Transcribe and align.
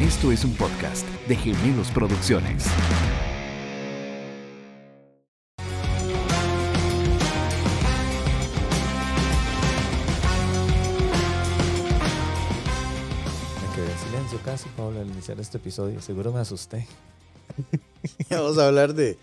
Esto 0.00 0.32
es 0.32 0.44
un 0.44 0.52
podcast 0.54 1.06
de 1.28 1.36
Gemelos 1.36 1.90
Producciones. 1.90 2.66
Me 13.60 13.74
quedé 13.74 13.90
en 13.92 13.98
silencio 13.98 14.40
casi, 14.44 14.68
Pablo, 14.70 15.00
al 15.00 15.08
iniciar 15.08 15.38
este 15.40 15.58
episodio. 15.58 16.00
Seguro 16.00 16.32
me 16.32 16.40
asusté. 16.40 16.86
Vamos 18.30 18.58
a 18.58 18.66
hablar 18.66 18.94
de, 18.94 19.18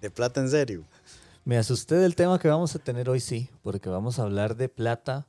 de 0.00 0.10
plata 0.10 0.40
en 0.40 0.50
serio. 0.50 0.84
Me 1.44 1.58
asusté 1.58 1.96
del 1.96 2.14
tema 2.14 2.38
que 2.38 2.48
vamos 2.48 2.74
a 2.74 2.78
tener 2.78 3.10
hoy, 3.10 3.20
sí, 3.20 3.50
porque 3.60 3.90
vamos 3.90 4.18
a 4.18 4.22
hablar 4.22 4.56
de 4.56 4.70
plata 4.70 5.26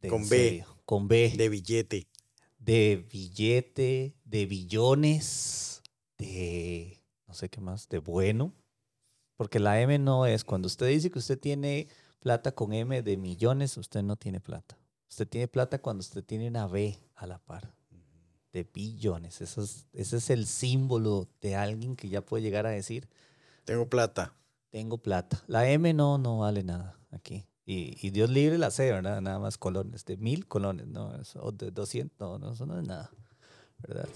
de 0.00 0.08
Con 0.08 0.22
en 0.22 0.28
B. 0.28 0.36
serio, 0.36 0.66
Con 0.84 1.06
B. 1.06 1.32
De 1.36 1.48
billete. 1.48 2.08
de 2.58 3.06
billete, 3.12 4.16
de 4.34 4.46
billones, 4.46 5.80
de 6.18 7.00
no 7.28 7.34
sé 7.34 7.48
qué 7.48 7.60
más, 7.60 7.88
de 7.88 7.98
bueno. 7.98 8.52
Porque 9.36 9.60
la 9.60 9.80
M 9.80 9.96
no 10.00 10.26
es, 10.26 10.42
cuando 10.42 10.66
usted 10.66 10.88
dice 10.88 11.08
que 11.08 11.20
usted 11.20 11.38
tiene 11.38 11.86
plata 12.18 12.50
con 12.50 12.72
M 12.72 13.00
de 13.00 13.16
millones, 13.16 13.76
usted 13.76 14.02
no 14.02 14.16
tiene 14.16 14.40
plata. 14.40 14.76
Usted 15.08 15.28
tiene 15.28 15.46
plata 15.46 15.80
cuando 15.80 16.00
usted 16.00 16.24
tiene 16.24 16.48
una 16.48 16.66
B 16.66 16.98
a 17.14 17.28
la 17.28 17.38
par, 17.38 17.72
de 18.52 18.64
billones. 18.64 19.40
Eso 19.40 19.62
es- 19.62 19.86
ese 19.92 20.16
es 20.16 20.30
el 20.30 20.46
símbolo 20.46 21.28
de 21.40 21.54
alguien 21.54 21.94
que 21.94 22.08
ya 22.08 22.20
puede 22.20 22.42
llegar 22.42 22.66
a 22.66 22.70
decir, 22.70 23.08
Tengo 23.64 23.88
plata. 23.88 24.34
tengo 24.70 24.98
plata. 24.98 25.44
La 25.46 25.70
M 25.70 25.94
no, 25.94 26.18
no 26.18 26.38
vale 26.38 26.64
nada 26.64 26.98
aquí. 27.12 27.46
Y, 27.64 27.96
y 28.04 28.10
Dios 28.10 28.30
libre 28.30 28.58
la 28.58 28.72
C, 28.72 28.90
¿verdad? 28.90 29.20
Nada 29.20 29.38
más 29.38 29.58
colones, 29.58 30.04
de 30.04 30.16
mil 30.16 30.48
colones, 30.48 30.88
¿no? 30.88 31.14
Eso, 31.20 31.52
de 31.52 31.70
200, 31.70 32.18
no, 32.18 32.38
no, 32.40 32.52
eso 32.54 32.66
no 32.66 32.80
es 32.80 32.86
nada, 32.86 33.12
¿verdad? 33.86 34.08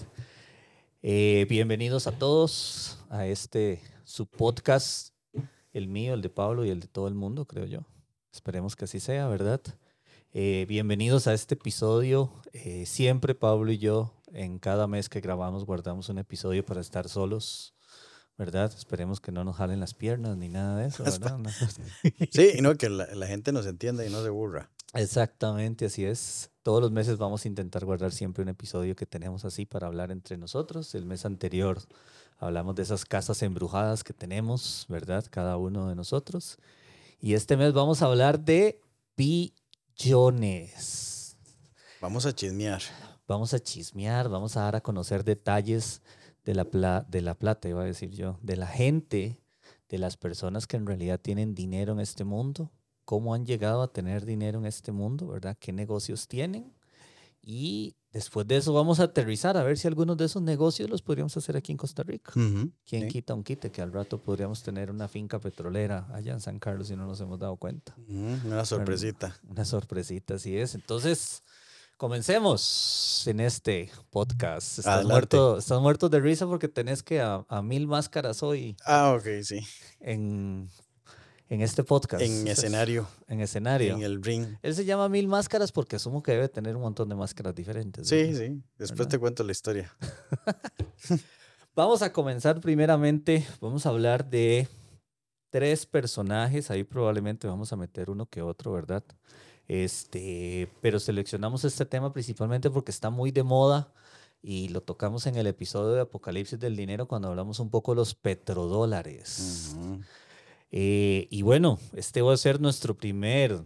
Eh, 1.03 1.45
bienvenidos 1.47 2.07
a 2.07 2.11
todos 2.11 2.97
a 3.09 3.27
este, 3.27 3.79
su 4.03 4.25
podcast, 4.25 5.13
el 5.73 5.87
mío, 5.87 6.15
el 6.15 6.23
de 6.23 6.29
Pablo 6.29 6.65
y 6.65 6.69
el 6.69 6.79
de 6.79 6.87
todo 6.87 7.07
el 7.07 7.13
mundo, 7.13 7.45
creo 7.45 7.65
yo. 7.65 7.81
Esperemos 8.33 8.75
que 8.75 8.85
así 8.85 8.99
sea, 8.99 9.27
¿verdad? 9.27 9.61
Eh, 10.33 10.65
bienvenidos 10.67 11.27
a 11.27 11.35
este 11.35 11.53
episodio. 11.53 12.33
Eh, 12.51 12.87
siempre 12.87 13.35
Pablo 13.35 13.71
y 13.71 13.77
yo, 13.77 14.11
en 14.33 14.57
cada 14.57 14.87
mes 14.87 15.07
que 15.07 15.21
grabamos, 15.21 15.65
guardamos 15.65 16.09
un 16.09 16.17
episodio 16.17 16.65
para 16.65 16.81
estar 16.81 17.07
solos. 17.07 17.75
¿Verdad? 18.39 18.71
Esperemos 18.73 19.19
que 19.19 19.33
no 19.33 19.43
nos 19.43 19.57
jalen 19.57 19.81
las 19.81 19.93
piernas 19.93 20.37
ni 20.37 20.47
nada 20.47 20.77
de 20.77 20.87
eso, 20.87 21.03
¿verdad? 21.03 21.37
Sí, 22.31 22.51
y 22.55 22.61
no, 22.61 22.73
que 22.75 22.89
la, 22.89 23.13
la 23.13 23.27
gente 23.27 23.51
nos 23.51 23.65
entienda 23.65 24.05
y 24.05 24.09
no 24.09 24.23
se 24.23 24.29
burra. 24.29 24.69
Exactamente, 24.93 25.87
así 25.87 26.05
es. 26.05 26.49
Todos 26.63 26.81
los 26.81 26.89
meses 26.89 27.17
vamos 27.17 27.43
a 27.43 27.49
intentar 27.49 27.83
guardar 27.83 28.13
siempre 28.13 28.41
un 28.41 28.47
episodio 28.47 28.95
que 28.95 29.05
tenemos 29.05 29.43
así 29.43 29.65
para 29.65 29.87
hablar 29.87 30.09
entre 30.09 30.37
nosotros. 30.37 30.95
El 30.95 31.05
mes 31.05 31.25
anterior 31.25 31.81
hablamos 32.37 32.75
de 32.75 32.83
esas 32.83 33.03
casas 33.03 33.43
embrujadas 33.43 34.05
que 34.05 34.13
tenemos, 34.13 34.85
¿verdad? 34.87 35.25
Cada 35.29 35.57
uno 35.57 35.89
de 35.89 35.95
nosotros. 35.95 36.59
Y 37.19 37.33
este 37.33 37.57
mes 37.57 37.73
vamos 37.73 38.01
a 38.01 38.05
hablar 38.05 38.39
de 38.39 38.79
billones. 39.17 41.35
Vamos 41.99 42.25
a 42.25 42.33
chismear. 42.33 42.81
Vamos 43.27 43.53
a 43.53 43.59
chismear, 43.59 44.29
vamos 44.29 44.55
a 44.55 44.61
dar 44.61 44.77
a 44.77 44.81
conocer 44.81 45.25
detalles 45.25 46.01
de 46.45 46.55
la, 46.55 46.65
pla- 46.65 47.05
de 47.09 47.21
la 47.21 47.35
plata, 47.35 47.67
iba 47.69 47.81
a 47.81 47.85
decir 47.85 48.11
yo, 48.11 48.39
de 48.41 48.55
la 48.57 48.67
gente, 48.67 49.41
de 49.89 49.97
las 49.97 50.17
personas 50.17 50.67
que 50.67 50.77
en 50.77 50.85
realidad 50.85 51.19
tienen 51.19 51.55
dinero 51.55 51.93
en 51.93 51.99
este 51.99 52.23
mundo, 52.23 52.71
cómo 53.05 53.33
han 53.33 53.45
llegado 53.45 53.81
a 53.81 53.91
tener 53.91 54.25
dinero 54.25 54.59
en 54.59 54.65
este 54.65 54.91
mundo, 54.91 55.27
¿verdad? 55.27 55.57
¿Qué 55.59 55.71
negocios 55.73 56.27
tienen? 56.27 56.73
Y 57.41 57.95
después 58.11 58.45
de 58.47 58.57
eso 58.57 58.73
vamos 58.73 58.99
a 58.99 59.03
aterrizar 59.03 59.57
a 59.57 59.63
ver 59.63 59.77
si 59.77 59.87
algunos 59.87 60.17
de 60.17 60.25
esos 60.25 60.41
negocios 60.41 60.89
los 60.89 61.01
podríamos 61.01 61.35
hacer 61.37 61.55
aquí 61.57 61.71
en 61.71 61.77
Costa 61.77 62.03
Rica. 62.03 62.31
Ujú, 62.35 62.71
¿Quién 62.85 63.03
sí. 63.03 63.07
quita 63.07 63.33
un 63.33 63.43
quite 63.43 63.71
que 63.71 63.81
al 63.81 63.91
rato 63.93 64.17
podríamos 64.19 64.61
tener 64.61 64.91
una 64.91 65.07
finca 65.07 65.39
petrolera 65.39 66.07
allá 66.13 66.33
en 66.33 66.41
San 66.41 66.59
Carlos 66.59 66.91
y 66.91 66.95
no 66.95 67.05
nos 67.07 67.19
hemos 67.21 67.39
dado 67.39 67.55
cuenta? 67.55 67.95
Ujú, 68.07 68.47
Una 68.47 68.65
sorpresita. 68.65 69.35
Una 69.47 69.65
sorpresita, 69.65 70.35
así 70.35 70.57
es. 70.57 70.75
Entonces, 70.75 71.43
comencemos 71.99 73.23
en 73.27 73.41
este 73.41 73.91
podcast. 74.09 74.79
Estás, 74.79 74.87
Adelante. 74.87 75.11
muerto, 75.11 75.57
estás 75.57 75.81
muerto 75.81 76.07
de 76.07 76.21
risa 76.21 76.47
porque 76.47 76.69
tenés 76.69 77.03
que 77.03 77.19
a, 77.19 77.45
a 77.49 77.61
mil 77.61 77.87
máscaras 77.87 78.41
hoy 78.41 78.77
Ah, 78.85 79.13
ok, 79.19 79.43
sí. 79.43 79.59
en, 79.99 80.69
en 81.49 81.61
este 81.61 81.83
podcast. 81.83 82.23
En 82.23 82.47
escenario, 82.47 83.05
En 83.27 83.41
escenario. 83.41 83.95
en 83.97 84.03
el 84.03 84.23
ring. 84.23 84.47
Él 84.61 84.75
se 84.75 84.85
llama 84.85 85.09
Mil 85.09 85.27
Máscaras 85.27 85.73
porque 85.73 85.97
asumo 85.97 86.23
que 86.23 86.31
debe 86.31 86.47
tener 86.47 86.77
un 86.77 86.83
montón 86.83 87.09
de 87.09 87.15
máscaras 87.15 87.53
diferentes. 87.53 88.07
Sí, 88.07 88.15
¿verdad? 88.31 88.39
sí. 88.39 88.63
Después 88.77 88.99
¿Verdad? 88.99 89.11
te 89.11 89.19
cuento 89.19 89.43
la 89.43 89.51
historia. 89.51 89.93
Vamos 91.75 92.01
a 92.01 92.13
comenzar 92.13 92.61
primeramente, 92.61 93.45
vamos 93.61 93.85
a 93.85 93.89
hablar 93.89 94.29
de 94.29 94.67
tres 95.49 95.85
personajes, 95.85 96.71
ahí 96.71 96.83
probablemente 96.83 97.47
vamos 97.47 97.71
a 97.71 97.75
meter 97.77 98.09
uno 98.09 98.25
que 98.25 98.41
otro, 98.41 98.71
¿verdad? 98.73 99.03
Este, 99.69 100.67
pero 100.81 100.99
seleccionamos 100.99 101.63
este 101.63 101.85
tema 101.85 102.11
principalmente 102.11 102.71
porque 102.71 102.89
está 102.89 103.11
muy 103.11 103.29
de 103.29 103.43
moda 103.43 103.93
y 104.41 104.69
lo 104.69 104.81
tocamos 104.81 105.27
en 105.27 105.35
el 105.35 105.45
episodio 105.45 105.93
de 105.93 106.01
Apocalipsis 106.01 106.59
del 106.59 106.75
Dinero 106.75 107.07
cuando 107.07 107.27
hablamos 107.27 107.59
un 107.59 107.69
poco 107.69 107.91
de 107.91 107.97
los 107.97 108.15
petrodólares. 108.15 109.75
Ujú. 109.77 110.01
Eh, 110.71 111.27
y 111.29 111.43
bueno, 111.43 111.77
este 111.93 112.23
va 112.23 112.33
a 112.33 112.37
ser 112.37 112.59
nuestro 112.59 112.97
primer. 112.97 113.63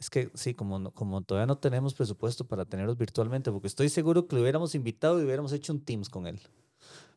Es 0.00 0.10
que 0.10 0.28
sí, 0.34 0.54
como, 0.54 0.90
como 0.90 1.22
todavía 1.22 1.46
no 1.46 1.58
tenemos 1.58 1.94
presupuesto 1.94 2.44
para 2.44 2.64
tenerlos 2.64 2.98
virtualmente, 2.98 3.52
porque 3.52 3.68
estoy 3.68 3.90
seguro 3.90 4.26
que 4.26 4.34
lo 4.34 4.42
hubiéramos 4.42 4.74
invitado 4.74 5.20
y 5.20 5.24
hubiéramos 5.24 5.52
hecho 5.52 5.72
un 5.72 5.84
Teams 5.84 6.08
con 6.08 6.26
él, 6.26 6.40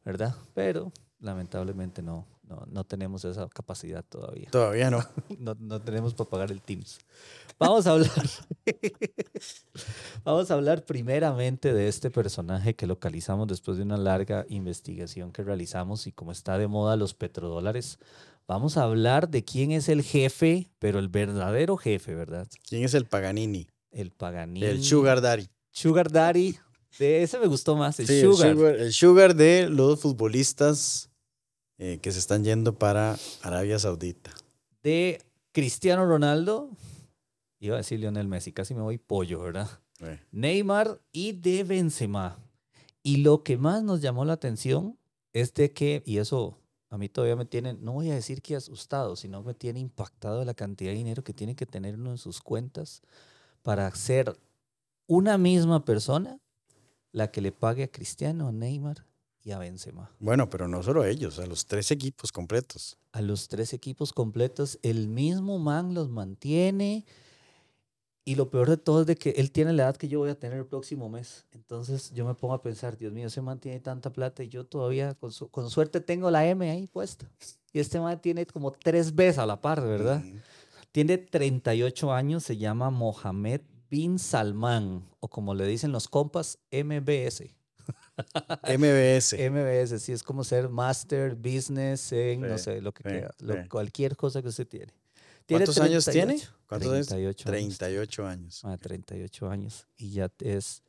¿verdad? 0.03 0.35
Pero 0.53 0.91
lamentablemente 1.25 2.01
no, 2.01 2.25
no, 2.47 2.65
no 2.71 2.83
tenemos 2.83 3.25
esa 3.25 3.47
capacidad 3.49 4.03
todavía. 4.03 4.49
Todavía 4.51 4.89
no. 4.89 5.03
No, 5.39 5.55
no 5.59 5.81
tenemos 5.81 6.13
para 6.13 6.29
pagar 6.29 6.51
el 6.51 6.61
Teams. 6.61 6.99
Vamos 7.59 7.87
a 7.87 7.91
hablar. 7.91 8.11
Vamos 10.23 10.51
a 10.51 10.53
hablar 10.53 10.85
primeramente 10.85 11.73
de 11.73 11.87
este 11.87 12.11
personaje 12.11 12.75
que 12.75 12.87
localizamos 12.87 13.47
después 13.47 13.77
de 13.77 13.83
una 13.83 13.97
larga 13.97 14.45
investigación 14.49 15.31
que 15.31 15.43
realizamos 15.43 16.07
y 16.07 16.11
como 16.11 16.31
está 16.31 16.57
de 16.57 16.67
moda 16.67 16.95
los 16.95 17.13
petrodólares. 17.13 17.99
Vamos 18.47 18.77
a 18.77 18.83
hablar 18.83 19.29
de 19.29 19.43
quién 19.43 19.71
es 19.71 19.89
el 19.89 20.03
jefe, 20.03 20.69
pero 20.79 20.99
el 20.99 21.09
verdadero 21.09 21.77
jefe, 21.77 22.13
¿verdad? 22.13 22.47
¿Quién 22.67 22.83
es 22.83 22.93
el 22.93 23.05
Paganini? 23.05 23.67
El 23.91 24.11
Paganini. 24.11 24.65
El 24.65 24.83
Sugar 24.83 25.21
Daddy. 25.21 25.49
Sugar 25.71 26.11
Daddy. 26.11 26.55
De 26.99 27.23
ese 27.23 27.39
me 27.39 27.47
gustó 27.47 27.75
más, 27.75 27.99
el 27.99 28.07
Sí, 28.07 28.21
Sugar. 28.21 28.47
El 28.49 28.55
sugar, 28.55 28.75
el 28.75 28.93
sugar 28.93 29.35
de 29.35 29.69
los 29.69 29.99
futbolistas 29.99 31.09
eh, 31.77 31.99
que 32.01 32.11
se 32.11 32.19
están 32.19 32.43
yendo 32.43 32.77
para 32.77 33.17
Arabia 33.41 33.77
Saudita. 33.79 34.31
De 34.81 35.21
Cristiano 35.51 36.05
Ronaldo. 36.05 36.69
Iba 37.59 37.75
a 37.75 37.77
decir 37.77 37.99
Lionel 37.99 38.27
Messi, 38.27 38.51
casi 38.51 38.73
me 38.73 38.81
voy 38.81 38.97
pollo, 38.97 39.41
¿verdad? 39.41 39.69
Eh, 39.99 40.19
Neymar 40.31 41.01
y 41.11 41.33
de 41.33 41.63
Benzema. 41.63 42.37
Y 43.03 43.17
lo 43.17 43.43
que 43.43 43.57
más 43.57 43.83
nos 43.83 44.01
llamó 44.01 44.25
la 44.25 44.33
atención 44.33 44.97
es 45.33 45.53
de 45.53 45.71
que, 45.73 46.03
y 46.05 46.17
eso 46.17 46.59
a 46.89 46.97
mí 46.97 47.09
todavía 47.09 47.35
me 47.35 47.45
tiene, 47.45 47.73
no 47.73 47.93
voy 47.93 48.09
a 48.09 48.15
decir 48.15 48.41
que 48.41 48.55
asustado, 48.55 49.15
sino 49.15 49.43
me 49.43 49.53
tiene 49.53 49.79
impactado 49.79 50.45
la 50.45 50.53
cantidad 50.53 50.91
de 50.91 50.97
dinero 50.97 51.23
que 51.23 51.33
tiene 51.33 51.55
que 51.55 51.65
tener 51.65 51.95
uno 51.95 52.11
en 52.11 52.17
sus 52.17 52.41
cuentas 52.41 53.01
para 53.63 53.93
ser 53.95 54.37
una 55.07 55.37
misma 55.37 55.83
persona 55.83 56.39
la 57.11 57.31
que 57.31 57.41
le 57.41 57.51
pague 57.51 57.83
a 57.83 57.91
Cristiano, 57.91 58.47
a 58.47 58.51
Neymar 58.51 59.05
y 59.45 59.51
a 59.51 59.59
Benzema. 59.59 60.11
Bueno, 60.19 60.49
pero 60.49 60.67
no 60.67 60.83
solo 60.83 61.05
ellos, 61.05 61.39
a 61.39 61.45
los 61.45 61.65
tres 61.67 61.91
equipos 61.91 62.31
completos. 62.33 62.97
A 63.13 63.21
los 63.21 63.47
tres 63.47 63.71
equipos 63.73 64.11
completos, 64.11 64.79
el 64.81 65.07
mismo 65.07 65.59
man 65.59 65.93
los 65.93 66.09
mantiene. 66.09 67.05
Y 68.27 68.33
lo 68.33 68.49
peor 68.49 68.67
de 68.71 68.77
todo 68.77 69.01
es 69.01 69.07
de 69.07 69.15
que 69.15 69.29
él 69.37 69.51
tiene 69.51 69.71
la 69.71 69.83
edad 69.83 69.97
que 69.97 70.07
yo 70.07 70.17
voy 70.17 70.31
a 70.31 70.39
tener 70.39 70.57
el 70.57 70.65
próximo 70.65 71.09
mes. 71.09 71.45
Entonces 71.51 72.11
yo 72.11 72.25
me 72.25 72.33
pongo 72.33 72.55
a 72.55 72.61
pensar, 72.63 72.97
Dios 72.97 73.13
mío, 73.13 73.27
ese 73.27 73.39
man 73.39 73.59
tiene 73.59 73.79
tanta 73.79 74.11
plata 74.11 74.43
y 74.43 74.49
yo 74.49 74.65
todavía 74.65 75.13
con, 75.13 75.31
su- 75.31 75.49
con 75.49 75.69
suerte 75.69 76.01
tengo 76.01 76.31
la 76.31 76.43
M 76.47 76.67
ahí 76.71 76.87
puesta. 76.87 77.29
Y 77.71 77.79
este 77.79 77.99
man 77.99 78.19
tiene 78.19 78.47
como 78.47 78.71
tres 78.71 79.13
veces 79.13 79.37
a 79.37 79.45
la 79.45 79.61
par, 79.61 79.79
¿verdad? 79.83 80.23
Tiene 80.91 81.19
38 81.19 82.11
años, 82.11 82.43
se 82.43 82.57
llama 82.57 82.89
Mohamed 82.89 83.61
bin 83.91 84.17
Salman, 84.17 85.07
o 85.19 85.27
como 85.27 85.53
le 85.53 85.67
dicen 85.67 85.91
los 85.91 86.07
compas, 86.07 86.57
MBS. 86.71 87.53
MBS. 88.67 89.33
MBS, 89.49 89.99
sí, 89.99 90.11
es 90.11 90.23
como 90.23 90.43
ser 90.43 90.69
master 90.69 91.35
business 91.35 92.11
en, 92.11 92.41
no 92.41 92.57
Sí, 92.57 92.63
sé, 92.65 92.81
lo 92.81 92.93
que 92.93 93.03
sí, 93.03 93.09
quiera, 93.09 93.31
lo- 93.39 93.61
sí. 93.63 93.69
cualquier 93.69 94.15
cosa 94.15 94.41
que 94.41 94.47
usted 94.49 94.67
tiene. 94.67 94.93
¿Cuántos 95.47 95.77
años 95.79 96.05
tiene? 96.05 96.33
38, 96.35 96.53
¿Cuántos 96.67 96.91
años? 96.91 97.07
38 97.07 97.49
años. 97.51 97.77
38 97.77 98.27
años. 98.27 98.61
Ah, 98.65 98.77
38 98.77 99.49
años. 99.49 99.87
Y 99.97 100.09
ya 100.11 100.31
es, 100.39 100.81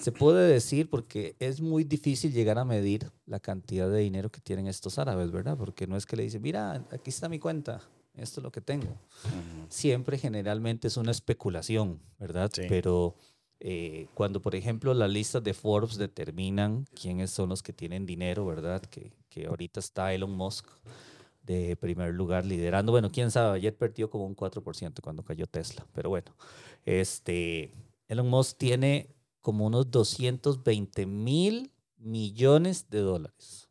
se 0.00 0.12
puede 0.12 0.46
decir 0.52 0.88
porque 0.88 1.34
es 1.40 1.60
muy 1.60 1.82
difícil 1.82 2.32
llegar 2.32 2.58
a 2.58 2.64
medir 2.64 3.10
la 3.26 3.40
cantidad 3.40 3.90
de 3.90 3.98
dinero 3.98 4.30
que 4.30 4.40
tienen 4.40 4.68
estos 4.68 4.98
árabes, 5.00 5.32
¿verdad? 5.32 5.56
Porque 5.56 5.88
no 5.88 5.96
es 5.96 6.06
que 6.06 6.14
le 6.16 6.22
dicen, 6.22 6.42
mira, 6.42 6.84
aquí 6.92 7.10
está 7.10 7.28
mi 7.28 7.40
cuenta, 7.40 7.80
esto 8.14 8.38
es 8.40 8.44
lo 8.44 8.52
que 8.52 8.60
tengo. 8.60 8.86
Ujú. 9.24 9.66
Siempre 9.68 10.16
generalmente 10.16 10.86
es 10.86 10.96
una 10.96 11.10
especulación, 11.10 12.00
¿verdad? 12.20 12.52
Sí. 12.54 12.62
Pero 12.68 13.16
eh, 13.60 14.06
cuando, 14.14 14.40
por 14.40 14.54
ejemplo, 14.54 14.94
las 14.94 15.10
listas 15.10 15.42
de 15.42 15.54
Forbes 15.54 15.98
determinan 15.98 16.86
quiénes 17.00 17.30
son 17.30 17.48
los 17.48 17.62
que 17.62 17.72
tienen 17.72 18.06
dinero, 18.06 18.46
¿verdad? 18.46 18.82
Que, 18.82 19.12
que 19.28 19.46
ahorita 19.46 19.80
está 19.80 20.12
Elon 20.14 20.30
Musk 20.30 20.66
de 21.42 21.76
primer 21.76 22.14
lugar 22.14 22.44
liderando. 22.44 22.92
Bueno, 22.92 23.10
quién 23.10 23.30
sabe, 23.30 23.56
ayer 23.56 23.74
perdió 23.76 24.10
como 24.10 24.26
un 24.26 24.36
4% 24.36 25.00
cuando 25.00 25.24
cayó 25.24 25.46
Tesla, 25.46 25.86
pero 25.94 26.10
bueno, 26.10 26.36
este, 26.84 27.72
Elon 28.06 28.28
Musk 28.28 28.58
tiene 28.58 29.08
como 29.40 29.66
unos 29.66 29.90
220 29.90 31.06
mil 31.06 31.72
millones 31.96 32.90
de 32.90 33.00
dólares. 33.00 33.68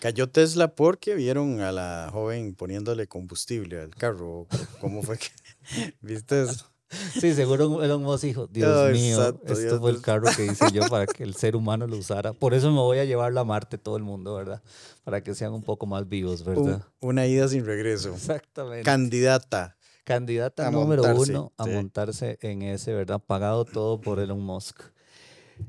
Cayó 0.00 0.28
Tesla 0.28 0.74
porque 0.74 1.14
vieron 1.14 1.60
a 1.60 1.70
la 1.70 2.08
joven 2.12 2.54
poniéndole 2.54 3.06
combustible 3.06 3.80
al 3.80 3.94
carro. 3.94 4.48
¿Cómo 4.80 5.02
fue 5.02 5.18
que 5.18 5.28
viste 6.00 6.42
eso? 6.42 6.71
Sí, 7.18 7.34
seguro 7.34 7.82
Elon 7.82 8.02
Musk 8.02 8.24
dijo, 8.24 8.46
Dios 8.46 8.88
Oh, 8.88 8.92
mío, 8.92 9.18
exacto, 9.18 9.52
esto 9.52 9.60
Dios 9.60 9.78
fue 9.80 9.90
el 9.90 10.00
carro 10.02 10.28
que 10.36 10.46
hice 10.46 10.70
yo 10.72 10.88
para 10.88 11.06
que 11.06 11.22
el 11.22 11.34
ser 11.36 11.56
humano 11.56 11.86
lo 11.86 11.96
usara. 11.96 12.32
Por 12.32 12.54
eso 12.54 12.70
me 12.70 12.78
voy 12.80 12.98
a 12.98 13.04
llevarlo 13.04 13.40
a 13.40 13.44
Marte 13.44 13.78
todo 13.78 13.96
el 13.96 14.02
mundo, 14.02 14.34
¿verdad? 14.34 14.62
Para 15.04 15.22
que 15.22 15.34
sean 15.34 15.52
un 15.52 15.62
poco 15.62 15.86
más 15.86 16.08
vivos, 16.08 16.40
Un- 16.46 16.46
¿verdad? 16.64 16.82
una 17.00 17.26
ida 17.26 17.48
sin 17.48 17.64
regreso. 17.64 18.14
Exactamente. 18.14 18.84
Candidata. 18.84 19.76
Candidata 20.04 20.66
a 20.66 20.70
número 20.70 21.02
montarse, 21.04 21.32
uno 21.32 21.52
a 21.56 21.64
sí. 21.64 21.70
montarse 21.70 22.38
en 22.42 22.62
ese, 22.62 22.92
¿verdad? 22.92 23.20
Pagado 23.24 23.64
todo 23.64 24.00
por 24.00 24.18
Elon 24.18 24.40
Musk. 24.40 24.80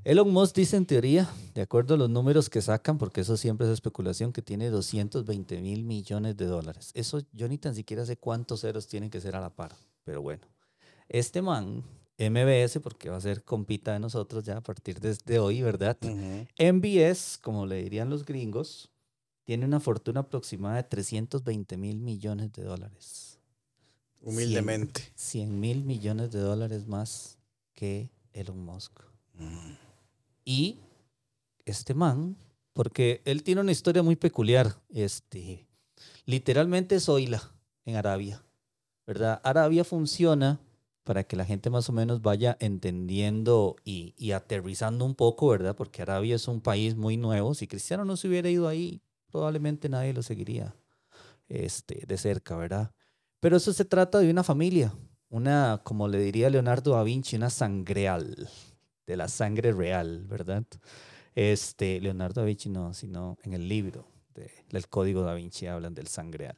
Elon 0.06 0.32
Musk 0.32 0.56
dice 0.56 0.76
en 0.76 0.86
teoría, 0.88 1.30
de 1.54 1.62
acuerdo 1.62 1.94
a 1.94 1.98
los 1.98 2.10
números 2.10 2.50
que 2.50 2.62
sacan, 2.62 2.98
porque 2.98 3.22
eso 3.22 3.38
siempre 3.38 3.68
es 3.68 3.74
especulación, 3.74 4.34
que 4.34 4.42
tiene 4.42 4.70
220 4.72 5.62
mil 5.62 5.84
millones 5.84 6.36
de 6.36 6.46
dólares. 6.46 6.90
Eso 6.96 7.22
yo 7.32 7.48
ni 7.48 7.60
tan 7.60 7.76
siquiera 7.76 8.06
sé 8.06 8.18
cuántos 8.18 8.62
ceros 8.62 8.88
tienen 8.88 9.12
que 9.12 9.22
ser 9.22 9.36
a 9.36 9.40
la 9.42 9.52
par, 9.52 9.76
pero 10.04 10.22
bueno. 10.24 10.42
Este 11.14 11.44
man, 11.44 11.84
MBS, 12.18 12.80
porque 12.82 13.12
va 13.12 13.18
a 13.18 13.22
ser 13.22 13.44
compita 13.44 13.94
de 13.94 14.00
nosotros 14.00 14.44
ya 14.44 14.58
a 14.58 14.62
partir 14.62 15.00
de, 15.00 15.16
de 15.24 15.38
hoy, 15.38 15.62
¿verdad? 15.62 15.96
MBS, 16.02 17.38
como 17.38 17.68
le 17.68 17.84
dirían 17.84 18.10
los 18.10 18.26
gringos, 18.26 18.90
tiene 19.44 19.66
una 19.66 19.80
fortuna 19.80 20.22
aproximada 20.22 20.78
de 20.78 20.84
320 20.84 21.78
mil 21.78 22.00
millones 22.00 22.52
de 22.52 22.64
dólares. 22.64 23.38
Humildemente. 24.22 25.12
100 25.14 25.60
mil 25.60 25.84
millones 25.84 26.32
de 26.32 26.40
dólares 26.40 26.88
más 26.88 27.38
que 27.76 28.10
Elon 28.34 28.66
Musk. 28.66 29.00
Mm. 29.36 29.74
Y 30.46 30.80
este 31.66 31.94
man, 31.94 32.36
porque 32.74 33.22
él 33.26 33.44
tiene 33.44 33.62
una 33.62 33.72
historia 33.72 34.02
muy 34.02 34.16
peculiar, 34.16 34.82
este, 34.90 35.68
literalmente 36.26 36.96
es 36.96 37.08
Oila 37.08 37.52
en 37.86 37.98
Arabia, 37.98 38.44
¿verdad? 39.06 39.40
Arabia 39.44 39.84
funciona 39.84 40.60
para 41.04 41.24
que 41.26 41.36
la 41.36 41.46
gente 41.46 41.70
más 41.70 41.90
o 41.90 41.94
menos 41.94 42.22
vaya 42.22 42.58
entendiendo 42.60 43.76
y, 43.84 44.32
aterrizando 44.32 45.06
un 45.06 45.16
poco, 45.16 45.50
¿verdad? 45.50 45.76
Porque 45.76 46.02
Arabia 46.02 46.36
es 46.36 46.48
un 46.48 46.62
país 46.62 46.96
muy 46.96 47.18
nuevo. 47.18 47.54
Si 47.54 47.68
Cristiano 47.68 48.06
no 48.06 48.18
se 48.18 48.28
hubiera 48.28 48.50
ido 48.50 48.68
ahí, 48.68 49.02
probablemente 49.30 49.90
nadie 49.90 50.14
lo 50.14 50.24
seguiría 50.24 50.76
este, 51.50 52.06
de 52.08 52.18
cerca, 52.18 52.56
¿verdad? 52.56 52.92
Pero 53.40 53.58
eso 53.58 53.74
se 53.74 53.86
trata 53.86 54.20
de 54.20 54.32
una 54.32 54.44
familia, 54.44 54.94
una, 55.30 55.82
como 55.84 56.08
le 56.08 56.20
diría 56.20 56.50
Leonardo 56.50 56.92
da 56.92 57.04
Vinci, 57.04 57.36
una 57.36 57.50
sangreal, 57.50 58.50
de 59.06 59.18
la 59.18 59.28
sangre 59.28 59.74
real, 59.74 60.26
¿verdad? 60.26 60.64
Este, 61.36 62.00
Leonardo 62.00 62.42
da 62.42 62.48
Vinci 62.48 62.70
no, 62.70 62.94
sino 62.94 63.38
en 63.44 63.54
el 63.54 63.68
libro 63.68 64.08
de- 64.34 64.52
del 64.70 64.88
Código 64.88 65.24
da 65.24 65.34
Vinci 65.34 65.68
hablan 65.68 65.94
del 65.94 66.08
sangreal. 66.08 66.56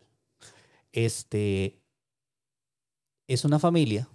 Este, 0.92 1.82
es 3.28 3.44
una 3.44 3.58
familia 3.58 4.08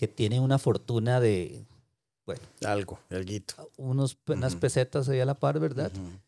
que 0.00 0.08
tiene 0.08 0.40
una 0.40 0.58
fortuna 0.58 1.20
de, 1.20 1.66
bueno, 2.24 2.40
Algo, 2.64 2.98
alguito. 3.10 3.70
unos, 3.76 4.16
unas 4.28 4.52
Ujú. 4.54 4.60
pesetas 4.60 5.10
ahí 5.10 5.20
a 5.20 5.26
la 5.26 5.34
par, 5.34 5.60
¿verdad? 5.60 5.92
Ujú. 5.94 6.18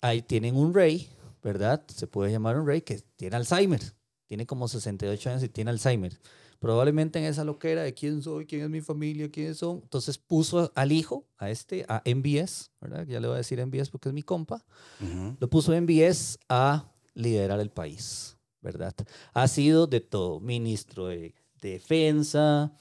Ahí 0.00 0.22
tienen 0.22 0.54
un 0.54 0.72
rey, 0.72 1.08
¿verdad? 1.42 1.82
Se 1.92 2.06
puede 2.06 2.30
llamar 2.30 2.56
un 2.56 2.68
rey 2.68 2.82
que 2.82 3.02
tiene 3.16 3.34
Alzheimer. 3.34 3.80
Tiene 4.28 4.46
como 4.46 4.68
68 4.68 5.28
años 5.28 5.42
y 5.42 5.48
tiene 5.48 5.72
Alzheimer. 5.72 6.16
Probablemente 6.60 7.18
en 7.18 7.24
esa 7.24 7.42
loquera 7.42 7.82
de 7.82 7.94
quién 7.94 8.22
soy, 8.22 8.46
quién 8.46 8.62
es 8.62 8.70
mi 8.70 8.80
familia, 8.80 9.28
quiénes 9.28 9.58
son. 9.58 9.80
Entonces 9.82 10.16
puso 10.16 10.70
al 10.76 10.92
hijo, 10.92 11.24
a 11.36 11.50
este, 11.50 11.84
a 11.88 12.02
MBS, 12.04 12.70
¿verdad? 12.80 13.04
Ya 13.08 13.18
le 13.18 13.26
voy 13.26 13.34
a 13.34 13.38
decir 13.38 13.58
MBS 13.58 13.90
porque 13.90 14.10
es 14.10 14.14
mi 14.14 14.22
compa. 14.22 14.64
Ujú. 15.00 15.34
Lo 15.40 15.50
puso 15.50 15.72
MBS 15.74 16.38
a 16.48 16.84
liderar 17.14 17.58
el 17.58 17.70
país, 17.70 18.36
¿verdad? 18.60 18.94
Ha 19.34 19.48
sido 19.48 19.88
de 19.88 20.00
todo, 20.00 20.38
ministro 20.38 21.08
de 21.08 21.34
defensa, 21.68 22.72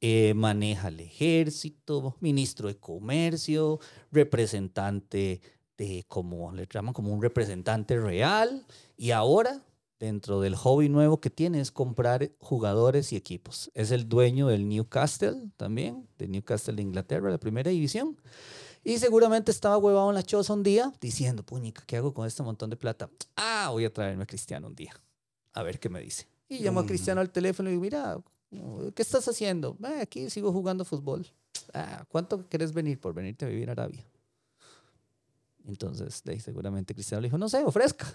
eh, 0.00 0.32
maneja 0.34 0.88
el 0.88 1.00
ejército, 1.00 2.16
ministro 2.20 2.68
de 2.68 2.76
comercio, 2.76 3.80
representante 4.12 5.40
de, 5.76 6.04
como 6.08 6.52
le 6.52 6.66
llaman, 6.70 6.92
como 6.92 7.12
un 7.12 7.22
representante 7.22 7.98
real, 7.98 8.64
y 8.96 9.10
ahora 9.10 9.62
dentro 9.98 10.40
del 10.40 10.54
hobby 10.54 10.88
nuevo 10.88 11.20
que 11.20 11.30
tiene 11.30 11.60
es 11.60 11.70
comprar 11.70 12.30
jugadores 12.38 13.12
y 13.12 13.16
equipos. 13.16 13.70
Es 13.74 13.90
el 13.90 14.08
dueño 14.08 14.48
del 14.48 14.68
Newcastle 14.68 15.50
también, 15.56 16.08
de 16.18 16.28
Newcastle 16.28 16.76
de 16.76 16.82
Inglaterra, 16.82 17.30
la 17.30 17.38
primera 17.38 17.70
división. 17.70 18.16
Y 18.84 18.98
seguramente 18.98 19.50
estaba 19.50 19.76
huevado 19.76 20.08
en 20.08 20.14
la 20.14 20.22
choza 20.22 20.52
un 20.52 20.62
día 20.62 20.92
diciendo, 21.00 21.42
puñica, 21.42 21.82
¿qué 21.86 21.96
hago 21.96 22.14
con 22.14 22.26
este 22.26 22.42
montón 22.42 22.70
de 22.70 22.76
plata? 22.76 23.10
Ah, 23.36 23.68
voy 23.72 23.84
a 23.84 23.92
traerme 23.92 24.22
a 24.22 24.26
Cristiano 24.26 24.68
un 24.68 24.74
día. 24.74 24.94
A 25.52 25.62
ver 25.62 25.80
qué 25.80 25.88
me 25.88 26.00
dice. 26.00 26.26
Y 26.48 26.60
llamo 26.60 26.80
a 26.80 26.86
Cristiano 26.86 27.20
al 27.20 27.30
teléfono 27.30 27.68
y 27.68 27.72
digo, 27.72 27.82
mira, 27.82 28.18
¿qué 28.94 29.02
estás 29.02 29.26
haciendo? 29.28 29.76
"Ah, 29.82 30.00
aquí 30.02 30.30
sigo 30.30 30.52
jugando 30.52 30.84
fútbol. 30.84 31.26
Ah, 31.74 32.04
¿cuánto 32.08 32.48
querés 32.48 32.72
venir 32.72 32.98
por 33.00 33.12
venirte 33.14 33.44
a 33.44 33.48
vivir 33.48 33.68
a 33.68 33.72
Arabia? 33.72 34.04
Entonces, 35.66 36.22
ahí 36.26 36.40
seguramente 36.40 36.94
Cristiano 36.94 37.20
le 37.20 37.26
dijo, 37.28 37.38
no 37.38 37.48
sé, 37.48 37.62
ofrezca. 37.64 38.06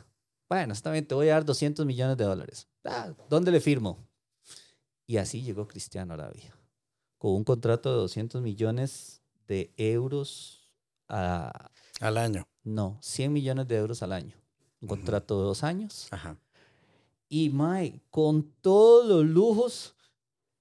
Bueno, 0.49 0.73
está 0.73 0.91
bien, 0.91 1.05
te 1.05 1.15
voy 1.15 1.29
a 1.29 1.33
dar 1.33 1.45
200 1.45 1.85
millones 1.85 2.17
de 2.17 2.23
dólares. 2.25 2.67
Ah, 2.83 3.13
¿Dónde 3.29 3.51
le 3.51 3.61
firmo? 3.61 3.97
Y 5.05 5.17
así 5.17 5.41
llegó 5.41 5.67
Cristiano 5.67 6.13
a 6.13 6.15
Arabia, 6.15 6.55
con 7.17 7.31
un 7.33 7.43
contrato 7.43 7.91
de 7.91 7.97
200 7.97 8.41
millones 8.41 9.21
de 9.47 9.71
euros 9.77 10.67
a, 11.09 11.69
Al 11.99 12.17
año. 12.17 12.47
no, 12.63 12.97
100 13.01 13.31
millones 13.33 13.67
de 13.67 13.75
euros 13.77 14.01
al 14.01 14.13
año. 14.13 14.35
Un 14.81 14.87
contrato 14.87 15.37
de 15.39 15.43
dos 15.45 15.63
años. 15.63 16.07
Ajá. 16.11 16.37
Y 17.33 17.49
Mike, 17.49 17.99
con 18.11 18.43
todos 18.61 19.07
los 19.07 19.25
lujos, 19.25 19.95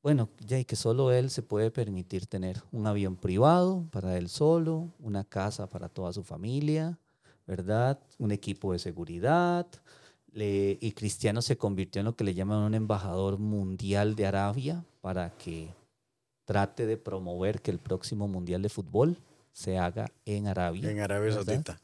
bueno, 0.03 0.31
ya 0.41 0.65
que 0.65 0.75
solo 0.75 1.13
él 1.13 1.29
se 1.29 1.43
puede 1.43 1.71
permitir 1.71 2.27
tener 2.27 2.63
un 2.73 2.87
avión 2.87 3.15
privado 3.15 3.87
para 3.91 4.17
él 4.17 4.31
solo, 4.31 4.89
una 4.99 5.23
casa 5.23 5.69
para 5.69 5.91
toda 5.91 6.15
su 6.15 6.23
familia, 6.25 6.99
¿verdad? 7.47 8.01
Un 8.19 8.33
equipo 8.33 8.73
de 8.73 8.79
seguridad. 8.79 9.67
Le- 10.33 10.79
y 10.81 10.93
Cristiano 10.93 11.43
se 11.43 11.59
convirtió 11.59 12.01
en 12.01 12.07
lo 12.07 12.17
que 12.17 12.25
le 12.25 12.33
llaman 12.33 12.61
un 12.61 12.75
embajador 12.75 13.39
mundial 13.39 14.15
de 14.17 14.25
Arabia 14.25 14.83
para 15.03 15.29
que 15.37 15.69
trate 16.47 16.87
de 16.87 16.97
promover 16.97 17.61
que 17.61 17.71
el 17.71 17.81
próximo 17.81 18.29
mundial 18.29 18.63
de 18.63 18.71
fútbol 18.71 19.19
se 19.53 19.77
haga 19.77 20.11
en 20.25 20.47
Arabia. 20.47 20.91
En 20.91 21.01
Arabia. 21.01 21.33
Saudita. 21.35 21.79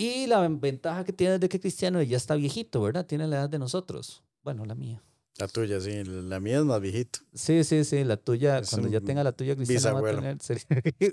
Y 0.00 0.26
la 0.26 0.46
ventaja 0.48 1.04
que 1.04 1.12
tiene 1.12 1.34
es 1.34 1.40
de 1.40 1.48
que 1.48 1.60
Cristiano 1.60 2.00
ya 2.02 2.16
está 2.16 2.34
viejito, 2.34 2.80
¿verdad? 2.80 3.04
Tiene 3.06 3.26
la 3.26 3.36
edad 3.36 3.50
de 3.50 3.58
nosotros. 3.58 4.22
Bueno, 4.42 4.64
la 4.64 4.74
mía. 4.74 5.02
La 5.38 5.46
tuya, 5.48 5.80
sí. 5.80 6.04
La 6.04 6.40
mía 6.40 6.58
es 6.58 6.64
más 6.64 6.80
viejito. 6.80 7.20
Sí, 7.34 7.64
sí, 7.64 7.84
sí, 7.84 8.04
la 8.04 8.16
tuya, 8.16 8.58
Es 8.58 8.70
cuando 8.70 8.88
ya 8.88 9.00
tenga 9.00 9.22
la 9.24 9.32
tuya, 9.32 9.54
Cristiano 9.56 10.02
va 10.02 10.08
a 10.10 10.14
tener, 10.14 10.38
sería, 10.40 10.64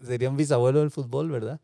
sería 0.05 0.29
un 0.29 0.37
bisabuelo 0.37 0.79
del 0.79 0.91
fútbol, 0.91 1.29
¿verdad? 1.29 1.59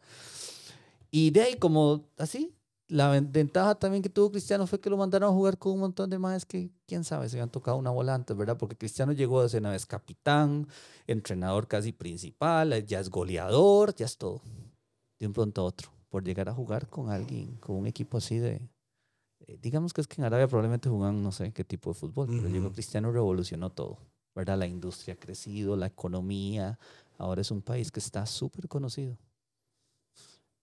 Y 1.12 1.32
de 1.32 1.42
ahí, 1.42 1.56
como 1.56 2.10
así, 2.18 2.54
la 2.88 3.10
ven- 3.10 3.32
ventaja 3.32 3.76
también 3.76 4.02
que 4.04 4.10
tuvo 4.10 4.32
Cristiano 4.32 4.66
fue 4.68 4.80
que 4.80 4.90
lo 4.90 4.98
mandaron 4.98 5.30
a 5.30 5.34
jugar 5.34 5.58
con 5.58 5.74
un 5.74 5.80
montón 5.80 6.10
de 6.10 6.20
más 6.20 6.46
que, 6.46 6.72
quién 6.88 7.04
sabe, 7.04 7.30
se 7.30 7.38
habían 7.38 7.50
tocado 7.50 7.78
una 7.78 7.90
bola 7.92 8.16
antes, 8.16 8.36
¿verdad? 8.36 8.58
Porque 8.58 8.76
Cristiano 8.76 9.12
llegó 9.14 9.42
a 9.42 9.50
ser 9.50 9.62
una 9.62 9.72
vez 9.72 9.86
capitán, 9.86 10.68
entrenador 11.08 11.68
casi 11.68 11.92
principal, 11.92 12.86
ya 12.86 13.00
es 13.00 13.10
goleador, 13.10 13.96
ya 13.96 14.06
es 14.06 14.18
todo, 14.18 14.42
de 15.20 15.28
un 15.28 15.34
pronto 15.34 15.62
a 15.62 15.66
otro, 15.66 15.90
por 16.14 16.24
llegar 16.24 16.48
a 16.48 16.54
jugar 16.54 16.88
con 16.90 17.10
alguien, 17.10 17.56
con 17.56 17.76
un 17.76 17.88
equipo 17.88 18.20
así 18.20 18.38
de... 18.38 18.62
eh, 19.48 19.58
Digamos 19.60 19.94
que 19.94 20.02
es 20.02 20.06
que 20.06 20.22
en 20.22 20.26
Arabia 20.26 20.48
probablemente 20.48 20.88
jugan 20.88 21.24
no 21.24 21.32
sé 21.32 21.52
qué 21.52 21.64
tipo 21.64 21.90
de 21.90 21.96
fútbol, 21.96 22.28
pero 22.28 22.48
llegó 22.50 22.68
Ujú. 22.68 22.76
Cristiano 22.76 23.10
y 23.10 23.14
revolucionó 23.14 23.72
todo. 23.72 23.98
¿verdad? 24.36 24.60
La 24.60 24.68
industria 24.68 25.16
ha 25.16 25.18
crecido, 25.18 25.76
la 25.76 25.88
economía. 25.88 26.78
Ahora 27.18 27.42
es 27.42 27.50
un 27.50 27.64
país 27.64 27.92
que 27.92 28.00
está 28.00 28.28
súper 28.28 28.68
conocido. 28.68 29.18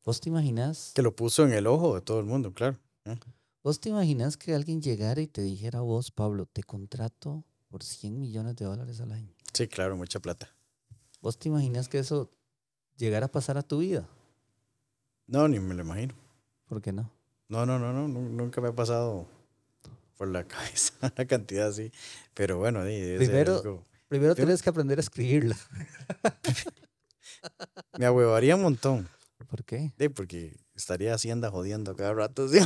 ¿Vos 0.04 0.20
te 0.20 0.28
imaginas? 0.28 0.92
Que 0.94 1.02
lo 1.02 1.16
puso 1.16 1.44
en 1.44 1.52
el 1.52 1.66
ojo 1.66 1.96
de 1.96 2.00
todo 2.00 2.20
el 2.20 2.26
mundo, 2.26 2.54
claro. 2.54 2.78
¿Vos 3.64 3.80
te 3.80 3.88
imaginas 3.88 4.36
que 4.36 4.54
alguien 4.54 4.80
llegara 4.80 5.20
y 5.20 5.26
te 5.26 5.42
dijera 5.42 5.80
a 5.80 5.82
vos, 5.82 6.12
Pablo, 6.12 6.46
te 6.46 6.62
contrato 6.62 7.42
por 7.68 7.82
100 7.82 8.20
millones 8.20 8.54
de 8.54 8.66
dólares 8.66 9.00
al 9.00 9.10
año? 9.10 9.34
Sí, 9.52 9.66
claro, 9.66 9.96
mucha 9.96 10.20
plata. 10.20 10.54
¿Vos 11.20 11.36
te 11.40 11.48
imaginas 11.48 11.88
que 11.88 11.98
eso 11.98 12.30
llegara 12.96 13.26
a 13.26 13.32
pasar 13.32 13.58
a 13.58 13.62
tu 13.64 13.78
vida? 13.78 14.08
No, 15.30 15.46
ni 15.48 15.58
me 15.60 15.74
lo 15.74 15.82
imagino. 15.82 16.14
¿Por 16.68 16.82
qué 16.82 16.92
no? 16.92 17.10
No, 17.48 17.64
no, 17.66 17.78
no, 17.78 17.92
no, 17.92 18.08
nu- 18.08 18.28
nunca 18.30 18.60
me 18.60 18.68
ha 18.68 18.72
pasado 18.72 19.26
por 20.16 20.28
la 20.28 20.44
cabeza 20.48 20.92
una 21.02 21.26
cantidad 21.26 21.68
así. 21.68 21.92
Pero 22.34 22.58
bueno, 22.58 22.84
sí, 22.84 23.14
Primero- 23.16 23.56
algo- 23.62 23.84
Primero 24.08 24.34
Pero- 24.34 24.46
tienes 24.46 24.62
que 24.62 24.70
aprender 24.70 24.98
a 24.98 25.02
escribirla. 25.02 25.56
Me 27.98 28.06
ahuevaría 28.06 28.56
un 28.56 28.62
montón. 28.62 29.08
¿Por 29.48 29.64
qué? 29.64 29.92
Sí, 29.98 30.08
porque 30.08 30.56
estaría 30.74 31.14
Hacienda 31.14 31.50
jodiendo 31.50 31.94
cada 31.96 32.12
rato. 32.14 32.48
¿sí? 32.48 32.58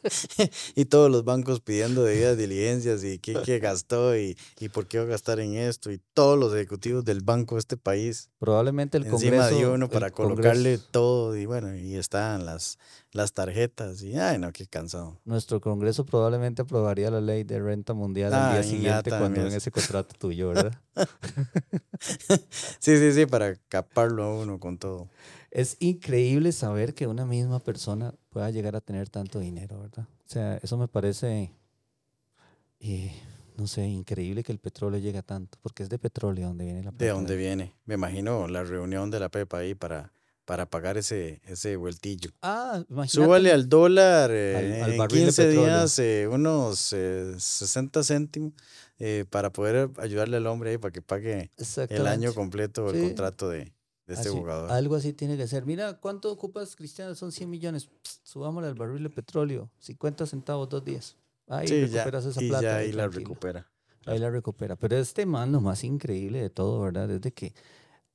y 0.74 0.84
todos 0.86 1.10
los 1.10 1.24
bancos 1.24 1.60
pidiendo 1.60 2.02
debidas 2.04 2.36
diligencias 2.38 3.04
y 3.04 3.18
qué, 3.18 3.40
qué 3.44 3.58
gastó 3.58 4.16
y, 4.16 4.36
y 4.60 4.68
por 4.68 4.86
qué 4.86 4.98
va 4.98 5.04
a 5.04 5.08
gastar 5.08 5.40
en 5.40 5.54
esto 5.54 5.90
y 5.92 6.00
todos 6.14 6.38
los 6.38 6.54
ejecutivos 6.54 7.04
del 7.04 7.20
banco 7.20 7.54
de 7.56 7.60
este 7.60 7.76
país 7.76 8.30
Probablemente 8.38 8.98
el 8.98 9.06
encima 9.06 9.36
Congreso. 9.48 9.56
de 9.58 9.66
uno 9.66 9.84
el 9.86 9.90
para 9.90 10.10
colocarle 10.10 10.76
Congreso- 10.78 10.88
todo 10.90 11.36
y 11.36 11.46
bueno, 11.46 11.76
y 11.76 11.94
están 11.96 12.44
las, 12.46 12.78
las 13.12 13.32
tarjetas 13.32 14.02
y 14.02 14.16
ay 14.16 14.38
no, 14.38 14.52
qué 14.52 14.66
cansado. 14.66 15.20
Nuestro 15.24 15.60
Congreso 15.60 16.04
probablemente 16.04 16.62
aprobaría 16.62 17.10
la 17.10 17.20
ley 17.20 17.44
de 17.44 17.60
renta 17.60 17.94
mundial 17.94 18.32
al 18.34 18.40
Ah, 18.40 18.52
día 18.54 18.62
siguiente 18.62 19.10
cuando 19.10 19.42
ven 19.44 19.52
ese 19.52 19.70
contrato 19.70 20.14
tuyo, 20.18 20.48
¿verdad? 20.48 20.72
Sí, 22.80 22.96
sí, 22.98 23.12
sí, 23.12 23.26
para 23.26 23.54
caparlo 23.68 24.24
a 24.24 24.34
uno 24.34 24.58
con 24.58 24.78
todo. 24.78 25.08
Es 25.54 25.76
increíble 25.80 26.50
saber 26.52 26.94
que 26.94 27.06
una 27.06 27.26
misma 27.26 27.60
persona 27.60 28.14
pueda 28.30 28.50
llegar 28.50 28.74
a 28.74 28.80
tener 28.80 29.10
tanto 29.10 29.38
dinero, 29.38 29.80
¿verdad? 29.80 30.06
O 30.26 30.28
sea, 30.28 30.56
eso 30.56 30.78
me 30.78 30.88
parece, 30.88 31.52
eh, 32.80 33.12
no 33.56 33.66
sé, 33.66 33.86
increíble 33.86 34.42
que 34.42 34.52
el 34.52 34.58
petróleo 34.58 34.98
llegue 34.98 35.18
a 35.18 35.22
tanto, 35.22 35.58
porque 35.62 35.82
es 35.82 35.88
de 35.90 35.98
petróleo 35.98 36.48
donde 36.48 36.64
viene 36.64 36.82
la 36.82 36.90
¿De 36.90 36.96
plata. 36.96 37.12
dónde 37.12 37.36
viene? 37.36 37.74
Me 37.84 37.94
imagino 37.94 38.48
la 38.48 38.64
reunión 38.64 39.10
de 39.10 39.20
la 39.20 39.28
Pepa 39.28 39.58
ahí 39.58 39.74
para, 39.74 40.10
para 40.46 40.70
pagar 40.70 40.96
ese, 40.96 41.42
ese 41.44 41.76
vueltillo. 41.76 42.30
Ah, 42.40 42.82
imagínate. 42.88 43.08
Súbale 43.26 43.52
al 43.52 43.68
dólar 43.68 44.30
eh, 44.32 44.56
Al- 44.56 44.82
al 44.84 44.92
en 44.92 44.98
barril 44.98 45.18
de 45.20 45.24
15 45.26 45.46
petróleo. 45.48 45.70
días 45.70 45.98
eh, 45.98 46.28
unos 46.30 46.94
eh, 46.94 47.34
60 47.38 48.02
céntimos 48.02 48.52
eh, 48.98 49.26
para 49.28 49.52
poder 49.52 49.90
ayudarle 49.98 50.38
al 50.38 50.46
hombre 50.46 50.70
ahí 50.70 50.78
para 50.78 50.92
que 50.92 51.02
pague 51.02 51.50
el 51.90 52.06
año 52.06 52.32
completo 52.34 52.88
el 52.90 52.96
Sí. 52.96 53.06
contrato 53.06 53.50
de, 53.50 53.72
de 54.06 54.14
este 54.14 54.28
Así- 54.28 54.38
jugador. 54.38 54.70
Algo 54.72 54.96
así 54.96 55.12
tiene 55.12 55.36
que 55.36 55.46
ser. 55.46 55.64
Mira, 55.64 55.94
¿cuánto 56.00 56.30
ocupas, 56.32 56.74
Cristiano? 56.76 57.14
Son 57.14 57.30
100 57.32 57.48
millones. 57.50 57.88
Psst, 58.02 58.26
subámosle 58.26 58.68
al 58.68 58.74
barril 58.74 59.02
de 59.02 59.10
petróleo. 59.10 59.70
50 59.78 60.26
centavos, 60.26 60.68
dos 60.68 60.84
días. 60.84 61.16
Ahí 61.48 61.68
sí, 61.68 61.80
ya, 61.88 61.98
recuperas 62.04 62.24
esa 62.26 62.42
y 62.42 62.48
plata. 62.48 62.62
ya 62.62 62.76
ahí 62.76 62.86
ahí 62.86 62.92
la 62.92 63.08
recupera. 63.08 63.68
Ahí 64.06 64.18
la 64.18 64.30
recupera. 64.30 64.76
Pero 64.76 64.96
este 64.96 65.26
man, 65.26 65.52
lo 65.52 65.60
más 65.60 65.84
increíble 65.84 66.40
de 66.40 66.50
todo, 66.50 66.80
¿verdad? 66.80 67.10
Es 67.10 67.20
de 67.20 67.32
que 67.32 67.54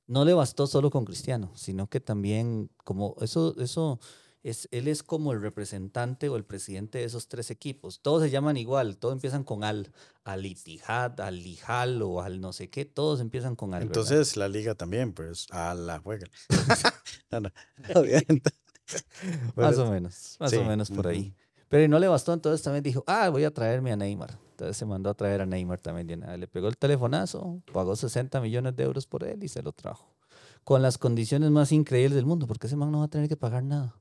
no 0.06 0.24
le 0.24 0.34
bastó 0.34 0.66
solo 0.66 0.90
con 0.90 1.04
Cristiano, 1.04 1.50
sino 1.54 1.86
que 1.88 2.00
también, 2.00 2.70
como 2.84 3.14
eso, 3.20 3.54
eso 3.58 3.98
es, 4.42 4.68
él 4.70 4.88
es 4.88 5.02
como 5.02 5.32
el 5.32 5.40
representante 5.40 6.28
o 6.28 6.36
el 6.36 6.44
presidente 6.44 6.98
de 6.98 7.04
esos 7.04 7.28
tres 7.28 7.50
equipos. 7.50 8.00
Todos 8.00 8.22
se 8.22 8.30
llaman 8.30 8.56
igual, 8.56 8.96
todos 8.96 9.14
empiezan 9.14 9.44
con 9.44 9.64
al, 9.64 9.92
al 10.24 10.46
Itihad, 10.46 11.20
al 11.20 11.42
Lijal 11.42 12.02
o 12.02 12.22
al 12.22 12.40
no 12.40 12.52
sé 12.52 12.70
qué, 12.70 12.84
todos 12.84 13.20
empiezan 13.20 13.56
con 13.56 13.74
al. 13.74 13.80
¿verdad? 13.80 14.02
Entonces 14.02 14.36
la 14.36 14.48
liga 14.48 14.74
también, 14.74 15.12
pues, 15.12 15.46
a 15.50 15.74
la 15.74 15.98
juega. 15.98 16.26
no, 17.30 17.40
no, 17.40 17.50
obviamente. 17.94 18.50
Más 19.54 19.76
o 19.76 19.90
menos, 19.90 20.36
más 20.40 20.50
sí, 20.50 20.56
o 20.56 20.64
menos 20.64 20.90
por 20.90 21.06
ahí. 21.08 21.34
Pero 21.68 21.86
no 21.88 21.98
le 21.98 22.08
bastó, 22.08 22.32
entonces 22.32 22.62
también 22.62 22.82
dijo, 22.82 23.04
ah, 23.06 23.28
voy 23.28 23.44
a 23.44 23.52
traerme 23.52 23.92
a 23.92 23.96
Neymar. 23.96 24.38
Entonces 24.52 24.76
se 24.76 24.86
mandó 24.86 25.10
a 25.10 25.14
traer 25.14 25.42
a 25.42 25.46
Neymar 25.46 25.80
también. 25.80 26.24
Le 26.40 26.48
pegó 26.48 26.68
el 26.68 26.78
telefonazo, 26.78 27.62
pagó 27.72 27.94
60 27.94 28.40
millones 28.40 28.74
de 28.74 28.84
euros 28.84 29.06
por 29.06 29.24
él 29.24 29.44
y 29.44 29.48
se 29.48 29.62
lo 29.62 29.72
trajo. 29.72 30.14
Con 30.64 30.80
las 30.80 30.96
condiciones 30.96 31.50
más 31.50 31.70
increíbles 31.70 32.14
del 32.16 32.24
mundo, 32.24 32.46
porque 32.46 32.66
ese 32.66 32.76
man 32.76 32.90
no 32.90 33.00
va 33.00 33.04
a 33.04 33.08
tener 33.08 33.28
que 33.28 33.36
pagar 33.36 33.62
nada. 33.62 33.94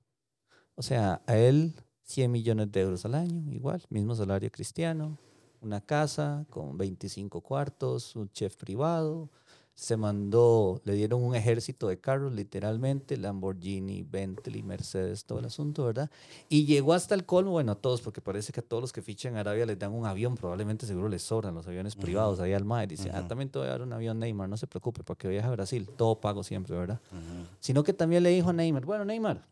O 0.77 0.83
sea, 0.83 1.21
a 1.25 1.35
él 1.35 1.73
100 2.03 2.31
millones 2.31 2.71
de 2.71 2.81
euros 2.81 3.03
al 3.03 3.15
año, 3.15 3.51
igual, 3.51 3.81
mismo 3.89 4.13
salario 4.13 4.51
cristiano, 4.51 5.17
una 5.59 5.81
casa 5.81 6.45
con 6.51 6.77
25 6.77 7.41
cuartos, 7.41 8.15
un 8.15 8.29
chef 8.31 8.55
privado. 8.55 9.27
Se 9.73 9.97
mandó, 9.97 10.79
le 10.85 10.93
dieron 10.93 11.23
un 11.23 11.35
ejército 11.35 11.87
de 11.87 11.99
carros, 11.99 12.31
literalmente, 12.33 13.17
Lamborghini, 13.17 14.03
Bentley, 14.03 14.63
Mercedes, 14.63 15.25
todo 15.25 15.39
el 15.39 15.45
asunto, 15.45 15.85
¿verdad? 15.85 16.09
Y 16.49 16.65
llegó 16.65 16.93
hasta 16.93 17.13
el 17.13 17.25
colmo, 17.25 17.51
bueno, 17.51 17.71
a 17.71 17.75
todos, 17.75 18.01
porque 18.01 18.21
parece 18.21 18.51
que 18.51 18.59
a 18.59 18.63
todos 18.63 18.81
los 18.81 18.93
que 18.93 19.01
fichan 19.03 19.33
en 19.33 19.39
Arabia 19.39 19.65
les 19.67 19.77
dan 19.77 19.93
un 19.93 20.05
avión, 20.05 20.35
probablemente 20.35 20.85
seguro 20.87 21.09
les 21.09 21.21
sobran 21.21 21.53
los 21.53 21.67
aviones 21.67 21.95
privados 21.95 22.39
ahí 22.39 22.53
al 22.53 22.65
MAE. 22.65 22.87
Dice, 22.87 23.11
ah, 23.13 23.19
Ujú. 23.19 23.27
también 23.27 23.49
te 23.49 23.59
voy 23.59 23.67
a 23.67 23.71
dar 23.71 23.81
un 23.83 23.93
avión 23.93 24.17
Neymar, 24.17 24.47
no 24.49 24.57
se 24.57 24.65
preocupe, 24.65 25.03
para 25.03 25.17
que 25.17 25.27
viaje 25.27 25.47
a 25.47 25.51
Brasil, 25.51 25.87
todo 25.95 26.19
pago 26.19 26.43
siempre, 26.43 26.75
¿verdad? 26.75 26.99
Ujú. 27.11 27.47
Sino 27.59 27.83
que 27.83 27.93
también 27.93 28.23
le 28.23 28.29
dijo 28.29 28.49
a 28.49 28.53
Neymar, 28.53 28.83
bueno, 28.83 29.05
Neymar, 29.05 29.45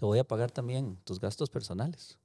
te 0.00 0.06
voy 0.06 0.18
a 0.18 0.24
pagar 0.24 0.50
también 0.50 0.96
tus 1.04 1.20
gastos 1.20 1.50
personales. 1.50 2.18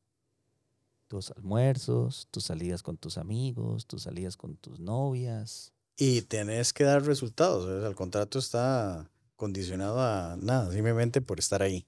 Tus 1.09 1.31
almuerzos, 1.31 2.25
tus 2.31 2.45
salidas 2.45 2.81
con 2.81 2.95
tus 2.95 3.17
amigos, 3.17 3.85
tus 3.85 4.03
salidas 4.03 4.37
con 4.37 4.55
tus 4.55 4.79
novias. 4.79 5.73
Y 5.97 6.21
tenés 6.21 6.71
que 6.71 6.85
dar 6.85 7.03
resultados. 7.03 7.65
sea, 7.65 7.89
el 7.89 7.95
contrato 7.95 8.39
está 8.39 9.11
condicionado 9.35 9.99
a 9.99 10.37
nada, 10.41 10.71
simplemente 10.71 11.19
por 11.19 11.37
estar 11.37 11.61
ahí. 11.61 11.85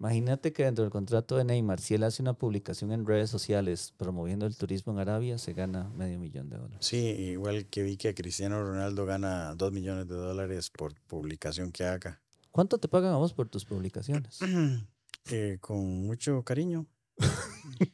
Imagínate 0.00 0.54
que 0.54 0.64
dentro 0.64 0.84
del 0.84 0.90
contrato 0.90 1.36
de 1.36 1.44
Neymar, 1.44 1.80
si 1.80 1.92
él 1.96 2.04
hace 2.04 2.22
una 2.22 2.32
publicación 2.32 2.90
en 2.90 3.04
redes 3.04 3.28
sociales 3.28 3.92
promoviendo 3.98 4.46
el 4.46 4.56
turismo 4.56 4.94
en 4.94 5.00
Arabia, 5.00 5.36
se 5.36 5.52
gana 5.52 5.90
medio 5.90 6.18
millón 6.18 6.48
de 6.48 6.56
dólares. 6.56 6.78
Sí, 6.80 6.96
igual 6.96 7.66
que 7.66 7.82
vi 7.82 7.98
que 7.98 8.14
Cristiano 8.14 8.64
Ronaldo 8.64 9.04
gana 9.04 9.54
2 9.54 9.70
millones 9.70 10.08
de 10.08 10.14
dólares 10.14 10.70
por 10.70 10.94
publicación 11.02 11.72
que 11.72 11.84
haga. 11.84 12.22
¿Cuánto 12.52 12.78
te 12.78 12.88
pagan 12.88 13.12
a 13.12 13.18
vos 13.18 13.34
por 13.34 13.50
tus 13.50 13.66
publicaciones? 13.66 14.38
Eh, 15.30 15.58
con 15.60 16.06
mucho 16.06 16.42
cariño. 16.44 16.86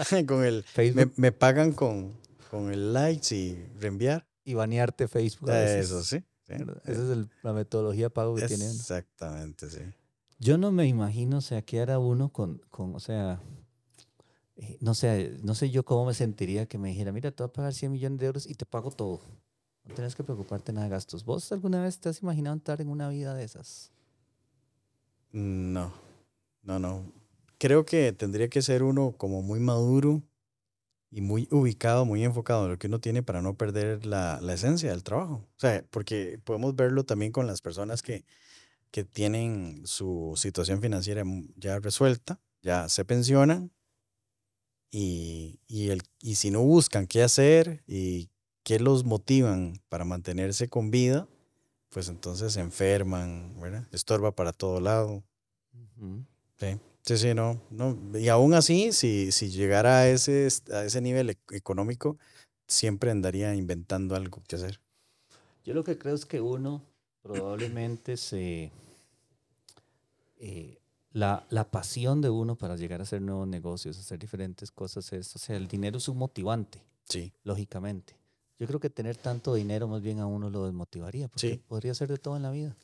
con 0.26 0.44
el, 0.44 0.64
me, 0.94 1.10
me 1.16 1.32
pagan 1.32 1.72
con, 1.72 2.12
con 2.50 2.70
el 2.72 2.92
likes 2.92 3.34
y 3.34 3.56
reenviar. 3.78 4.26
y 4.44 4.54
banearte 4.54 5.08
Facebook. 5.08 5.50
a 5.50 5.58
veces, 5.60 5.86
Eso 5.86 6.04
sí. 6.04 6.24
Esa 6.48 6.64
es 6.92 6.98
el- 7.10 7.30
la 7.42 7.52
metodología 7.52 8.06
de 8.06 8.10
pago 8.10 8.34
que 8.34 8.46
tiene 8.48 8.64
uno. 8.64 8.72
Exactamente, 8.74 9.70
sí. 9.70 9.80
Yo 10.40 10.58
no 10.58 10.72
me 10.72 10.86
imagino, 10.86 11.38
o 11.38 11.40
sea, 11.42 11.62
qué 11.62 11.80
hará 11.80 11.98
uno 11.98 12.30
con, 12.32 12.58
con 12.70 12.94
o 12.94 13.00
sea, 13.00 13.40
eh, 14.56 14.76
no 14.80 14.94
sé, 14.94 15.36
no 15.42 15.54
sé 15.54 15.70
yo 15.70 15.84
cómo 15.84 16.06
me 16.06 16.14
sentiría 16.14 16.66
que 16.66 16.78
me 16.78 16.88
dijera, 16.88 17.12
mira, 17.12 17.30
te 17.30 17.42
voy 17.42 17.50
a 17.50 17.52
pagar 17.52 17.74
100 17.74 17.92
millones 17.92 18.18
de 18.18 18.26
euros 18.26 18.46
y 18.48 18.54
te 18.54 18.64
pago 18.66 18.90
todo. 18.90 19.20
No 19.84 19.94
tienes 19.94 20.14
que 20.16 20.24
preocuparte 20.24 20.72
nada 20.72 20.86
de 20.86 20.90
gastos. 20.90 21.24
¿Vos 21.24 21.52
alguna 21.52 21.82
vez 21.82 21.98
te 22.00 22.08
has 22.08 22.20
imaginado 22.22 22.54
entrar 22.54 22.80
en 22.80 22.88
una 22.88 23.08
vida 23.10 23.34
de 23.34 23.44
esas? 23.44 23.92
No, 25.32 25.92
no, 26.62 26.78
no. 26.78 27.12
Creo 27.58 27.84
que 27.84 28.12
tendría 28.12 28.48
que 28.48 28.62
ser 28.62 28.82
uno 28.82 29.12
como 29.16 29.42
muy 29.42 29.60
maduro 29.60 30.22
y 31.10 31.20
muy 31.22 31.48
ubicado, 31.50 32.04
muy 32.06 32.24
enfocado 32.24 32.66
en 32.66 32.72
lo 32.72 32.78
que 32.78 32.88
uno 32.88 33.00
tiene 33.00 33.22
para 33.22 33.42
no 33.42 33.56
perder 33.56 34.06
la, 34.06 34.40
la 34.42 34.54
esencia 34.54 34.90
del 34.90 35.04
trabajo. 35.04 35.34
O 35.56 35.60
sea, 35.60 35.84
porque 35.90 36.40
podemos 36.44 36.76
verlo 36.76 37.04
también 37.04 37.32
con 37.32 37.46
las 37.46 37.62
personas 37.62 38.02
que, 38.02 38.24
que 38.92 39.04
tienen 39.04 39.82
su 39.86 40.34
situación 40.36 40.82
financiera 40.82 41.24
ya 41.56 41.80
resuelta, 41.80 42.40
ya 42.62 42.88
se 42.88 43.04
pensionan 43.04 43.72
y, 44.90 45.60
y, 45.68 45.90
el, 45.90 46.02
y 46.20 46.34
si 46.36 46.50
no 46.50 46.62
buscan 46.62 47.06
qué 47.06 47.22
hacer 47.22 47.82
y 47.86 48.30
qué 48.64 48.78
los 48.80 49.04
motivan 49.04 49.80
para 49.88 50.04
mantenerse 50.04 50.68
con 50.68 50.90
vida, 50.90 51.28
pues 51.90 52.08
entonces 52.08 52.52
se 52.54 52.60
enferman, 52.60 53.60
¿verdad? 53.60 53.88
Estorba 53.92 54.34
para 54.34 54.52
todo 54.52 54.80
lado. 54.80 55.24
Ujú. 55.74 56.24
Sí, 56.60 56.78
sí, 57.02 57.16
sí, 57.16 57.34
no, 57.34 57.60
no. 57.70 57.96
Y 58.18 58.28
aún 58.28 58.54
así, 58.54 58.92
si, 58.92 59.32
si 59.32 59.50
llegara 59.50 60.00
a 60.00 60.08
ese, 60.08 60.46
a 60.72 60.84
ese 60.84 61.00
nivel 61.00 61.30
ec- 61.30 61.56
económico, 61.56 62.18
siempre 62.68 63.10
andaría 63.10 63.54
inventando 63.54 64.14
algo 64.14 64.42
que 64.46 64.56
hacer. 64.56 64.80
Yo 65.64 65.74
lo 65.74 65.82
que 65.84 65.98
creo 65.98 66.14
es 66.14 66.26
que 66.26 66.40
uno 66.40 66.82
probablemente 67.22 68.16
se... 68.16 68.70
eh, 70.38 70.78
la, 71.12 71.44
la 71.50 71.70
pasión 71.70 72.20
de 72.20 72.30
uno 72.30 72.56
para 72.56 72.76
llegar 72.76 73.00
a 73.00 73.02
hacer 73.02 73.20
nuevos 73.20 73.48
negocios, 73.48 73.98
hacer 73.98 74.18
diferentes 74.18 74.70
cosas 74.70 75.12
es, 75.12 75.34
o 75.34 75.38
sea, 75.38 75.56
el 75.56 75.66
dinero 75.66 75.98
es 75.98 76.08
un 76.08 76.18
motivante. 76.18 76.82
Sí, 77.08 77.32
lógicamente. 77.42 78.14
Yo 78.58 78.66
creo 78.66 78.78
que 78.78 78.90
tener 78.90 79.16
tanto 79.16 79.54
dinero 79.54 79.88
más 79.88 80.02
bien 80.02 80.20
a 80.20 80.26
uno 80.26 80.50
lo 80.50 80.66
desmotivaría, 80.66 81.28
porque 81.28 81.54
Sí. 81.54 81.62
podría 81.66 81.94
ser 81.94 82.08
de 82.08 82.18
todo 82.18 82.36
en 82.36 82.42
la 82.42 82.50
vida. 82.52 82.76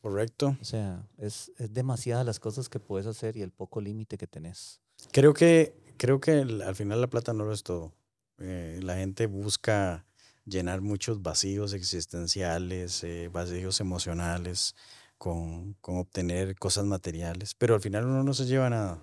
Correcto. 0.00 0.56
O 0.60 0.64
sea, 0.64 1.06
es, 1.18 1.52
es 1.58 1.72
demasiadas 1.72 2.26
las 2.26 2.40
cosas 2.40 2.68
que 2.68 2.80
puedes 2.80 3.06
hacer 3.06 3.36
y 3.36 3.42
el 3.42 3.50
poco 3.50 3.80
límite 3.80 4.18
que 4.18 4.26
tenés. 4.26 4.80
Creo 5.12 5.34
que, 5.34 5.74
creo 5.96 6.20
que 6.20 6.32
al 6.32 6.74
final 6.74 7.00
la 7.00 7.08
plata 7.08 7.32
no 7.32 7.44
lo 7.44 7.52
es 7.52 7.62
todo. 7.62 7.92
Eh, 8.38 8.80
la 8.82 8.96
gente 8.96 9.26
busca 9.26 10.06
llenar 10.44 10.80
muchos 10.80 11.22
vacíos 11.22 11.72
existenciales, 11.74 13.04
eh, 13.04 13.28
vacíos 13.32 13.80
emocionales, 13.80 14.74
con, 15.18 15.74
con 15.82 15.98
obtener 15.98 16.56
cosas 16.56 16.86
materiales, 16.86 17.54
pero 17.54 17.74
al 17.74 17.82
final 17.82 18.06
uno 18.06 18.24
no 18.24 18.32
se 18.32 18.46
lleva 18.46 18.70
nada. 18.70 19.02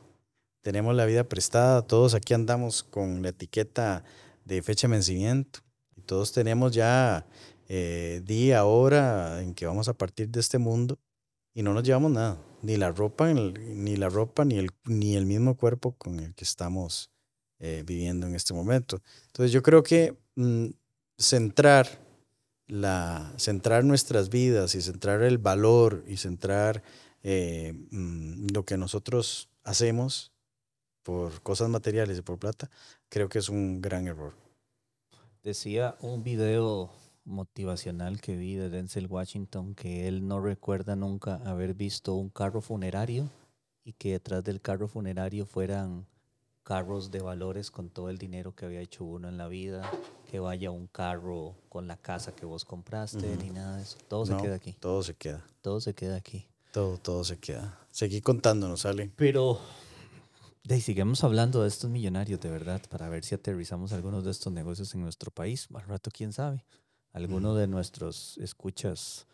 Tenemos 0.62 0.96
la 0.96 1.06
vida 1.06 1.24
prestada, 1.24 1.84
todos 1.84 2.16
aquí 2.16 2.34
andamos 2.34 2.84
con 2.84 3.22
la 3.22 3.30
etiqueta 3.30 4.04
de 4.44 4.64
fecha 4.64 4.88
de 4.88 4.94
vencimiento 4.94 5.60
y 5.96 6.02
todos 6.02 6.32
tenemos 6.32 6.72
ya 6.72 7.28
eh, 7.68 8.22
día, 8.26 8.66
hora 8.66 9.42
en 9.42 9.54
que 9.54 9.66
vamos 9.66 9.88
a 9.90 9.94
partir 9.94 10.30
de 10.30 10.40
este 10.40 10.58
mundo 10.58 11.00
y 11.54 11.64
no 11.64 11.74
nos 11.74 11.84
llevamos 11.84 12.12
nada, 12.12 12.38
ni 12.62 12.78
la 12.78 12.92
ropa, 12.92 13.34
ni 13.34 13.96
la 13.96 14.10
ropa, 14.10 14.46
ni 14.46 14.58
el, 14.58 14.70
ni 14.86 15.16
el 15.16 15.26
mismo 15.26 15.58
cuerpo 15.58 15.94
con 15.94 16.20
el 16.20 16.36
que 16.36 16.44
estamos 16.44 17.10
eh, 17.60 17.84
viviendo 17.86 18.28
en 18.28 18.36
este 18.36 18.54
momento. 18.54 19.02
Entonces 19.28 19.52
yo 19.52 19.64
creo 19.64 19.84
que 19.84 20.16
mm, 20.36 20.68
centrar 21.18 21.88
la, 22.68 23.34
centrar 23.38 23.84
nuestras 23.84 24.30
vidas 24.30 24.76
y 24.76 24.82
centrar 24.82 25.24
el 25.24 25.40
valor 25.40 26.04
y 26.08 26.18
centrar 26.18 26.84
eh, 27.24 27.74
mm, 27.92 28.48
lo 28.54 28.64
que 28.64 28.78
nosotros 28.78 29.50
hacemos 29.64 30.32
por 31.02 31.42
cosas 31.42 31.70
materiales 31.70 32.20
y 32.20 32.22
por 32.22 32.38
plata, 32.38 32.70
creo 33.10 33.30
que 33.30 33.40
es 33.40 33.50
un 33.50 33.82
gran 33.82 34.08
error. 34.08 34.36
Decía 35.42 35.96
un 36.02 36.24
video 36.24 36.92
motivacional 37.28 38.20
que 38.22 38.36
vi 38.36 38.56
de 38.56 38.70
Denzel 38.70 39.08
Washington 39.08 39.76
que 39.76 40.08
él 40.08 40.28
no 40.28 40.40
recuerda 40.40 40.96
nunca 40.96 41.36
haber 41.46 41.74
visto 41.74 42.16
un 42.16 42.30
carro 42.30 42.62
funerario 42.62 43.30
y 43.84 43.94
que 43.94 44.14
detrás 44.14 44.44
del 44.44 44.62
carro 44.62 44.88
funerario 44.88 45.46
fueran 45.46 46.08
carros 46.64 47.12
de 47.12 47.22
valores 47.22 47.72
con 47.72 47.90
todo 47.90 48.10
el 48.10 48.18
dinero 48.18 48.54
que 48.54 48.66
había 48.66 48.82
hecho 48.82 49.06
uno 49.06 49.30
en 49.30 49.38
la 49.38 49.48
vida, 49.48 49.90
que 50.30 50.40
vaya 50.40 50.70
un 50.70 50.88
carro 50.88 51.56
con 51.70 51.88
la 51.88 51.96
casa 51.96 52.36
que 52.36 52.46
vos 52.46 52.66
compraste, 52.66 53.38
ni 53.38 53.52
nada 53.52 53.78
de 53.78 53.84
eso. 53.84 53.98
Todo 54.10 54.26
se 54.26 54.36
queda 54.36 54.56
aquí. 54.56 54.74
Todo 54.74 55.02
se 55.04 55.14
queda. 55.14 55.46
Todo 55.62 55.80
se 55.80 55.94
queda 55.94 56.18
aquí. 56.18 56.46
Todo, 56.74 56.98
todo 56.98 57.24
se 57.24 57.40
queda. 57.40 57.80
Seguí 57.90 58.20
contándonos, 58.20 58.82
sale. 58.82 59.10
Pero 59.16 59.62
de, 60.66 60.82
sigamos 60.82 61.24
hablando 61.24 61.62
de 61.62 61.70
estos 61.70 61.90
millonarios, 61.90 62.42
de 62.42 62.50
verdad, 62.50 62.82
para 62.90 63.08
ver 63.08 63.24
si 63.24 63.34
aterrizamos 63.34 63.94
algunos 63.94 64.26
de 64.26 64.32
estos 64.32 64.52
negocios 64.52 64.94
en 64.94 65.02
nuestro 65.02 65.32
país. 65.32 65.70
Al 65.74 65.84
rato, 65.84 66.12
quién 66.14 66.34
sabe. 66.34 66.66
Alguno 67.18 67.56
de 67.56 67.66
nuestros 67.66 68.38
escuchas 68.38 69.26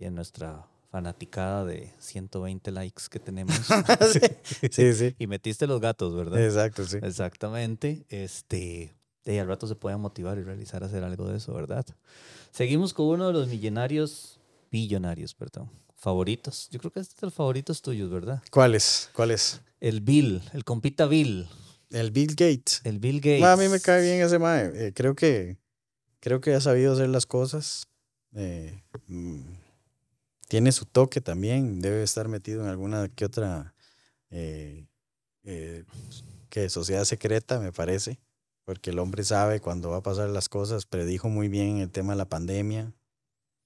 y 0.00 0.06
en 0.06 0.14
nuestra 0.14 0.66
fanaticada 0.90 1.66
de 1.66 1.92
120 1.98 2.70
likes 2.70 3.02
que 3.10 3.18
tenemos. 3.18 3.54
sí, 4.70 4.94
sí, 4.94 5.14
Y 5.18 5.26
metiste 5.26 5.66
los 5.66 5.78
gatos, 5.78 6.14
¿verdad? 6.14 6.42
Exacto, 6.42 6.86
sí. 6.86 6.96
Exactamente. 7.02 8.06
Este, 8.08 8.94
de 9.26 9.38
al 9.38 9.48
rato 9.48 9.66
se 9.66 9.74
pueden 9.74 10.00
motivar 10.00 10.38
y 10.38 10.44
realizar 10.44 10.82
hacer 10.82 11.04
algo 11.04 11.28
de 11.28 11.36
eso, 11.36 11.52
¿verdad? 11.52 11.84
Seguimos 12.52 12.94
con 12.94 13.04
uno 13.08 13.26
de 13.26 13.34
los 13.34 13.48
millonarios, 13.48 14.40
billonarios, 14.72 15.34
perdón, 15.34 15.70
favoritos. 15.94 16.70
Yo 16.70 16.78
creo 16.78 16.90
que 16.90 17.00
este 17.00 17.16
es 17.16 17.20
de 17.20 17.26
los 17.26 17.34
favoritos 17.34 17.82
tuyos, 17.82 18.10
¿verdad? 18.10 18.42
¿Cuáles? 18.50 19.10
¿Cuáles? 19.12 19.60
El 19.78 20.00
Bill, 20.00 20.40
el 20.54 20.64
compita 20.64 21.04
Bill. 21.04 21.46
El 21.90 22.12
Bill 22.12 22.30
Gates. 22.30 22.80
El 22.84 22.98
Bill 22.98 23.20
Gates. 23.20 23.44
a 23.44 23.56
mí 23.58 23.68
me 23.68 23.78
cae 23.78 24.00
bien 24.00 24.22
ese 24.22 24.38
mae. 24.38 24.72
Eh, 24.74 24.92
creo 24.94 25.14
que 25.14 25.58
creo 26.26 26.40
que 26.40 26.54
ha 26.54 26.60
sabido 26.60 26.92
hacer 26.92 27.08
las 27.08 27.24
cosas. 27.24 27.86
Eh, 28.34 28.82
mm, 29.06 29.42
tiene 30.48 30.72
su 30.72 30.84
toque 30.84 31.20
también, 31.20 31.80
debe 31.80 32.02
estar 32.02 32.26
metido 32.26 32.64
en 32.64 32.68
alguna 32.68 33.08
que 33.08 33.24
otra 33.24 33.76
eh, 34.30 34.88
eh, 35.44 35.84
que 36.50 36.68
sociedad 36.68 37.04
secreta, 37.04 37.60
me 37.60 37.70
parece, 37.70 38.18
porque 38.64 38.90
el 38.90 38.98
hombre 38.98 39.22
sabe 39.22 39.60
cuándo 39.60 39.90
va 39.90 39.98
a 39.98 40.02
pasar 40.02 40.28
las 40.30 40.48
cosas, 40.48 40.84
predijo 40.84 41.28
muy 41.28 41.46
bien 41.46 41.76
el 41.76 41.92
tema 41.92 42.14
de 42.14 42.18
la 42.18 42.28
pandemia, 42.28 42.92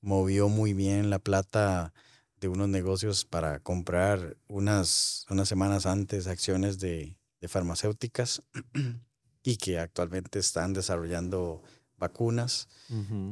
movió 0.03 0.51
muy 0.51 0.75
bien 0.75 1.09
la 1.09 1.19
plata 1.19 1.95
de 2.41 2.49
unos 2.49 2.69
negocios 2.69 3.25
para 3.25 3.61
comprar 3.61 4.37
unas, 4.49 5.25
unas 5.31 5.49
semanas 5.49 5.87
antes 5.87 6.27
acciones 6.27 6.79
de 6.79 7.17
farmacéuticas 7.49 8.43
y 9.43 9.57
que 9.57 9.79
actualmente 9.79 10.39
están 10.39 10.75
desarrollando 10.75 11.63
vacunas. 12.01 12.67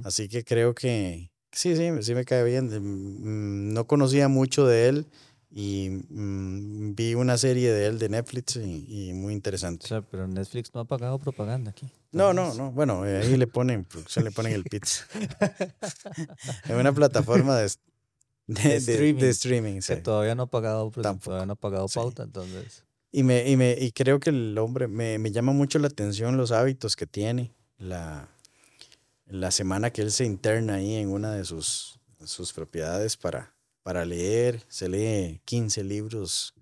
Así 0.05 0.29
que 0.29 0.45
creo 0.45 0.73
que, 0.75 1.33
Sí, 1.53 1.77
sí, 1.77 1.91
sí 2.03 2.15
me 2.15 2.25
cae 2.25 2.45
bien. 2.45 2.67
Mm, 2.67 3.73
no 3.73 3.87
conocía 3.87 4.29
mucho 4.29 4.67
de 4.67 4.89
él 4.89 5.07
y 5.51 6.05
mm, 6.09 6.95
vi 6.95 7.15
una 7.15 7.39
serie 7.39 7.73
de 7.73 7.87
él 7.87 7.99
de 7.99 8.09
Netflix 8.09 8.57
y, 8.57 9.13
muy 9.15 9.33
interesante. 9.33 9.89
pero 10.11 10.29
Netflix 10.29 10.73
no 10.75 10.81
ha 10.81 10.85
pagado 10.85 11.19
propaganda 11.19 11.71
aquí. 11.71 11.91
No, 12.13 12.33
no, 12.33 12.55
no. 12.55 12.71
Bueno, 12.71 13.07
eh, 13.07 13.19
ahí 13.19 13.37
le 13.37 13.47
ponen, 13.47 13.87
se 14.07 14.23
le 14.23 14.31
ponen 14.31 14.53
el 14.53 14.65
pizza. 14.65 15.05
es 16.65 16.71
una 16.71 16.93
plataforma 16.93 17.57
de, 17.57 17.71
de, 18.47 19.29
streaming. 19.31 19.81
Que 19.81 19.97
todavía 19.97 20.35
no 20.35 20.45
ha 20.45 20.51
pagado, 20.51 20.91
todavía 20.91 21.47
no 21.47 21.55
ha 21.55 21.57
pagado 21.57 21.89
pauta, 21.89 22.23
entonces. 22.23 22.85
Y, 23.11 23.23
me, 23.23 23.49
y, 23.49 23.57
me, 23.57 23.77
y 23.79 23.93
creo 23.93 24.21
que 24.21 24.31
el 24.31 24.57
hombre, 24.59 24.87
me, 24.87 25.19
me 25.19 25.33
llama 25.33 25.53
mucho 25.53 25.79
la 25.79 25.89
atención 25.89 26.37
los 26.37 26.53
hábitos 26.53 26.95
que 26.95 27.07
tiene, 27.07 27.55
la, 27.79 28.29
la 29.29 29.51
semana 29.51 29.91
que 29.91 30.03
él 30.03 30.11
se 30.11 30.25
interna 30.25 30.75
ahí 30.75 30.95
en 30.95 31.11
una 31.11 31.33
de 31.33 31.45
sus, 31.45 32.01
sus 32.25 32.53
propiedades 32.53 33.17
para, 33.17 33.55
para 33.83 34.05
leer, 34.05 34.63
se 34.69 34.89
lee 34.89 35.41
15 35.45 35.85
libros, 35.85 36.55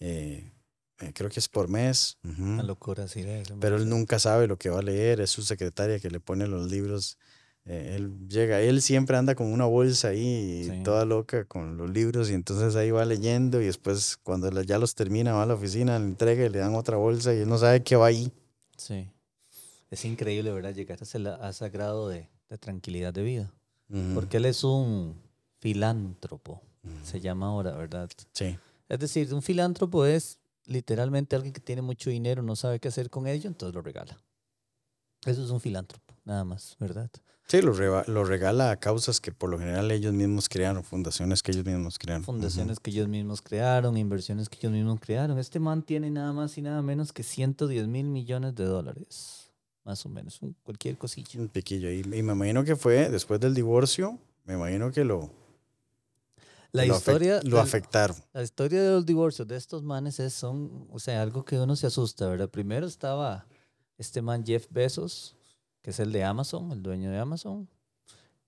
eh, 0.00 0.52
eh, 1.00 1.12
creo 1.12 1.28
que 1.28 1.40
es 1.40 1.48
por 1.48 1.68
mes. 1.68 2.18
Una 2.38 2.62
locura, 2.62 3.08
sí. 3.08 3.24
Pero 3.60 3.76
él 3.76 3.88
nunca 3.88 4.18
sabe 4.18 4.46
lo 4.46 4.58
que 4.58 4.70
va 4.70 4.78
a 4.78 4.82
leer, 4.82 5.20
es 5.20 5.30
su 5.30 5.42
secretaria 5.42 5.98
que 5.98 6.10
le 6.10 6.20
pone 6.20 6.46
los 6.46 6.70
libros. 6.70 7.18
Eh, 7.64 7.94
él 7.96 8.28
llega, 8.28 8.60
él 8.60 8.82
siempre 8.82 9.16
anda 9.16 9.34
con 9.34 9.52
una 9.52 9.64
bolsa 9.64 10.08
ahí, 10.08 10.82
toda 10.84 11.04
loca 11.04 11.46
con 11.46 11.76
los 11.76 11.90
libros, 11.90 12.30
y 12.30 12.34
entonces 12.34 12.76
ahí 12.76 12.90
va 12.90 13.04
leyendo, 13.04 13.60
y 13.60 13.66
después 13.66 14.18
cuando 14.22 14.62
ya 14.62 14.78
los 14.78 14.94
termina, 14.94 15.32
va 15.32 15.44
a 15.44 15.46
la 15.46 15.54
oficina, 15.54 15.98
le 15.98 16.04
entrega 16.04 16.44
y 16.44 16.50
le 16.50 16.58
dan 16.58 16.74
otra 16.74 16.96
bolsa, 16.96 17.34
y 17.34 17.38
él 17.38 17.48
no 17.48 17.56
sabe 17.56 17.82
qué 17.82 17.96
va 17.96 18.06
ahí. 18.06 18.30
Sí. 18.76 19.08
Es 19.94 20.04
increíble, 20.04 20.50
¿verdad? 20.50 20.74
Llegar 20.74 20.98
a 21.00 21.48
ese, 21.50 21.70
grado 21.70 22.08
de, 22.08 22.28
tranquilidad 22.58 23.14
de 23.14 23.22
vida. 23.22 23.52
Porque 24.12 24.38
él 24.38 24.46
es 24.46 24.64
un 24.64 25.14
filántropo, 25.60 26.60
se 27.04 27.20
llama 27.20 27.46
ahora, 27.46 27.76
¿verdad? 27.76 28.10
Sí. 28.32 28.58
Es 28.88 28.98
decir, 28.98 29.32
un 29.32 29.40
filántropo 29.40 30.04
es 30.04 30.40
literalmente 30.66 31.36
alguien 31.36 31.52
que 31.52 31.60
tiene 31.60 31.80
mucho 31.80 32.10
dinero, 32.10 32.42
no 32.42 32.56
sabe 32.56 32.80
qué 32.80 32.88
hacer 32.88 33.08
con 33.08 33.28
ello, 33.28 33.46
entonces 33.46 33.72
lo 33.72 33.82
regala. 33.82 34.18
Eso 35.24 35.44
es 35.44 35.50
un 35.50 35.60
filántropo, 35.60 36.12
nada 36.24 36.42
más, 36.42 36.76
¿verdad? 36.80 37.08
Sí, 37.46 37.62
lo, 37.62 37.72
lo 38.04 38.24
regala 38.24 38.72
a 38.72 38.76
causas 38.80 39.20
que 39.20 39.30
por 39.30 39.48
lo 39.48 39.60
general 39.60 39.92
ellos 39.92 40.12
mismos 40.12 40.48
crearon, 40.48 40.82
fundaciones 40.82 41.40
que 41.40 41.52
ellos 41.52 41.64
mismos 41.64 42.00
crearon. 42.00 42.24
Fundaciones 42.24 42.80
que 42.80 42.90
ellos 42.90 43.06
mismos 43.06 43.42
crearon, 43.42 43.96
inversiones 43.96 44.48
que 44.48 44.58
ellos 44.58 44.72
mismos 44.72 44.98
crearon. 44.98 45.38
Este 45.38 45.60
man 45.60 45.84
tiene 45.84 46.10
nada 46.10 46.32
más 46.32 46.58
y 46.58 46.62
nada 46.62 46.82
menos 46.82 47.12
que 47.12 47.22
110 47.22 47.86
mil 47.86 48.06
millones 48.06 48.56
de 48.56 48.64
dólares 48.64 49.43
más 49.84 50.04
o 50.06 50.08
menos, 50.08 50.40
cualquier 50.62 50.96
cosilla. 50.98 51.40
Un 51.40 51.48
piquillo 51.48 51.88
ahí. 51.88 52.00
Y 52.00 52.22
me 52.22 52.32
imagino 52.32 52.64
que 52.64 52.76
fue 52.76 53.10
después 53.10 53.38
del 53.40 53.54
divorcio, 53.54 54.18
me 54.44 54.54
imagino 54.54 54.90
que 54.90 55.04
lo... 55.04 55.30
La 56.72 56.84
historia... 56.86 57.40
lo 57.44 57.60
afectaron. 57.60 58.16
La, 58.32 58.42
historia 58.42 58.82
de 58.82 58.90
los 58.90 59.06
divorcios 59.06 59.46
de 59.46 59.56
estos 59.56 59.84
manes 59.84 60.18
es, 60.18 60.32
son, 60.34 60.88
o 60.90 60.98
sea, 60.98 61.22
algo 61.22 61.44
que 61.44 61.56
uno 61.56 61.76
se 61.76 61.86
asusta, 61.86 62.26
¿verdad? 62.26 62.48
Primero 62.48 62.86
estaba 62.86 63.46
este 63.96 64.22
man 64.22 64.44
Jeff 64.44 64.66
Bezos, 64.70 65.36
que 65.82 65.90
es 65.90 66.00
el 66.00 66.10
de 66.10 66.24
Amazon, 66.24 66.72
el 66.72 66.82
dueño 66.82 67.12
de 67.12 67.18
Amazon, 67.18 67.68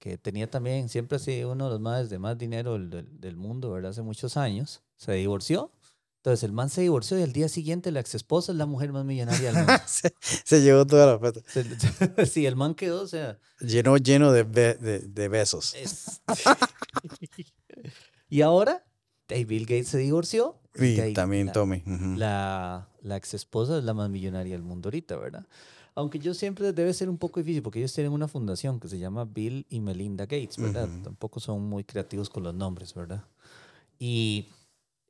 que 0.01 0.18
tenía 0.18 0.51
también, 0.51 0.88
siempre 0.88 1.16
ha 1.16 1.18
sido 1.20 1.53
uno 1.53 1.66
de 1.66 1.70
los 1.70 1.81
más 1.81 2.11
de 2.11 2.18
más 2.18 2.37
dinero 2.37 2.72
del, 2.72 3.20
del 3.20 3.37
mundo, 3.37 3.70
¿verdad? 3.70 3.92
Hace 3.92 4.03
muchos 4.03 4.37
años. 4.37 4.83
Se 4.96 5.12
divorció 5.12 5.70
entonces 6.26 6.42
el 6.42 6.52
man 6.52 6.68
se 6.70 6.80
divorció 6.80 7.16
y 7.20 7.22
al 7.22 7.32
día 7.32 7.48
siguiente 7.48 7.92
la 7.92 8.00
ex 8.00 8.16
esposa 8.16 8.50
es 8.50 8.58
la 8.58 8.66
mujer 8.66 8.90
más 8.90 9.04
millonaria 9.04 9.52
del 9.52 9.58
mundo. 9.58 9.80
se, 9.86 10.60
llevó 10.60 10.84
toda 10.84 11.06
la 11.06 11.20
plata. 11.20 11.40
sí, 12.26 12.46
el 12.46 12.56
man 12.56 12.74
quedó, 12.74 13.02
o 13.02 13.06
sea. 13.06 13.38
Lleno, 13.60 13.96
lleno 13.96 14.32
de, 14.32 14.42
de, 14.42 15.28
besos. 15.28 15.76
y 18.28 18.40
ahora, 18.40 18.84
Bill 19.28 19.66
Gates 19.66 19.86
se 19.86 19.98
divorció. 19.98 20.58
Y 20.74 21.12
también 21.12 21.52
Tommy. 21.52 21.84
La, 22.16 22.88
la 23.02 23.16
ex 23.16 23.34
esposa 23.34 23.78
es 23.78 23.84
la 23.84 23.94
más 23.94 24.10
millonaria 24.10 24.54
del 24.54 24.64
mundo 24.64 24.88
ahorita, 24.88 25.16
¿verdad? 25.18 25.46
Aunque 25.94 26.18
yo 26.18 26.34
siempre 26.34 26.72
debe 26.72 26.92
ser 26.92 27.08
un 27.08 27.18
poco 27.18 27.38
difícil 27.38 27.62
porque 27.62 27.78
ellos 27.78 27.92
tienen 27.92 28.12
una 28.12 28.26
fundación 28.26 28.80
que 28.80 28.88
se 28.88 28.98
llama 28.98 29.26
Bill 29.26 29.64
y 29.70 29.78
Melinda 29.78 30.24
Gates, 30.24 30.56
¿verdad? 30.56 30.88
Tampoco 31.04 31.38
son 31.38 31.68
muy 31.68 31.84
creativos 31.84 32.28
con 32.28 32.42
los 32.42 32.52
nombres, 32.52 32.94
¿verdad? 32.94 33.22
Y 34.00 34.48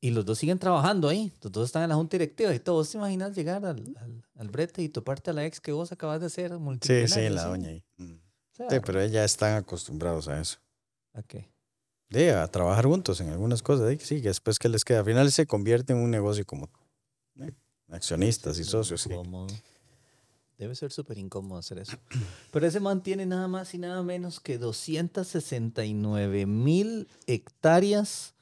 y 0.06 0.10
los 0.12 0.24
dos 0.24 0.38
siguen 0.38 0.60
trabajando 0.60 1.08
ahí. 1.08 1.32
Los 1.42 1.50
dos 1.50 1.66
están 1.66 1.82
en 1.82 1.88
la 1.88 1.96
junta 1.96 2.16
directiva 2.16 2.54
y 2.54 2.60
todo. 2.60 2.76
¿Vos 2.76 2.92
te 2.92 2.96
imaginas 2.96 3.34
llegar 3.34 3.64
al, 3.66 4.22
al, 4.36 4.48
brete 4.48 4.80
y 4.80 4.88
toparte 4.88 5.30
a 5.30 5.32
la 5.32 5.44
ex 5.44 5.60
que 5.60 5.72
vos 5.72 5.90
acabas 5.90 6.20
de 6.20 6.26
hacer? 6.26 6.52
Sí, 6.80 7.08
sí, 7.08 7.28
la 7.28 7.46
doña 7.46 7.70
ahí. 7.70 7.84
Mm. 7.96 8.14
sí, 8.52 8.80
pero 8.84 9.00
ellos 9.00 9.12
ya 9.12 9.24
están 9.24 9.56
acostumbrados 9.56 10.28
a 10.28 10.40
eso. 10.40 10.58
¿A 11.12 11.24
qué? 11.24 11.50
De 12.08 12.30
a 12.30 12.46
trabajar 12.46 12.86
juntos 12.86 13.20
en 13.20 13.30
algunas 13.30 13.62
cosas. 13.62 14.00
Sí, 14.00 14.22
que 14.22 14.28
después 14.28 14.60
que 14.60 14.68
les 14.68 14.84
queda. 14.84 15.00
Al 15.00 15.06
final 15.06 15.32
se 15.32 15.44
convierte 15.44 15.92
en 15.92 15.98
un 15.98 16.12
negocio 16.12 16.46
como 16.46 16.70
eh, 17.40 17.50
accionistas 17.88 18.60
y 18.60 18.64
socios. 18.64 19.08
Debe 20.56 20.76
ser 20.76 20.92
súper 20.92 21.18
incómodo 21.18 21.58
hacer 21.58 21.78
eso. 21.78 21.96
Pero 22.52 22.64
ese 22.64 22.78
mantiene 22.78 23.26
nada 23.26 23.48
más 23.48 23.74
y 23.74 23.78
nada 23.78 24.04
menos 24.04 24.38
que 24.38 24.56
269 24.56 26.46
mil 26.46 27.08
hectáreas 27.26 28.35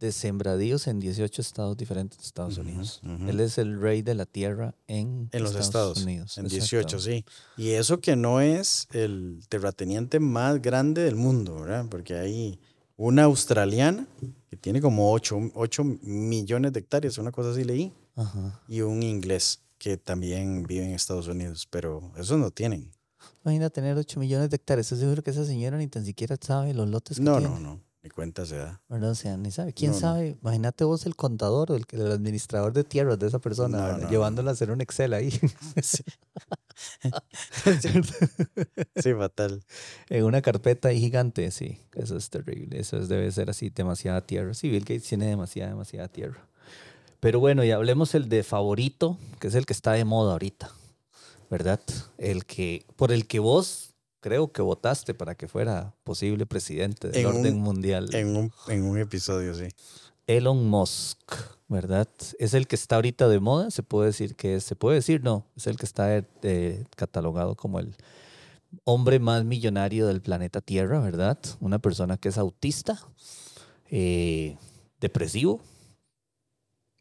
de 0.00 0.12
sembradíos 0.12 0.86
en 0.86 1.00
18 1.00 1.42
estados 1.42 1.76
diferentes 1.76 2.18
de 2.18 2.24
Estados 2.24 2.56
Unidos. 2.58 3.00
Él 3.26 3.40
es 3.40 3.58
el 3.58 3.80
rey 3.80 4.02
de 4.02 4.14
la 4.14 4.26
tierra 4.26 4.74
en, 4.86 5.28
en 5.32 5.42
los 5.42 5.56
Estados, 5.56 6.02
Unidos. 6.02 6.38
En 6.38 6.46
18, 6.48 7.00
sí. 7.00 7.24
Y 7.56 7.70
eso 7.70 8.00
que 8.00 8.14
no 8.14 8.40
es 8.40 8.86
el 8.92 9.40
terrateniente 9.48 10.20
más 10.20 10.62
grande 10.62 11.02
del 11.02 11.16
mundo, 11.16 11.56
¿verdad? 11.60 11.86
Porque 11.90 12.14
hay 12.14 12.60
una 12.96 13.24
australiana 13.24 14.06
que 14.50 14.56
tiene 14.56 14.80
como 14.80 15.12
8, 15.12 15.52
8 15.54 15.84
millones 16.02 16.72
de 16.72 16.80
hectáreas, 16.80 17.18
una 17.18 17.32
cosa 17.32 17.50
así 17.50 17.64
leí, 17.64 17.92
y 18.68 18.80
un 18.80 19.02
inglés 19.02 19.60
que 19.78 19.96
también 19.96 20.64
vive 20.64 20.84
en 20.84 20.90
Estados 20.92 21.28
Unidos, 21.28 21.66
pero 21.70 22.12
esos 22.16 22.38
no 22.38 22.50
tienen. 22.50 22.90
imagina 23.44 23.70
tener 23.70 23.96
8 23.96 24.18
millones 24.18 24.50
de 24.50 24.56
hectáreas. 24.56 24.86
Estoy 24.86 24.98
seguro 25.00 25.22
que 25.22 25.30
esa 25.30 25.44
señora 25.44 25.78
ni 25.78 25.86
tan 25.86 26.04
siquiera 26.04 26.36
sabe 26.40 26.74
los 26.74 26.88
lotes 26.88 27.18
que 27.18 27.22
No, 27.22 27.38
tiene. 27.38 27.54
no, 27.54 27.60
no. 27.60 27.80
Ni 28.02 28.10
cuenta 28.10 28.46
se 28.46 28.56
da. 28.56 28.80
¿verdad? 28.88 29.10
O 29.10 29.14
sea, 29.16 29.36
ni 29.36 29.50
sabe. 29.50 29.72
¿Quién 29.72 29.90
No, 29.90 29.96
no. 29.96 30.00
sabe? 30.00 30.36
Imagínate 30.40 30.84
vos 30.84 31.04
el 31.06 31.16
contador 31.16 31.72
o 31.72 31.74
el, 31.74 31.84
el 31.90 32.12
administrador 32.12 32.72
de 32.72 32.84
tierras 32.84 33.18
de 33.18 33.26
esa 33.26 33.40
persona, 33.40 33.98
No, 33.98 34.08
llevándola 34.08 34.50
a 34.50 34.52
hacer 34.54 34.70
un 34.70 34.80
Excel 34.80 35.12
ahí 35.14 35.30
Sí. 35.82 36.04
sí, 38.96 39.14
fatal. 39.14 39.62
en 40.08 40.24
una 40.24 40.42
carpeta 40.42 40.88
ahí 40.88 41.00
gigante. 41.00 41.50
Sí, 41.50 41.80
eso 41.94 42.16
es 42.16 42.30
terrible. 42.30 42.78
Eso 42.78 42.98
es- 42.98 43.08
debe 43.08 43.30
ser 43.32 43.50
así, 43.50 43.70
demasiada 43.70 44.20
tierra. 44.20 44.54
Sí, 44.54 44.68
Bill 44.68 44.82
Gates 44.84 45.04
tiene 45.04 45.26
demasiada, 45.26 45.70
demasiada 45.70 46.08
tierra. 46.08 46.46
Pero 47.20 47.40
bueno, 47.40 47.64
y 47.64 47.72
hablemos 47.72 48.14
el 48.14 48.28
de 48.28 48.44
favorito, 48.44 49.18
que 49.40 49.48
es 49.48 49.54
el 49.56 49.66
que 49.66 49.72
está 49.72 49.92
de 49.92 50.04
moda 50.04 50.32
ahorita, 50.32 50.70
¿verdad? 51.50 51.80
El 52.16 52.44
que, 52.44 52.86
por 52.94 53.10
el 53.10 53.26
que 53.26 53.40
vos 53.40 53.87
creo 54.28 54.52
que 54.52 54.60
votaste 54.62 55.14
para 55.14 55.34
que 55.34 55.48
fuera 55.48 55.94
posible 56.04 56.44
presidente 56.44 57.08
del 57.08 57.16
En 57.20 57.26
un- 57.26 57.36
orden 57.38 57.58
mundial. 57.58 58.14
En 58.14 58.36
un, 58.36 58.52
en 58.68 58.84
un 58.84 58.98
episodio, 58.98 59.54
sí. 59.54 59.68
Elon 60.26 60.68
Musk, 60.68 61.18
¿verdad? 61.68 62.06
Es 62.38 62.52
el 62.52 62.66
que 62.66 62.76
está 62.76 62.96
ahorita 62.96 63.26
de 63.28 63.40
moda, 63.40 63.70
se 63.70 63.82
puede 63.82 64.08
decir 64.08 64.36
que 64.36 64.56
es, 64.56 64.64
se 64.64 64.76
puede 64.76 64.96
decir, 64.96 65.22
no, 65.24 65.46
es 65.56 65.66
el 65.66 65.76
que 65.78 65.86
está 65.86 66.18
eh, 66.42 66.84
catalogado 66.96 67.56
como 67.56 67.78
el 67.80 67.94
hombre 68.84 69.18
más 69.18 69.44
millonario 69.46 70.06
del 70.06 70.20
planeta 70.20 70.60
Tierra, 70.60 71.00
¿verdad? 71.00 71.38
Una 71.60 71.78
persona 71.78 72.18
que 72.18 72.28
es 72.28 72.36
autista, 72.36 73.00
eh, 73.90 74.58
depresivo, 75.00 75.62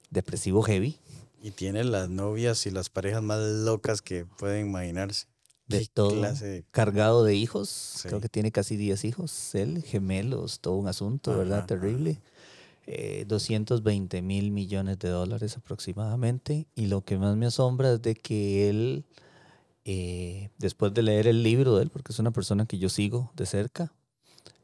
depresivo 0.09 0.61
heavy, 0.63 0.97
Y 1.43 1.51
tiene 1.51 1.83
las 1.83 2.09
novias 2.09 2.65
y 2.65 2.71
las 2.71 2.89
parejas 2.89 3.21
más 3.21 3.39
locas 3.39 4.01
que 4.01 4.25
pueden 4.25 4.67
imaginarse. 4.67 5.27
De 5.67 5.79
¿Qué 5.79 5.87
todo, 5.93 6.19
clase 6.19 6.45
de- 6.45 6.63
cargado 6.71 7.23
de 7.23 7.35
hijos, 7.35 7.69
Sí. 7.69 8.07
creo 8.07 8.21
que 8.21 8.29
tiene 8.29 8.51
casi 8.51 8.77
10 8.77 9.03
hijos, 9.05 9.53
él, 9.55 9.83
gemelos, 9.83 10.59
todo 10.61 10.75
un 10.75 10.87
asunto, 10.87 11.37
¿verdad? 11.37 11.59
Ajá, 11.59 11.67
Terrible. 11.67 12.21
Eh, 12.89 13.25
220 13.27 14.21
mil 14.21 14.49
millones 14.51 14.97
de 14.99 15.09
dólares 15.09 15.57
aproximadamente. 15.57 16.67
Y 16.73 16.85
lo 16.85 17.01
que 17.03 17.17
más 17.17 17.35
me 17.35 17.45
asombra 17.45 17.91
es 17.93 18.01
de 18.01 18.15
que 18.15 18.69
él, 18.69 19.03
eh, 19.83 20.49
después 20.57 20.93
de 20.93 21.01
leer 21.01 21.27
el 21.27 21.43
libro 21.43 21.75
de 21.75 21.83
él, 21.83 21.89
porque 21.89 22.13
es 22.13 22.19
una 22.19 22.31
persona 22.31 22.65
que 22.65 22.77
yo 22.77 22.87
sigo 22.87 23.31
de 23.35 23.45
cerca, 23.45 23.91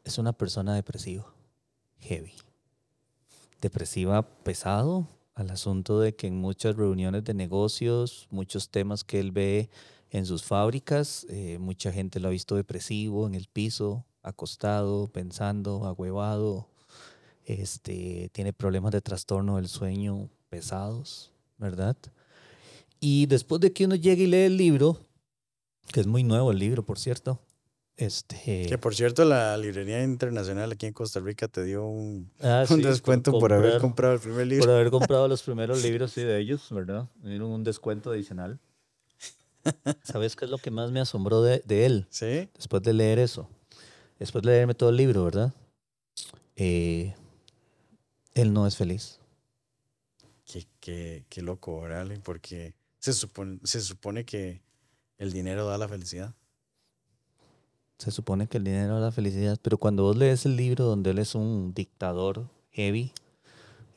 es 0.06 0.18
una 0.18 0.32
persona 0.32 0.74
depresiva, 0.74 1.34
heavy. 2.00 2.32
Depresiva 3.62 4.22
pesado 4.44 5.08
al 5.36 5.50
asunto 5.50 6.00
de 6.00 6.16
que 6.16 6.28
en 6.28 6.38
muchas 6.38 6.76
reuniones 6.76 7.24
de 7.24 7.34
negocios, 7.34 8.28
muchos 8.30 8.70
temas 8.70 9.04
que 9.04 9.20
él 9.20 9.32
ve 9.32 9.70
en 10.14 10.28
sus 10.28 10.44
fábricas, 10.44 11.26
eh, 11.28 11.58
mucha 11.60 11.92
gente 11.92 12.20
lo 12.20 12.28
ha 12.28 12.32
visto 12.32 12.56
depresivo 12.56 13.26
en 13.26 13.34
el 13.34 13.48
piso, 13.52 14.06
acostado, 14.22 15.08
pensando, 15.08 15.88
agüevado, 15.88 16.70
este, 17.46 18.30
tiene 18.32 18.54
problemas 18.54 18.92
de 18.92 19.02
trastorno 19.02 19.56
del 19.56 19.68
sueño 19.68 20.30
pesados, 20.50 21.34
¿verdad? 21.58 21.98
Y 23.00 23.26
después 23.26 23.60
de 23.60 23.74
que 23.74 23.86
uno 23.86 23.96
llegue 23.96 24.26
y 24.26 24.28
lee 24.28 24.44
el 24.44 24.56
libro, 24.56 25.00
que 25.92 26.00
es 26.00 26.06
muy 26.06 26.24
nuevo 26.24 26.52
el 26.52 26.60
libro, 26.60 26.86
por 26.86 27.00
cierto, 27.00 27.42
este... 27.98 28.68
Que 28.68 28.78
por 28.78 28.94
cierto, 28.94 29.26
la 29.26 29.58
librería 29.58 30.04
internacional 30.04 30.72
aquí 30.74 30.86
en 30.86 30.94
Costa 30.94 31.22
Rica 31.22 31.48
te 31.48 31.64
dio 31.64 31.88
un, 31.88 32.32
Ah, 32.40 32.66
un 32.70 32.78
sí, 32.78 32.84
descuento 32.84 33.32
por, 33.32 33.52
haber 33.52 33.82
comprado 33.82 34.14
el 34.14 34.20
primer 34.20 34.46
libro. 34.46 34.66
Por 34.66 34.76
haber 34.76 34.92
comprado 34.92 35.28
los 35.28 35.42
primeros 35.42 35.82
libros 35.84 36.12
sí, 36.12 36.22
de 36.22 36.40
ellos, 36.40 36.68
¿verdad? 36.70 37.10
Me 37.24 37.32
dieron 37.32 37.50
un 37.50 37.64
descuento 37.64 38.12
adicional. 38.12 38.60
¿Sabes 40.04 40.36
qué 40.36 40.46
es 40.46 40.52
lo 40.52 40.58
que 40.58 40.72
más 40.72 40.92
me 40.92 41.00
asombró 41.00 41.42
de, 41.42 41.60
de 41.66 41.86
él? 41.86 42.08
¿Sí? 42.10 42.50
Después 42.56 42.84
de 42.84 42.94
leer 42.94 43.20
eso, 43.20 43.50
después 44.20 44.44
de 44.44 44.52
leerme 44.52 44.74
todo 44.74 44.90
el 44.90 44.98
libro, 44.98 45.24
¿verdad? 45.26 45.54
Eh, 46.56 47.16
él 48.34 48.54
no 48.54 48.68
es 48.68 48.76
feliz. 48.76 49.20
Qué, 50.46 50.68
qué, 50.80 51.26
qué 51.30 51.42
loco, 51.42 51.82
¿verdad? 51.82 52.02
Ale? 52.02 52.20
Porque 52.20 52.74
se 53.00 53.14
supone, 53.14 53.60
se 53.64 53.82
supone 53.82 54.26
que 54.26 54.62
el 55.18 55.32
dinero 55.32 55.66
da 55.66 55.78
la 55.78 55.88
felicidad. 55.88 56.34
Se 57.98 58.12
supone 58.12 58.48
que 58.48 58.58
el 58.58 58.64
dinero 58.64 58.96
da 58.96 59.08
la 59.08 59.12
felicidad, 59.12 59.58
pero 59.62 59.78
cuando 59.78 60.04
vos 60.04 60.18
lees 60.18 60.46
el 60.46 60.58
libro 60.58 60.86
donde 60.86 61.12
él 61.12 61.20
es 61.20 61.36
un 61.36 61.74
dictador 61.74 62.50
heavy, 62.72 63.14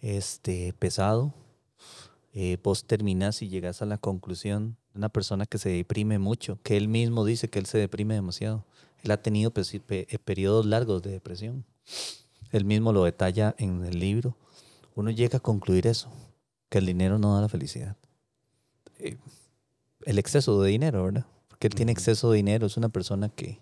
este, 0.02 0.72
pesado, 0.78 1.34
eh, 2.32 2.58
vos 2.62 2.84
terminás 2.84 3.42
y 3.42 3.48
llegas 3.48 3.82
a 3.82 3.86
la 3.86 3.98
conclusión 3.98 4.76
una 4.96 5.08
persona 5.08 5.46
que 5.46 5.58
se 5.58 5.70
deprime 5.70 6.18
mucho, 6.18 6.58
que 6.62 6.76
él 6.76 6.88
mismo 6.88 7.24
dice 7.24 7.48
que 7.48 7.58
él 7.58 7.66
se 7.66 7.78
deprime 7.78 8.14
demasiado. 8.14 8.64
Él 9.02 9.10
ha 9.10 9.22
tenido 9.22 9.52
eh, 9.54 10.18
periodos 10.24 10.66
largos 10.66 11.02
de 11.02 11.10
depresión. 11.10 11.64
Él 12.50 12.64
mismo 12.64 12.92
lo 12.92 13.04
detalla 13.04 13.54
en 13.58 13.84
el 13.84 13.98
libro. 13.98 14.36
Uno 14.94 15.10
llega 15.10 15.38
a 15.38 15.40
concluir 15.40 15.86
eso, 15.86 16.10
que 16.68 16.78
el 16.78 16.86
dinero 16.86 17.18
no 17.18 17.34
da 17.34 17.42
la 17.42 17.48
felicidad. 17.48 17.96
Eh, 18.98 19.16
el 20.04 20.18
exceso 20.18 20.60
de 20.62 20.70
dinero, 20.70 21.04
¿verdad? 21.04 21.26
Porque 21.48 21.66
él 21.66 21.74
tiene 21.74 21.92
exceso 21.92 22.30
de 22.30 22.36
dinero, 22.36 22.66
es 22.66 22.76
una 22.76 22.88
persona 22.88 23.28
que 23.28 23.60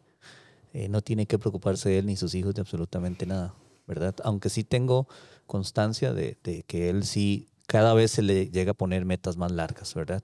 eh, 0.72 0.88
no 0.88 1.02
tiene 1.02 1.26
que 1.26 1.38
preocuparse 1.38 1.88
de 1.88 1.98
él 1.98 2.06
ni 2.06 2.16
sus 2.16 2.34
hijos 2.34 2.54
de 2.54 2.60
absolutamente 2.60 3.26
nada, 3.26 3.54
¿verdad? 3.86 4.14
Aunque 4.24 4.48
sí 4.48 4.64
tengo 4.64 5.08
constancia 5.46 6.12
de, 6.12 6.36
de 6.42 6.62
que 6.62 6.90
él 6.90 7.04
sí 7.04 7.48
cada 7.66 7.94
vez 7.94 8.10
se 8.12 8.22
le 8.22 8.50
llega 8.50 8.72
a 8.72 8.74
poner 8.74 9.04
metas 9.04 9.36
más 9.36 9.52
largas, 9.52 9.94
¿verdad? 9.94 10.22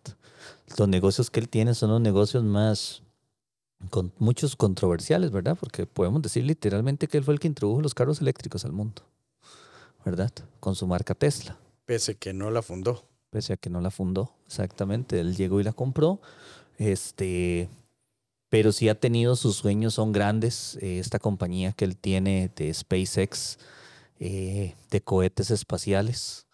Los 0.79 0.89
negocios 0.89 1.31
que 1.31 1.41
él 1.41 1.49
tiene 1.49 1.75
son 1.75 1.91
los 1.91 2.01
negocios 2.01 2.45
más 2.45 3.03
con 3.91 4.13
muchos 4.19 4.57
controversiales, 4.57 5.31
¿verdad? 5.31 5.57
Porque 5.59 5.87
podemos 5.87 6.21
decir 6.23 6.45
literalmente 6.45 7.09
que 7.09 7.17
él 7.19 7.25
fue 7.25 7.35
el 7.35 7.41
que 7.41 7.49
introdujo 7.49 7.81
los 7.81 7.95
carros 7.95 8.21
eléctricos 8.21 8.65
al 8.65 8.73
mundo, 8.73 9.03
¿verdad? 10.05 10.31
Con 10.61 10.75
su 10.75 10.87
marca 10.87 11.15
Tesla 11.15 11.57
Pese 11.85 12.17
que 12.17 12.33
no 12.33 12.51
la 12.51 12.63
fundó. 12.63 13.05
pese 13.31 13.53
a 13.55 13.57
que 13.57 13.71
no 13.71 13.81
la 13.81 13.91
fundó, 13.91 14.35
exactamente. 14.47 15.21
Él 15.21 15.37
llegó 15.37 15.61
y 15.61 15.65
la 15.65 15.73
compró, 15.73 16.21
este, 16.79 17.69
pero 18.49 18.73
sí 18.73 18.89
ha 18.89 18.99
tenido 18.99 19.37
sus 19.37 19.57
sueños, 19.57 19.95
son 19.95 20.13
grandes. 20.13 20.77
eh, 20.81 20.99
esta 20.99 21.19
compañía 21.19 21.73
que 21.73 21.85
él 21.85 21.97
tiene 21.97 22.51
de 22.57 22.73
SpaceX, 22.75 23.59
eh, 24.19 24.75
de 24.91 25.01
cohetes 25.03 25.51
espaciales, 25.51 26.47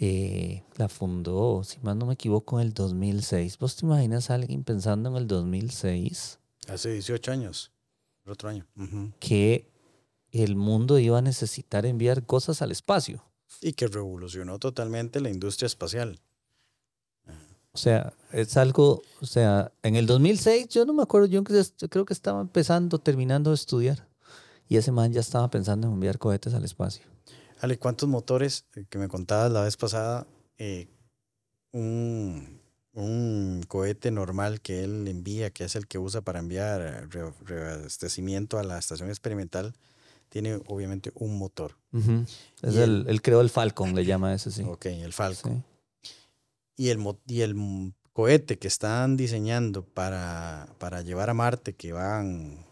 eh, 0.00 0.64
la 0.76 0.88
fundó, 0.88 1.62
si 1.64 1.78
más 1.80 1.96
no 1.96 2.06
me 2.06 2.14
equivoco, 2.14 2.60
en 2.60 2.66
el 2.68 2.72
2006. 2.74 3.58
¿Vos 3.58 3.76
te 3.76 3.84
imaginas 3.86 4.30
a 4.30 4.34
alguien 4.34 4.62
pensando 4.64 5.10
en 5.10 5.16
el 5.16 5.26
2006 5.26 6.38
Hace 6.68 6.92
18 6.92 7.32
años. 7.32 7.72
El 8.24 8.32
otro 8.32 8.48
año. 8.50 8.66
Que 9.20 9.70
el 10.32 10.54
mundo 10.56 10.98
iba 10.98 11.18
a 11.18 11.22
necesitar 11.22 11.86
enviar 11.86 12.26
cosas 12.26 12.60
al 12.62 12.70
espacio? 12.70 13.24
Y 13.62 13.72
que 13.72 13.86
revolucionó 13.88 14.58
totalmente 14.58 15.20
la 15.20 15.30
industria 15.30 15.66
espacial. 15.66 16.20
O 17.72 17.78
sea, 17.78 18.12
es 18.32 18.56
algo, 18.56 19.02
o 19.20 19.26
sea, 19.26 19.72
en 19.82 19.94
el 19.96 20.06
2006 20.06 20.68
yo 20.68 20.84
no 20.84 20.92
me 20.92 21.02
acuerdo, 21.02 21.26
yo, 21.28 21.44
creo- 21.44 21.62
yo 21.78 21.88
creo 21.88 22.04
que 22.04 22.12
estaba 22.12 22.40
empezando, 22.40 22.98
terminando 22.98 23.50
de 23.50 23.54
estudiar. 23.54 24.08
Y 24.68 24.76
ese 24.76 24.92
man 24.92 25.12
ya 25.12 25.20
estaba 25.20 25.48
pensando 25.48 25.86
en 25.86 25.94
enviar 25.94 26.18
cohetes 26.18 26.52
al 26.54 26.64
espacio. 26.64 27.06
Ale, 27.60 27.78
¿cuántos 27.78 28.08
motores 28.08 28.66
eh, 28.76 28.84
que 28.88 28.98
me 28.98 29.08
contabas 29.08 29.50
la 29.52 29.62
vez 29.62 29.76
pasada? 29.76 30.26
eh, 30.58 30.88
un, 31.72 32.60
un 32.94 33.62
cohete 33.68 34.10
normal 34.10 34.60
que 34.60 34.82
él 34.84 35.06
envía, 35.06 35.50
que 35.50 35.64
es 35.64 35.76
el 35.76 35.86
que 35.86 35.98
usa 35.98 36.20
para 36.22 36.38
enviar 36.38 36.80
eh, 36.80 37.00
re- 37.06 37.32
reabastecimiento 37.44 38.58
a 38.58 38.64
la 38.64 38.78
estación 38.78 39.08
experimental, 39.08 39.74
tiene 40.30 40.60
obviamente 40.66 41.12
un 41.14 41.38
motor. 41.38 41.76
Es 42.62 42.74
el, 42.76 43.04
él 43.08 43.22
creó 43.22 43.40
el 43.40 43.50
Falcon, 43.50 43.94
le 43.94 44.04
llama 44.04 44.34
ese, 44.34 44.50
sí. 44.50 44.62
Ok, 44.62 44.86
el 44.86 45.12
Falcon. 45.12 45.64
Sí. 46.02 46.10
Y 46.76 46.88
el, 46.90 47.04
y 47.26 47.40
el 47.42 47.94
cohete 48.12 48.58
que 48.58 48.68
están 48.68 49.16
diseñando 49.16 49.84
para, 49.84 50.68
para 50.78 51.02
llevar 51.02 51.30
a 51.30 51.34
Marte, 51.34 51.74
que 51.74 51.92
van 51.92 52.66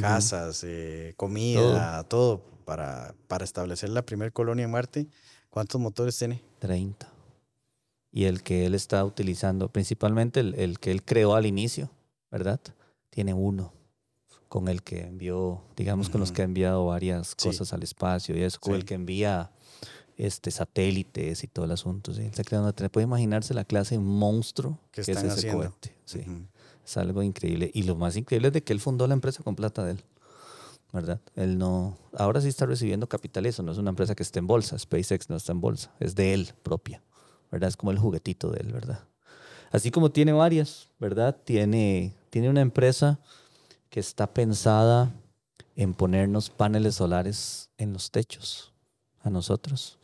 casas, 0.00 0.64
eh, 0.64 1.12
comida, 1.18 2.02
todo, 2.04 2.42
para, 2.62 3.14
para 3.28 3.44
establecer 3.44 3.90
la 3.90 4.02
primer 4.02 4.32
colonia 4.32 4.64
en 4.64 4.70
Marte, 4.70 5.06
¿cuántos 5.50 5.80
motores 5.80 6.16
tiene? 6.18 6.42
30. 6.60 7.08
Y 8.10 8.24
el 8.24 8.42
que 8.42 8.66
él 8.66 8.74
está 8.74 9.04
utilizando, 9.04 9.68
principalmente 9.70 10.40
el, 10.40 10.54
el 10.56 10.78
que 10.78 10.90
él 10.90 11.02
creó 11.02 11.34
al 11.34 11.46
inicio, 11.46 11.90
¿verdad? 12.30 12.60
Tiene 13.10 13.32
uno 13.34 13.72
con 14.48 14.68
el 14.68 14.82
que 14.82 15.00
envió, 15.06 15.62
digamos, 15.76 16.10
con 16.10 16.20
los 16.20 16.30
que 16.30 16.42
ha 16.42 16.44
enviado 16.44 16.84
varias 16.86 17.34
Sí. 17.38 17.48
cosas 17.48 17.72
al 17.72 17.82
espacio 17.82 18.36
y 18.36 18.42
eso, 18.42 18.60
con 18.60 18.74
el 18.74 18.84
que 18.84 18.92
envía 18.94 19.50
este, 20.18 20.50
satélites 20.50 21.42
y 21.42 21.46
todo 21.48 21.64
el 21.64 21.70
asunto. 21.70 22.12
te 22.12 22.90
puede 22.90 23.04
imaginarse 23.06 23.54
la 23.54 23.64
clase 23.64 23.98
monstruo 23.98 24.78
¿Qué 24.90 25.00
que 25.02 25.12
es 25.12 25.18
ese 25.18 25.26
haciendo? 25.28 25.58
cohete. 25.60 25.96
Sí. 26.04 26.20
Es 26.84 26.96
algo 26.98 27.22
increíble. 27.22 27.70
Y 27.72 27.84
lo 27.84 27.96
más 27.96 28.14
increíble 28.16 28.48
es 28.48 28.54
de 28.54 28.62
que 28.62 28.74
él 28.74 28.80
fundó 28.80 29.06
la 29.06 29.14
empresa 29.14 29.42
con 29.42 29.56
plata 29.56 29.84
de 29.86 29.92
él. 29.92 30.04
¿Verdad? 30.92 31.20
Él 31.36 31.58
no. 31.58 31.96
Ahora 32.16 32.40
sí 32.40 32.48
está 32.48 32.66
recibiendo 32.66 33.08
capital. 33.08 33.46
Eso 33.46 33.62
no 33.62 33.72
es 33.72 33.78
una 33.78 33.90
empresa 33.90 34.14
que 34.14 34.22
esté 34.22 34.38
en 34.40 34.46
bolsa. 34.46 34.78
SpaceX 34.78 35.30
no 35.30 35.36
está 35.36 35.52
en 35.52 35.60
bolsa. 35.60 35.90
Es 36.00 36.14
de 36.14 36.34
él 36.34 36.52
propia. 36.62 37.02
¿Verdad? 37.50 37.68
Es 37.68 37.76
como 37.76 37.92
el 37.92 37.98
juguetito 37.98 38.50
de 38.50 38.60
él, 38.60 38.72
¿verdad? 38.72 39.00
Así 39.70 39.90
como 39.90 40.10
tiene 40.10 40.32
varias, 40.32 40.88
¿verdad? 40.98 41.36
Tiene, 41.44 42.14
tiene 42.28 42.50
una 42.50 42.60
empresa 42.60 43.18
que 43.88 44.00
está 44.00 44.32
pensada 44.32 45.12
en 45.76 45.94
ponernos 45.94 46.50
paneles 46.50 46.96
solares 46.96 47.70
en 47.78 47.92
los 47.92 48.10
techos 48.10 48.72
a 49.20 49.30
nosotros 49.30 49.98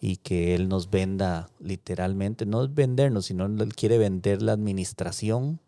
y 0.00 0.16
que 0.16 0.54
él 0.54 0.68
nos 0.68 0.90
venda 0.90 1.48
literalmente, 1.60 2.44
no 2.44 2.68
vendernos, 2.68 3.26
sino 3.26 3.46
él 3.46 3.74
quiere 3.74 3.96
vender 3.96 4.42
la 4.42 4.52
administración 4.52 5.60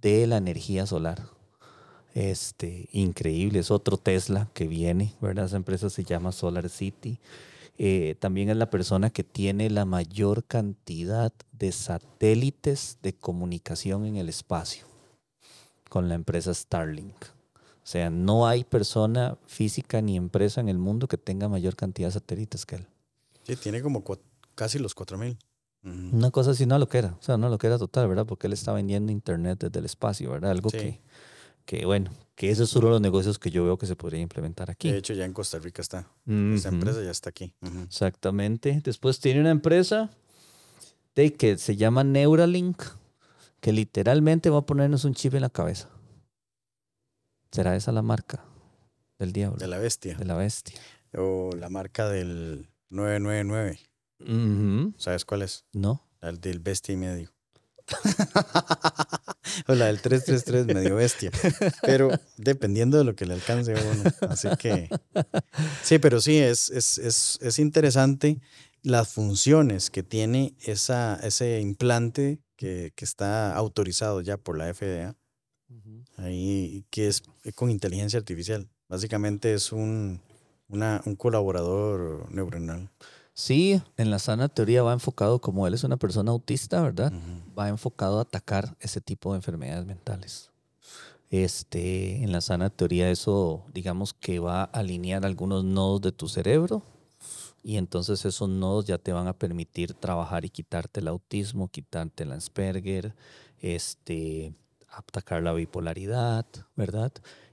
de 0.00 0.26
la 0.26 0.38
energía 0.38 0.84
solar. 0.86 1.22
Este, 2.14 2.88
increíble, 2.92 3.58
es 3.58 3.70
otro 3.70 3.96
Tesla 3.96 4.48
que 4.52 4.68
viene, 4.68 5.14
¿verdad? 5.20 5.46
Esa 5.46 5.56
empresa 5.56 5.88
se 5.90 6.04
llama 6.04 6.32
Solar 6.32 6.68
City. 6.68 7.18
Eh, 7.78 8.16
también 8.20 8.50
es 8.50 8.56
la 8.56 8.68
persona 8.68 9.10
que 9.10 9.24
tiene 9.24 9.70
la 9.70 9.84
mayor 9.84 10.44
cantidad 10.44 11.32
de 11.52 11.72
satélites 11.72 12.98
de 13.02 13.14
comunicación 13.14 14.04
en 14.04 14.16
el 14.16 14.28
espacio 14.28 14.86
con 15.88 16.08
la 16.08 16.14
empresa 16.14 16.52
Starlink. 16.52 17.24
O 17.54 17.86
sea, 17.86 18.10
no 18.10 18.46
hay 18.46 18.64
persona 18.64 19.36
física 19.46 20.00
ni 20.00 20.16
empresa 20.16 20.60
en 20.60 20.68
el 20.68 20.78
mundo 20.78 21.08
que 21.08 21.18
tenga 21.18 21.48
mayor 21.48 21.74
cantidad 21.74 22.08
de 22.08 22.12
satélites 22.12 22.64
que 22.64 22.76
él. 22.76 22.86
Sí, 23.42 23.56
tiene 23.56 23.82
como 23.82 24.04
casi 24.54 24.78
los 24.78 24.94
4000. 24.94 25.36
Una 25.84 26.30
cosa 26.30 26.52
así, 26.52 26.64
no 26.64 26.78
lo 26.78 26.88
que 26.88 26.98
era. 26.98 27.16
O 27.18 27.22
sea, 27.22 27.36
no 27.36 27.48
lo 27.48 27.58
que 27.58 27.66
era 27.66 27.76
total, 27.76 28.06
¿verdad? 28.06 28.24
Porque 28.24 28.46
él 28.46 28.52
está 28.52 28.72
vendiendo 28.72 29.10
internet 29.10 29.58
desde 29.58 29.80
el 29.80 29.84
espacio, 29.84 30.30
¿verdad? 30.30 30.52
Algo 30.52 30.70
que, 30.70 31.00
que, 31.64 31.84
bueno, 31.86 32.10
que 32.34 32.50
ese 32.50 32.64
es 32.64 32.74
uno 32.74 32.88
de 32.88 32.92
los 32.92 33.00
negocios 33.00 33.38
que 33.38 33.50
yo 33.50 33.64
veo 33.64 33.78
que 33.78 33.86
se 33.86 33.96
podría 33.96 34.20
implementar 34.20 34.70
aquí. 34.70 34.90
De 34.90 34.98
hecho, 34.98 35.14
ya 35.14 35.24
en 35.24 35.32
Costa 35.32 35.58
Rica 35.58 35.82
está. 35.82 36.08
Esta 36.26 36.68
empresa 36.68 37.02
ya 37.02 37.10
está 37.10 37.30
aquí. 37.30 37.54
Exactamente. 37.84 38.80
Después 38.84 39.20
tiene 39.20 39.40
una 39.40 39.50
empresa 39.50 40.10
de 41.14 41.34
que 41.34 41.58
se 41.58 41.76
llama 41.76 42.04
Neuralink, 42.04 42.82
que 43.60 43.72
literalmente 43.72 44.50
va 44.50 44.58
a 44.58 44.66
ponernos 44.66 45.04
un 45.04 45.14
chip 45.14 45.34
en 45.34 45.42
la 45.42 45.50
cabeza. 45.50 45.88
¿Será 47.50 47.76
esa 47.76 47.92
la 47.92 48.02
marca 48.02 48.44
del 49.18 49.32
diablo? 49.32 49.58
De 49.58 49.68
la 49.68 49.78
bestia. 49.78 50.16
De 50.16 50.24
la 50.24 50.34
bestia. 50.34 50.80
O 51.14 51.50
la 51.54 51.68
marca 51.68 52.08
del 52.08 52.70
999. 52.88 53.78
¿Sabes 54.96 55.24
cuál 55.24 55.42
es? 55.42 55.66
No. 55.72 56.08
La 56.20 56.32
del 56.32 56.60
bestia 56.60 56.94
y 56.94 56.96
medio. 56.96 57.31
o 59.68 59.74
la 59.74 59.86
del 59.86 60.00
333 60.00 60.66
medio 60.66 60.96
bestia. 60.96 61.30
Pero 61.82 62.10
dependiendo 62.36 62.98
de 62.98 63.04
lo 63.04 63.14
que 63.14 63.26
le 63.26 63.34
alcance 63.34 63.74
a 63.74 63.82
uno. 63.82 64.10
Así 64.28 64.48
que. 64.58 64.88
Sí, 65.82 65.98
pero 65.98 66.20
sí, 66.20 66.38
es, 66.38 66.70
es, 66.70 66.98
es, 66.98 67.38
es 67.42 67.58
interesante 67.58 68.40
las 68.82 69.08
funciones 69.08 69.90
que 69.90 70.02
tiene 70.02 70.54
esa, 70.60 71.18
ese 71.22 71.60
implante 71.60 72.40
que, 72.56 72.92
que, 72.94 73.04
está 73.04 73.54
autorizado 73.54 74.20
ya 74.20 74.36
por 74.36 74.58
la 74.58 74.72
FDA. 74.72 75.16
Ahí, 76.16 76.84
que 76.90 77.08
es 77.08 77.22
con 77.54 77.70
inteligencia 77.70 78.18
artificial. 78.18 78.68
Básicamente 78.88 79.54
es 79.54 79.72
un, 79.72 80.20
una, 80.68 81.00
un 81.06 81.16
colaborador 81.16 82.30
neuronal. 82.30 82.90
Sí, 83.34 83.80
en 83.96 84.10
la 84.10 84.18
sana 84.18 84.48
teoría 84.48 84.82
va 84.82 84.92
enfocado, 84.92 85.40
como 85.40 85.66
él 85.66 85.74
es 85.74 85.84
una 85.84 85.96
persona 85.96 86.32
autista, 86.32 86.82
¿verdad? 86.82 87.12
Va 87.58 87.68
enfocado 87.68 88.18
a 88.18 88.22
atacar 88.22 88.76
ese 88.80 89.00
tipo 89.00 89.32
de 89.32 89.36
enfermedades 89.36 89.86
mentales. 89.86 90.50
Este, 91.30 92.22
en 92.22 92.30
la 92.30 92.42
sana 92.42 92.68
teoría 92.68 93.10
eso, 93.10 93.64
digamos 93.72 94.12
que 94.12 94.38
va 94.38 94.62
a 94.62 94.64
alinear 94.64 95.24
algunos 95.24 95.64
nodos 95.64 96.02
de 96.02 96.12
tu 96.12 96.28
cerebro 96.28 96.82
y 97.62 97.78
entonces 97.78 98.24
esos 98.26 98.50
nodos 98.50 98.84
ya 98.84 98.98
te 98.98 99.12
van 99.12 99.28
a 99.28 99.32
permitir 99.32 99.94
trabajar 99.94 100.44
y 100.44 100.50
quitarte 100.50 101.00
el 101.00 101.08
autismo, 101.08 101.68
quitarte 101.68 102.24
el 102.24 102.32
Asperger, 102.32 103.14
este, 103.60 104.52
atacar 104.90 105.42
la 105.42 105.54
bipolaridad, 105.54 106.44
¿verdad? 106.76 107.12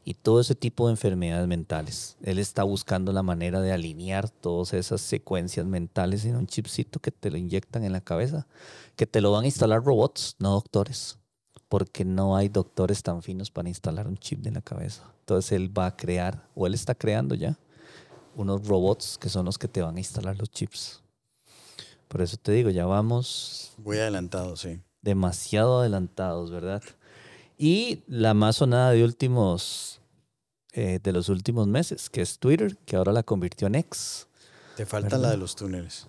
Y 0.10 0.16
todo 0.16 0.40
ese 0.40 0.56
tipo 0.56 0.88
de 0.88 0.94
enfermedades 0.94 1.48
mentales. 1.48 2.18
Él 2.24 2.40
está 2.40 2.64
buscando 2.64 3.14
la 3.14 3.22
manera 3.22 3.62
de 3.62 3.72
alinear 3.72 4.28
todas 4.28 4.74
esas 4.74 5.02
secuencias 5.02 5.68
mentales 5.68 6.26
en 6.26 6.36
un 6.36 6.48
chipcito 6.48 7.00
que 7.00 7.12
te 7.12 7.30
lo 7.30 7.38
inyectan 7.38 7.84
en 7.84 7.92
la 7.92 8.02
cabeza, 8.02 8.48
que 8.96 9.06
te 9.06 9.22
lo 9.22 9.32
van 9.32 9.44
a 9.44 9.46
instalar 9.46 9.84
robots, 9.84 10.36
no 10.40 10.50
doctores, 10.54 11.20
porque 11.68 12.06
no 12.06 12.36
hay 12.36 12.50
doctores 12.50 13.04
tan 13.04 13.22
finos 13.22 13.52
para 13.52 13.70
instalar 13.70 14.08
un 14.08 14.18
chip 14.18 14.48
en 14.48 14.56
la 14.56 14.62
cabeza. 14.62 15.04
Entonces 15.20 15.52
él 15.52 15.78
va 15.78 15.86
a 15.86 15.96
crear, 15.96 16.44
o 16.56 16.66
él 16.66 16.74
está 16.74 16.96
creando 16.96 17.36
ya, 17.36 17.60
unos 18.36 18.68
robots 18.68 19.16
que 19.20 19.30
son 19.30 19.46
los 19.46 19.60
que 19.60 19.68
te 19.68 19.84
van 19.84 19.96
a 19.96 20.00
instalar 20.00 20.36
los 20.40 20.50
chips. 20.50 21.04
Por 22.08 22.24
eso 22.24 22.36
te 22.36 22.52
digo, 22.52 22.72
ya 22.72 22.88
vamos... 22.88 23.74
Muy 23.78 24.00
adelantados, 24.00 24.62
sí. 24.62 24.80
Demasiado 25.04 25.82
adelantados, 25.82 26.50
¿verdad? 26.50 26.82
Y 27.60 28.02
la 28.08 28.34
más 28.34 28.56
sonada 28.56 28.90
de 28.90 29.04
últimos 29.04 29.99
eh, 30.74 31.00
de 31.02 31.12
los 31.12 31.30
últimos 31.30 31.68
meses, 31.68 32.10
que 32.10 32.22
es 32.22 32.38
Twitter, 32.38 32.78
que 32.86 32.96
ahora 32.96 33.12
la 33.12 33.24
convirtió 33.24 33.68
en 33.68 33.76
X. 33.76 34.28
Te 34.76 34.86
falta 34.86 35.18
la 35.18 35.32
de 35.32 35.38
los 35.38 35.56
túneles. 35.56 36.06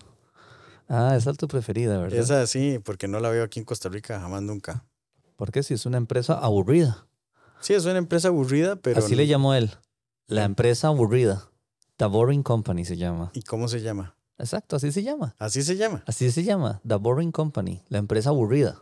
Ah, 0.87 1.15
esa 1.17 1.31
es 1.31 1.37
tu 1.37 1.47
preferida, 1.47 1.97
¿verdad? 1.97 2.19
Esa 2.19 2.45
sí, 2.47 2.79
porque 2.83 3.07
no 3.07 3.19
la 3.19 3.29
veo 3.29 3.43
aquí 3.43 3.59
en 3.59 3.65
Costa 3.65 3.89
Rica 3.89 4.19
jamás 4.19 4.41
nunca. 4.41 4.85
Porque 5.35 5.63
si 5.63 5.73
es 5.73 5.85
una 5.85 5.97
empresa 5.97 6.33
aburrida. 6.33 7.07
Sí, 7.61 7.73
es 7.73 7.85
una 7.85 7.97
empresa 7.97 8.27
aburrida, 8.27 8.75
pero... 8.75 8.99
Así 8.99 9.15
le 9.15 9.25
llamó 9.25 9.53
él. 9.53 9.71
La 10.27 10.43
empresa 10.43 10.87
aburrida. 10.87 11.49
The 11.97 12.05
Boring 12.05 12.43
Company 12.43 12.85
se 12.85 12.97
llama. 12.97 13.31
¿Y 13.33 13.41
cómo 13.41 13.67
se 13.67 13.81
llama? 13.81 14.15
Exacto, 14.37 14.75
así 14.75 14.91
se 14.91 15.03
llama. 15.03 15.35
¿Así 15.37 15.63
se 15.63 15.75
llama? 15.75 16.03
Así 16.07 16.31
se 16.31 16.43
llama. 16.43 16.81
The 16.87 16.95
Boring 16.95 17.31
Company. 17.31 17.83
La 17.89 17.97
empresa 17.97 18.29
aburrida. 18.29 18.81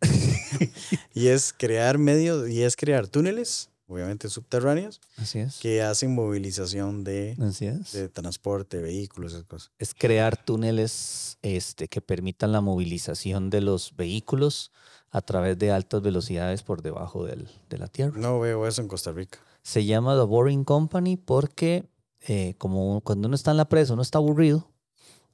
y 1.14 1.28
es 1.28 1.52
crear 1.52 1.98
medios, 1.98 2.48
y 2.48 2.62
es 2.62 2.76
crear 2.76 3.08
túneles 3.08 3.70
obviamente 3.88 4.28
subterráneos, 4.28 5.00
Así 5.16 5.40
es. 5.40 5.58
que 5.58 5.82
hacen 5.82 6.14
movilización 6.14 7.02
de, 7.04 7.36
Así 7.40 7.66
es. 7.66 7.92
de 7.92 8.08
transporte, 8.08 8.78
vehículos, 8.80 9.32
esas 9.32 9.44
cosas. 9.44 9.72
Es 9.78 9.94
crear 9.94 10.36
túneles 10.44 11.38
este, 11.42 11.88
que 11.88 12.00
permitan 12.00 12.52
la 12.52 12.60
movilización 12.60 13.50
de 13.50 13.62
los 13.62 13.96
vehículos 13.96 14.70
a 15.10 15.22
través 15.22 15.58
de 15.58 15.72
altas 15.72 16.02
velocidades 16.02 16.62
por 16.62 16.82
debajo 16.82 17.24
del, 17.24 17.48
de 17.70 17.78
la 17.78 17.88
tierra. 17.88 18.18
No 18.18 18.38
veo 18.40 18.66
eso 18.66 18.82
en 18.82 18.88
Costa 18.88 19.10
Rica. 19.10 19.38
Se 19.62 19.84
llama 19.84 20.14
The 20.16 20.24
Boring 20.24 20.64
Company 20.64 21.16
porque 21.16 21.88
eh, 22.26 22.54
como 22.58 23.00
cuando 23.00 23.26
uno 23.28 23.34
está 23.34 23.50
en 23.52 23.56
la 23.56 23.68
presa, 23.68 23.94
uno 23.94 24.02
está 24.02 24.18
aburrido 24.18 24.70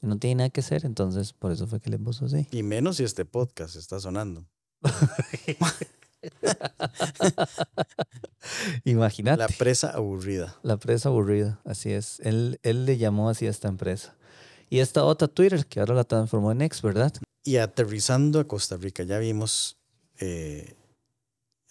y 0.00 0.06
no 0.06 0.18
tiene 0.18 0.36
nada 0.36 0.50
que 0.50 0.60
hacer, 0.60 0.84
entonces 0.84 1.32
por 1.32 1.50
eso 1.50 1.66
fue 1.66 1.80
que 1.80 1.90
le 1.90 1.98
puso 1.98 2.26
así. 2.26 2.46
Y 2.50 2.62
menos 2.62 2.96
si 2.98 3.04
este 3.04 3.24
podcast 3.24 3.74
está 3.76 3.98
sonando. 4.00 4.44
Imagínate. 8.84 9.38
La 9.38 9.48
presa 9.48 9.90
aburrida. 9.90 10.56
La 10.62 10.76
presa 10.76 11.08
aburrida, 11.08 11.60
así 11.64 11.92
es. 11.92 12.20
Él, 12.20 12.58
él 12.62 12.86
le 12.86 12.96
llamó 12.96 13.28
así 13.28 13.46
a 13.46 13.50
esta 13.50 13.68
empresa. 13.68 14.14
Y 14.70 14.80
esta 14.80 15.04
otra 15.04 15.28
Twitter, 15.28 15.66
que 15.66 15.80
ahora 15.80 15.94
la 15.94 16.04
transformó 16.04 16.52
en 16.52 16.62
X, 16.62 16.82
¿verdad? 16.82 17.12
Y 17.44 17.56
aterrizando 17.56 18.40
a 18.40 18.48
Costa 18.48 18.76
Rica, 18.76 19.02
ya 19.02 19.18
vimos, 19.18 19.76
eh, 20.18 20.74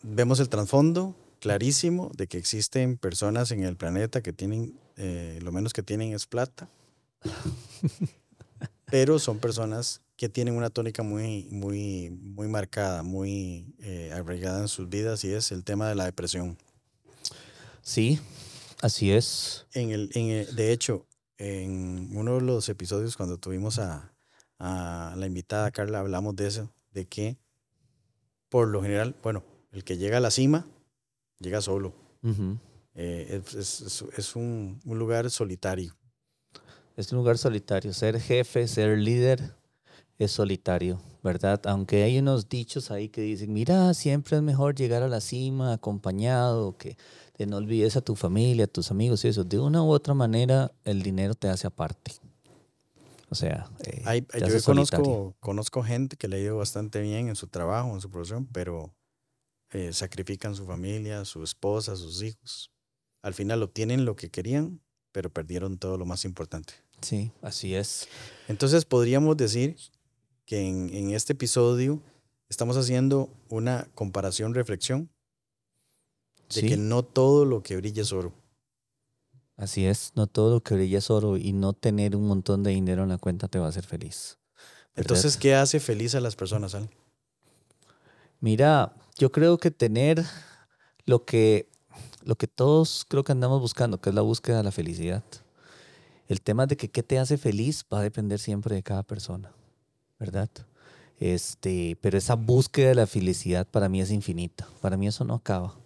vemos 0.02 0.40
el 0.40 0.50
trasfondo 0.50 1.16
clarísimo 1.40 2.12
de 2.16 2.28
que 2.28 2.38
existen 2.38 2.98
personas 2.98 3.52
en 3.52 3.64
el 3.64 3.76
planeta 3.76 4.22
que 4.22 4.32
tienen, 4.32 4.80
eh, 4.96 5.40
lo 5.42 5.52
menos 5.52 5.74
que 5.74 5.84
tienen 5.84 6.14
es 6.14 6.26
plata, 6.26 6.70
pero 8.86 9.20
son 9.20 9.40
personas 9.40 10.02
que 10.16 10.30
tienen 10.30 10.56
una 10.56 10.70
tónica 10.70 11.04
muy, 11.04 11.48
muy, 11.52 12.10
muy 12.12 12.48
marcada, 12.48 13.04
muy 13.04 13.76
eh, 13.80 14.12
arraigada 14.14 14.62
en 14.62 14.68
sus 14.68 14.90
vidas 14.90 15.24
y 15.24 15.34
es 15.34 15.52
el 15.52 15.64
tema 15.64 15.90
de 15.90 15.96
la 15.96 16.06
depresión. 16.06 16.58
Sí, 17.82 18.20
así 18.82 19.12
es. 19.12 19.66
En 19.74 19.92
el, 19.92 20.10
en 20.14 20.56
de 20.56 20.72
hecho, 20.72 21.08
en 21.38 22.16
uno 22.16 22.36
de 22.36 22.42
los 22.42 22.70
episodios 22.70 23.18
cuando 23.18 23.38
tuvimos 23.38 23.80
a, 23.80 24.14
a, 24.60 25.16
la 25.18 25.26
invitada 25.26 25.72
Carla, 25.72 26.00
hablamos 26.00 26.36
de 26.36 26.48
eso, 26.48 26.72
de 26.92 27.06
que 27.06 27.38
por 28.50 28.68
lo 28.68 28.82
general, 28.82 29.16
bueno, 29.24 29.44
el 29.72 29.84
que 29.84 29.98
llega 29.98 30.18
a 30.18 30.22
la 30.22 30.32
cima, 30.32 30.68
llega 31.40 31.60
solo. 31.60 31.96
Eh, 32.96 33.42
es, 33.48 33.82
es, 33.82 34.06
es 34.16 34.36
un, 34.36 34.80
un 34.86 35.00
lugar 35.00 35.30
solitario. 35.32 35.98
Es 36.96 37.12
un 37.12 37.18
lugar 37.18 37.38
solitario. 37.38 37.94
Ser 37.94 38.20
jefe, 38.20 38.68
ser 38.68 38.98
líder, 38.98 39.56
es 40.20 40.32
solitario, 40.32 41.02
¿verdad? 41.24 41.62
Aunque 41.66 42.04
hay 42.04 42.20
unos 42.20 42.50
dichos 42.50 42.92
ahí 42.92 43.10
que 43.10 43.22
dicen, 43.22 43.52
mira, 43.52 43.94
siempre 43.94 44.38
es 44.38 44.44
mejor 44.44 44.76
llegar 44.76 45.04
a 45.04 45.08
la 45.08 45.22
cima 45.22 45.74
acompañado, 45.74 46.78
que 46.78 46.98
te 47.36 47.46
no 47.48 47.58
olvides 47.58 47.98
a 47.98 48.02
tu 48.02 48.16
familia, 48.16 48.66
a 48.66 48.68
tus 48.68 48.92
amigos 48.92 49.26
y 49.26 49.30
eso. 49.30 49.44
De 49.44 49.60
una 49.60 49.84
u 49.84 49.90
otra 49.90 50.14
manera, 50.14 50.72
el 50.84 51.02
dinero 51.02 51.34
te 51.34 51.50
hace 51.50 51.68
aparte. 51.68 52.14
O 53.30 53.36
sea, 53.36 53.68
eh, 53.86 54.26
yo 54.48 54.62
conozco, 54.64 55.36
conozco 55.40 55.82
gente 55.82 56.18
que 56.18 56.28
le 56.28 56.36
ha 56.36 56.40
ido 56.40 56.58
bastante 56.58 57.02
bien 57.02 57.30
en 57.30 57.36
su 57.36 57.48
trabajo, 57.48 57.92
en 57.92 58.00
su 58.00 58.12
profesión, 58.12 58.46
pero 58.46 58.94
eh, 59.72 59.92
sacrifican 59.92 60.54
su 60.54 60.68
familia, 60.68 61.26
su 61.26 61.42
esposa, 61.44 61.96
sus 61.96 62.22
hijos. 62.22 62.72
Al 63.24 63.34
final 63.34 63.64
obtienen 63.64 64.06
lo 64.06 64.16
que 64.16 64.30
querían, 64.30 64.82
pero 65.12 65.32
perdieron 65.32 65.80
todo 65.80 65.98
lo 65.98 66.06
más 66.06 66.26
importante. 66.26 66.76
Sí, 67.04 67.32
así 67.42 67.76
es. 67.76 68.08
Entonces 68.48 68.86
podríamos 68.86 69.38
decir 69.38 69.76
que 70.46 70.68
en, 70.68 71.12
este 71.12 71.34
episodio 71.34 72.02
estamos 72.50 72.78
haciendo 72.78 73.30
una 73.50 73.88
comparación, 73.94 74.54
reflexión 74.54 75.10
De 76.50 76.62
Sí. 76.62 76.68
que 76.68 76.78
no 76.78 77.04
todo 77.04 77.46
lo 77.46 77.64
que 77.64 77.76
brilla 77.78 78.02
es 78.04 78.12
oro. 78.12 78.34
Así 79.56 79.86
es, 79.86 80.12
no 80.16 80.28
todo 80.28 80.56
lo 80.56 80.62
que 80.62 80.76
brilla 80.76 81.00
es 81.00 81.10
oro 81.10 81.38
y 81.38 81.54
no 81.54 81.74
tener 81.74 82.16
un 82.16 82.28
montón 82.28 82.64
de 82.64 82.72
dinero 82.72 83.04
en 83.04 83.10
la 83.10 83.18
cuenta 83.18 83.48
te 83.48 83.60
va 83.60 83.68
a 83.68 83.70
hacer 83.70 83.86
feliz. 83.86 84.38
¿verdad? 84.96 85.12
Entonces, 85.12 85.38
¿qué 85.38 85.56
hace 85.56 85.80
feliz 85.80 86.16
a 86.16 86.20
las 86.20 86.36
personas, 86.36 86.76
Al? 86.76 86.90
Mira, 88.40 88.94
yo 89.18 89.32
creo 89.32 89.58
que 89.58 89.72
tener 89.72 90.24
lo 91.06 91.26
que, 91.26 91.70
lo 92.24 92.36
que 92.36 92.48
todos 92.48 93.06
creo 93.08 93.24
que 93.24 93.32
andamos 93.32 93.62
buscando, 93.62 94.00
que 94.00 94.10
es 94.10 94.16
la 94.16 94.22
búsqueda 94.22 94.58
de 94.58 94.64
la 94.64 94.72
felicidad. 94.72 95.24
El 96.28 96.42
tema 96.42 96.66
de 96.66 96.78
que 96.78 96.90
qué 96.90 97.04
te 97.04 97.20
hace 97.20 97.38
feliz 97.38 97.86
va 97.92 98.00
a 98.00 98.04
depender 98.04 98.40
siempre 98.40 98.76
de 98.76 98.84
cada 98.84 99.04
persona, 99.04 99.52
¿verdad? 100.20 100.50
Este, 101.20 101.98
pero 102.02 102.18
esa 102.18 102.36
búsqueda 102.36 102.90
de 102.90 102.96
la 102.96 103.08
felicidad 103.08 103.68
para 103.68 103.90
mí 103.90 104.02
es 104.02 104.12
infinita. 104.12 104.68
Para 104.82 104.98
mí 104.98 105.08
eso 105.08 105.24
no 105.26 105.36
acaba. 105.36 105.78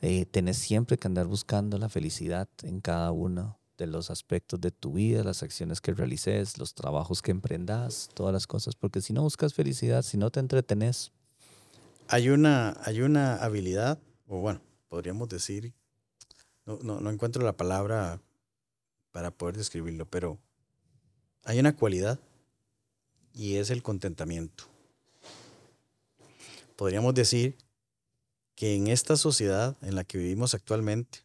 Eh, 0.00 0.26
tenés 0.26 0.58
siempre 0.58 0.98
que 0.98 1.06
andar 1.06 1.26
buscando 1.26 1.78
la 1.78 1.88
felicidad 1.88 2.48
en 2.62 2.80
cada 2.80 3.12
uno 3.12 3.58
de 3.78 3.86
los 3.86 4.10
aspectos 4.10 4.60
de 4.60 4.70
tu 4.70 4.92
vida, 4.92 5.24
las 5.24 5.42
acciones 5.42 5.80
que 5.80 5.92
realices, 5.94 6.58
los 6.58 6.74
trabajos 6.74 7.22
que 7.22 7.30
emprendas, 7.30 8.10
todas 8.14 8.32
las 8.32 8.46
cosas. 8.46 8.76
Porque 8.76 9.00
si 9.00 9.12
no 9.12 9.22
buscas 9.22 9.54
felicidad, 9.54 10.02
si 10.02 10.18
no 10.18 10.30
te 10.30 10.40
entretenés, 10.40 11.12
Hay 12.08 12.28
una, 12.28 12.76
hay 12.84 13.00
una 13.00 13.36
habilidad, 13.36 13.98
o 14.26 14.40
bueno, 14.40 14.60
podríamos 14.88 15.28
decir, 15.28 15.72
no, 16.66 16.78
no, 16.82 17.00
no 17.00 17.10
encuentro 17.10 17.42
la 17.42 17.56
palabra 17.56 18.20
para 19.12 19.30
poder 19.30 19.56
describirlo, 19.56 20.06
pero 20.06 20.38
hay 21.44 21.60
una 21.60 21.76
cualidad 21.76 22.18
y 23.34 23.56
es 23.56 23.70
el 23.70 23.82
contentamiento. 23.82 24.64
Podríamos 26.76 27.14
decir 27.14 27.56
que 28.54 28.74
en 28.74 28.88
esta 28.88 29.16
sociedad 29.16 29.76
en 29.82 29.94
la 29.94 30.04
que 30.04 30.18
vivimos 30.18 30.54
actualmente 30.54 31.20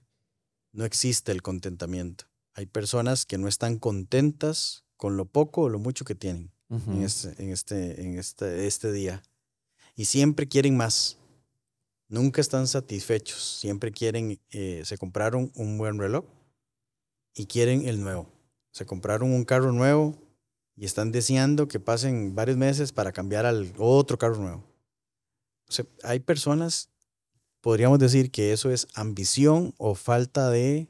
no 0.72 0.86
existe 0.86 1.32
el 1.32 1.42
contentamiento. 1.42 2.26
Hay 2.54 2.66
personas 2.66 3.26
que 3.26 3.38
no 3.38 3.48
están 3.48 3.78
contentas 3.78 4.84
con 4.98 5.18
lo 5.18 5.26
poco 5.26 5.64
o 5.64 5.70
lo 5.70 5.80
mucho 5.80 6.06
que 6.06 6.16
tienen 6.16 6.52
en, 6.70 7.04
este, 7.04 7.42
en, 7.42 7.52
este, 7.52 8.02
en 8.02 8.18
este, 8.18 8.68
este 8.68 8.92
día. 8.92 9.24
Y 9.96 10.06
siempre 10.06 10.48
quieren 10.48 10.76
más. 10.76 11.18
Nunca 12.10 12.42
están 12.42 12.68
satisfechos. 12.68 13.60
Siempre 13.60 13.92
quieren, 13.92 14.40
eh, 14.52 14.82
se 14.86 14.98
compraron 14.98 15.52
un 15.56 15.78
buen 15.78 16.00
reloj 16.00 16.26
y 17.38 17.46
quieren 17.46 17.88
el 17.88 18.02
nuevo. 18.02 18.28
Se 18.72 18.86
compraron 18.86 19.32
un 19.32 19.46
carro 19.46 19.72
nuevo 19.72 20.18
y 20.76 20.86
están 20.86 21.12
deseando 21.12 21.68
que 21.68 21.80
pasen 21.80 22.36
varios 22.36 22.58
meses 22.58 22.92
para 22.92 23.12
cambiar 23.12 23.46
al 23.46 23.74
otro 23.78 24.18
carro 24.18 24.38
nuevo. 24.38 24.64
O 25.70 25.84
hay 26.04 26.20
personas, 26.20 26.90
podríamos 27.62 28.00
decir 28.00 28.32
que 28.32 28.54
eso 28.54 28.72
es 28.72 28.88
ambición 28.96 29.74
o 29.78 29.96
falta 29.96 30.50
de 30.50 30.88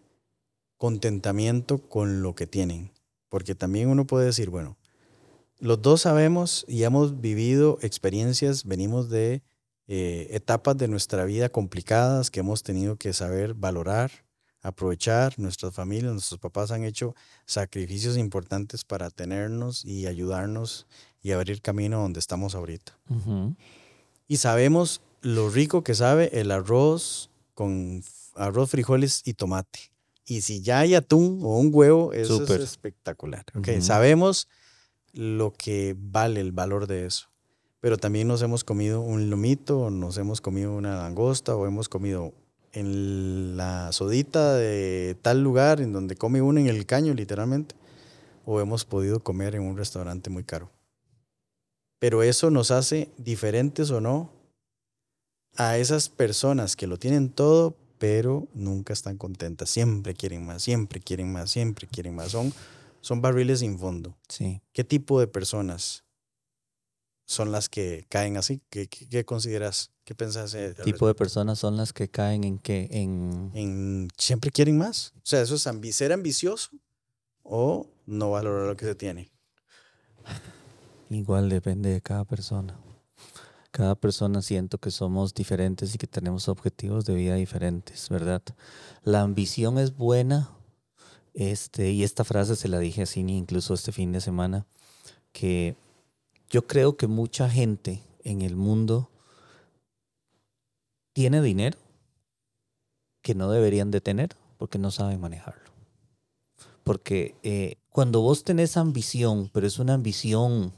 contentamiento 0.77 1.79
con 1.89 2.21
lo 2.21 2.33
que 2.33 2.47
tienen. 2.47 2.93
Porque 3.29 3.53
también 3.53 3.89
uno 3.89 4.07
puede 4.07 4.27
decir, 4.27 4.49
bueno, 4.49 4.77
los 5.59 5.81
dos 5.81 6.01
sabemos 6.01 6.65
y 6.67 6.83
hemos 6.83 7.19
vivido 7.19 7.77
experiencias, 7.81 8.63
venimos 8.63 9.09
de 9.09 9.43
eh, 9.87 10.27
etapas 10.31 10.77
de 10.77 10.87
nuestra 10.87 11.25
vida 11.25 11.49
complicadas 11.49 12.31
que 12.31 12.41
hemos 12.41 12.63
tenido 12.63 12.95
que 12.97 13.11
saber 13.13 13.53
valorar, 13.53 14.26
aprovechar. 14.61 15.37
Nuestras 15.37 15.73
familias, 15.73 16.13
nuestros 16.13 16.39
papás 16.39 16.71
han 16.71 16.83
hecho 16.83 17.15
sacrificios 17.45 18.17
importantes 18.17 18.83
para 18.83 19.09
tenernos 19.09 19.85
y 19.85 20.07
ayudarnos 20.07 20.87
y 21.21 21.31
abrir 21.31 21.61
camino 21.61 22.01
donde 22.01 22.19
estamos 22.19 22.55
ahorita. 22.55 22.97
Y 24.27 24.37
sabemos 24.37 25.01
lo 25.21 25.49
rico 25.49 25.83
que 25.83 25.95
sabe 25.95 26.39
el 26.39 26.51
arroz 26.51 27.29
con 27.53 28.03
arroz, 28.35 28.69
frijoles 28.69 29.23
y 29.25 29.33
tomate. 29.33 29.91
Y 30.25 30.41
si 30.41 30.61
ya 30.61 30.79
hay 30.79 30.93
atún 30.93 31.39
o 31.41 31.57
un 31.57 31.69
huevo, 31.73 32.13
eso 32.13 32.37
Súper. 32.39 32.61
es 32.61 32.71
espectacular. 32.71 33.45
¿ok? 33.55 33.67
Ujú. 33.69 33.81
Sabemos 33.81 34.47
lo 35.13 35.53
que 35.53 35.95
vale 35.97 36.41
el 36.41 36.51
valor 36.51 36.85
de 36.85 37.05
eso. 37.05 37.29
Pero 37.79 37.97
también 37.97 38.27
nos 38.27 38.41
hemos 38.41 38.63
comido 38.63 39.01
un 39.01 39.29
lomito, 39.29 39.79
o 39.79 39.89
nos 39.89 40.17
hemos 40.17 40.41
comido 40.41 40.73
una 40.73 40.97
langosta, 40.97 41.55
o 41.55 41.65
hemos 41.65 41.87
comido 41.87 42.33
en 42.73 43.57
la 43.57 43.91
sodita 43.91 44.55
de 44.55 45.15
tal 45.21 45.43
lugar 45.43 45.81
en 45.81 45.93
donde 45.93 46.15
come 46.15 46.41
uno 46.41 46.59
en 46.59 46.67
el 46.67 46.85
caño, 46.85 47.13
literalmente, 47.13 47.75
o 48.45 48.61
hemos 48.61 48.85
podido 48.85 49.19
comer 49.21 49.55
en 49.55 49.63
un 49.63 49.77
restaurante 49.77 50.29
muy 50.29 50.43
caro. 50.43 50.69
Pero 51.99 52.23
eso 52.23 52.51
nos 52.51 52.71
hace 52.71 53.09
diferentes 53.17 53.89
o 53.91 54.01
no 54.01 54.31
a 55.55 55.77
esas 55.77 56.09
personas 56.09 56.75
que 56.75 56.87
lo 56.87 56.97
tienen 56.97 57.29
todo, 57.29 57.75
pero 57.97 58.47
nunca 58.53 58.93
están 58.93 59.17
contentas. 59.17 59.69
Siempre 59.69 60.13
quieren 60.13 60.45
más, 60.45 60.63
siempre 60.63 60.99
quieren 60.99 61.31
más, 61.31 61.49
siempre 61.49 61.87
quieren 61.87 62.15
más. 62.15 62.31
Son, 62.31 62.53
son 63.01 63.21
barriles 63.21 63.59
sin 63.59 63.79
fondo. 63.79 64.15
Sí. 64.29 64.61
¿Qué 64.71 64.83
tipo 64.83 65.19
de 65.19 65.27
personas 65.27 66.03
son 67.27 67.51
las 67.51 67.67
que 67.69 68.05
caen 68.09 68.37
así? 68.37 68.61
¿Qué, 68.69 68.87
qué, 68.87 69.07
qué 69.07 69.23
consideras? 69.25 69.91
¿Qué 70.05 70.15
pensás? 70.15 70.53
eh, 70.55 70.73
al 70.77 70.83
tipo 70.85 71.05
de 71.07 71.13
personas 71.13 71.59
son 71.59 71.75
las 71.77 71.91
que 71.93 72.07
caen 72.09 72.43
en 72.45 72.57
que 72.57 72.87
en 72.89 73.51
en 73.53 74.07
siempre 74.17 74.49
quieren 74.49 74.77
más. 74.77 75.11
O 75.17 75.19
sea, 75.23 75.41
eso 75.41 75.55
es 75.55 75.67
ambi- 75.67 75.91
ser 75.91 76.13
ambicioso 76.13 76.69
o 77.43 77.87
no 78.05 78.31
valorar 78.31 78.65
lo 78.67 78.75
que 78.77 78.85
se 78.85 78.95
tiene. 78.95 79.29
igual 81.09 81.49
depende 81.49 81.89
de 81.89 82.01
cada 82.01 82.25
persona. 82.25 82.79
Cada 83.71 83.95
persona 83.95 84.41
siento 84.41 84.77
que 84.79 84.89
somos 84.91 85.33
diferentes 85.33 85.93
y 85.93 85.97
que 85.97 86.07
tenemos 86.07 86.47
objetivos 86.47 87.05
de 87.05 87.13
vida 87.13 87.35
diferentes, 87.35 88.09
¿verdad? 88.09 88.41
La 89.03 89.21
ambición 89.21 89.77
es 89.77 89.95
buena. 89.95 90.49
Este, 91.33 91.91
y 91.91 92.03
esta 92.03 92.23
frase 92.23 92.55
se 92.55 92.67
la 92.67 92.79
dije 92.79 93.03
a 93.03 93.05
Cini 93.05 93.37
incluso 93.37 93.73
este 93.75 93.91
fin 93.91 94.11
de 94.11 94.21
semana, 94.21 94.65
que 95.33 95.75
yo 96.49 96.67
creo 96.67 96.97
que 96.97 97.07
mucha 97.07 97.49
gente 97.49 98.03
en 98.23 98.41
el 98.41 98.55
mundo 98.55 99.09
tiene 101.13 101.41
dinero 101.41 101.77
que 103.21 103.35
no 103.35 103.51
deberían 103.51 103.91
de 103.91 104.01
tener 104.01 104.29
porque 104.57 104.77
no 104.77 104.91
saben 104.91 105.19
manejarlo. 105.19 105.71
Porque 106.83 107.35
eh, 107.43 107.75
cuando 107.89 108.21
vos 108.21 108.43
tenés 108.43 108.77
ambición, 108.77 109.49
pero 109.53 109.67
es 109.67 109.79
una 109.79 109.93
ambición 109.93 110.73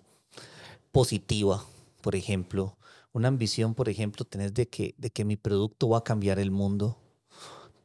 positiva, 0.92 1.64
por 2.02 2.16
ejemplo, 2.16 2.78
una 3.12 3.28
ambición, 3.28 3.76
por 3.76 3.90
ejemplo, 3.90 4.26
tenés 4.26 4.54
de 4.54 4.68
que, 4.68 4.96
de 4.98 5.10
que 5.10 5.26
mi 5.26 5.36
producto 5.36 5.90
va 5.90 6.00
a 6.00 6.04
cambiar 6.04 6.40
el 6.40 6.52
mundo, 6.52 6.98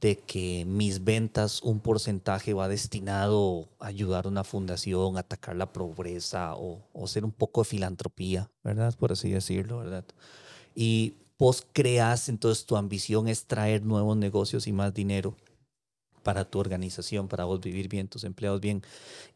de 0.01 0.19
que 0.19 0.65
mis 0.67 1.05
ventas, 1.05 1.63
un 1.63 1.81
porcentaje 1.81 2.53
va 2.53 2.69
destinado 2.69 3.69
a 3.79 3.87
ayudar 3.87 4.27
a 4.27 4.29
una 4.29 4.45
fundación, 4.45 5.17
atacar 5.17 5.57
la 5.57 5.73
pobreza 5.73 6.55
o, 6.57 6.83
o 6.93 7.07
ser 7.07 7.25
un 7.25 7.33
poco 7.33 7.63
de 7.63 7.69
filantropía, 7.69 8.51
¿verdad? 8.63 8.95
Por 8.99 9.13
así 9.13 9.31
decirlo, 9.31 9.79
¿verdad? 9.79 10.05
Y 10.75 11.15
vos 11.39 11.67
creas, 11.73 12.29
entonces 12.29 12.67
tu 12.67 12.77
ambición 12.77 13.29
es 13.29 13.47
traer 13.47 13.85
nuevos 13.85 14.17
negocios 14.17 14.67
y 14.67 14.73
más 14.73 14.93
dinero 14.93 15.37
para 16.23 16.45
tu 16.45 16.59
organización, 16.59 17.29
para 17.29 17.45
vos 17.45 17.61
vivir 17.61 17.89
bien, 17.89 18.09
tus 18.09 18.25
empleados 18.25 18.61
bien 18.61 18.83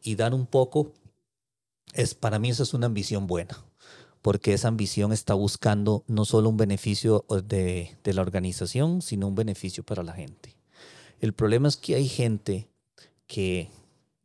y 0.03 0.15
dar 0.15 0.33
un 0.33 0.45
poco, 0.45 0.91
es 1.93 2.13
para 2.13 2.39
mí 2.39 2.49
eso 2.49 2.63
es 2.63 2.73
una 2.73 2.87
ambición 2.87 3.27
buena, 3.27 3.57
porque 4.21 4.53
esa 4.53 4.67
ambición 4.67 5.13
está 5.13 5.33
buscando 5.33 6.03
no 6.07 6.25
solo 6.25 6.49
un 6.49 6.57
beneficio 6.57 7.25
de, 7.45 7.97
de 8.03 8.13
la 8.13 8.21
organización, 8.21 9.01
sino 9.01 9.27
un 9.27 9.35
beneficio 9.35 9.83
para 9.83 10.03
la 10.03 10.13
gente. 10.13 10.55
El 11.19 11.33
problema 11.33 11.67
es 11.67 11.77
que 11.77 11.95
hay 11.95 12.07
gente 12.07 12.69
que 13.27 13.69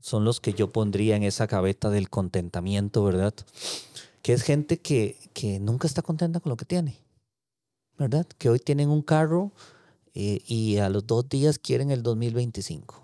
son 0.01 0.25
los 0.25 0.41
que 0.41 0.53
yo 0.53 0.71
pondría 0.71 1.17
en 1.17 1.23
esa 1.23 1.47
gaveta 1.47 1.91
del 1.91 2.11
contentamiento, 2.11 3.03
¿verdad? 3.05 3.35
Que 4.23 4.33
es 4.33 4.43
gente 4.43 4.79
que, 4.79 5.17
que 5.33 5.59
nunca 5.61 5.87
está 5.87 6.03
contenta 6.03 6.41
con 6.41 6.51
lo 6.51 6.57
que 6.57 6.65
tiene, 6.65 6.99
¿verdad? 7.99 8.27
Que 8.39 8.51
hoy 8.51 8.59
tienen 8.59 8.91
un 8.91 9.03
carro 9.03 9.53
eh, 10.15 10.43
y 10.47 10.77
a 10.77 10.89
los 10.89 11.07
dos 11.07 11.29
días 11.29 11.59
quieren 11.59 11.91
el 11.91 12.03
2025. 12.03 13.01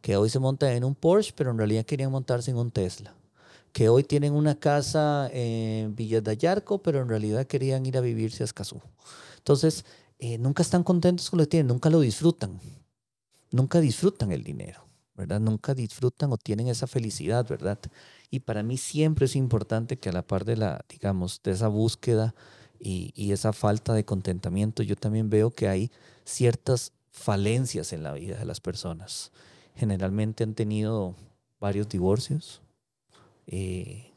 Que 0.00 0.16
hoy 0.16 0.30
se 0.30 0.38
montan 0.38 0.70
en 0.70 0.84
un 0.84 0.94
Porsche, 0.94 1.32
pero 1.36 1.50
en 1.50 1.58
realidad 1.58 1.84
querían 1.84 2.12
montarse 2.12 2.50
en 2.50 2.58
un 2.58 2.70
Tesla. 2.70 3.14
Que 3.76 3.90
hoy 3.90 4.04
tienen 4.04 4.32
una 4.32 4.58
casa 4.58 5.28
en 5.34 5.94
Villas 5.94 6.24
de 6.24 6.38
pero 6.82 7.02
en 7.02 7.10
realidad 7.10 7.46
querían 7.46 7.84
ir 7.84 7.98
a 7.98 8.00
vivirse 8.00 8.42
a 8.42 8.46
Escazú. 8.46 8.80
Entonces, 9.36 9.84
eh, 10.18 10.38
nunca 10.38 10.62
están 10.62 10.82
contentos 10.82 11.28
con 11.28 11.36
lo 11.36 11.44
que 11.44 11.50
tienen, 11.50 11.66
nunca 11.66 11.90
lo 11.90 12.00
disfrutan. 12.00 12.58
Nunca 13.50 13.78
disfrutan 13.82 14.32
el 14.32 14.44
dinero, 14.44 14.88
¿verdad? 15.14 15.40
Nunca 15.40 15.74
disfrutan 15.74 16.32
o 16.32 16.38
tienen 16.38 16.68
esa 16.68 16.86
felicidad, 16.86 17.46
¿verdad? 17.46 17.78
Y 18.30 18.40
para 18.40 18.62
mí 18.62 18.78
siempre 18.78 19.26
es 19.26 19.36
importante 19.36 19.98
que 19.98 20.08
a 20.08 20.12
la 20.12 20.26
par 20.26 20.46
de 20.46 20.56
la, 20.56 20.82
digamos, 20.88 21.42
de 21.42 21.50
esa 21.50 21.68
búsqueda 21.68 22.34
y, 22.80 23.12
y 23.14 23.32
esa 23.32 23.52
falta 23.52 23.92
de 23.92 24.06
contentamiento, 24.06 24.84
yo 24.84 24.96
también 24.96 25.28
veo 25.28 25.50
que 25.50 25.68
hay 25.68 25.90
ciertas 26.24 26.94
falencias 27.10 27.92
en 27.92 28.04
la 28.04 28.14
vida 28.14 28.38
de 28.38 28.46
las 28.46 28.60
personas. 28.60 29.32
Generalmente 29.74 30.44
han 30.44 30.54
tenido 30.54 31.14
varios 31.60 31.90
divorcios, 31.90 32.62
eh, 33.46 34.12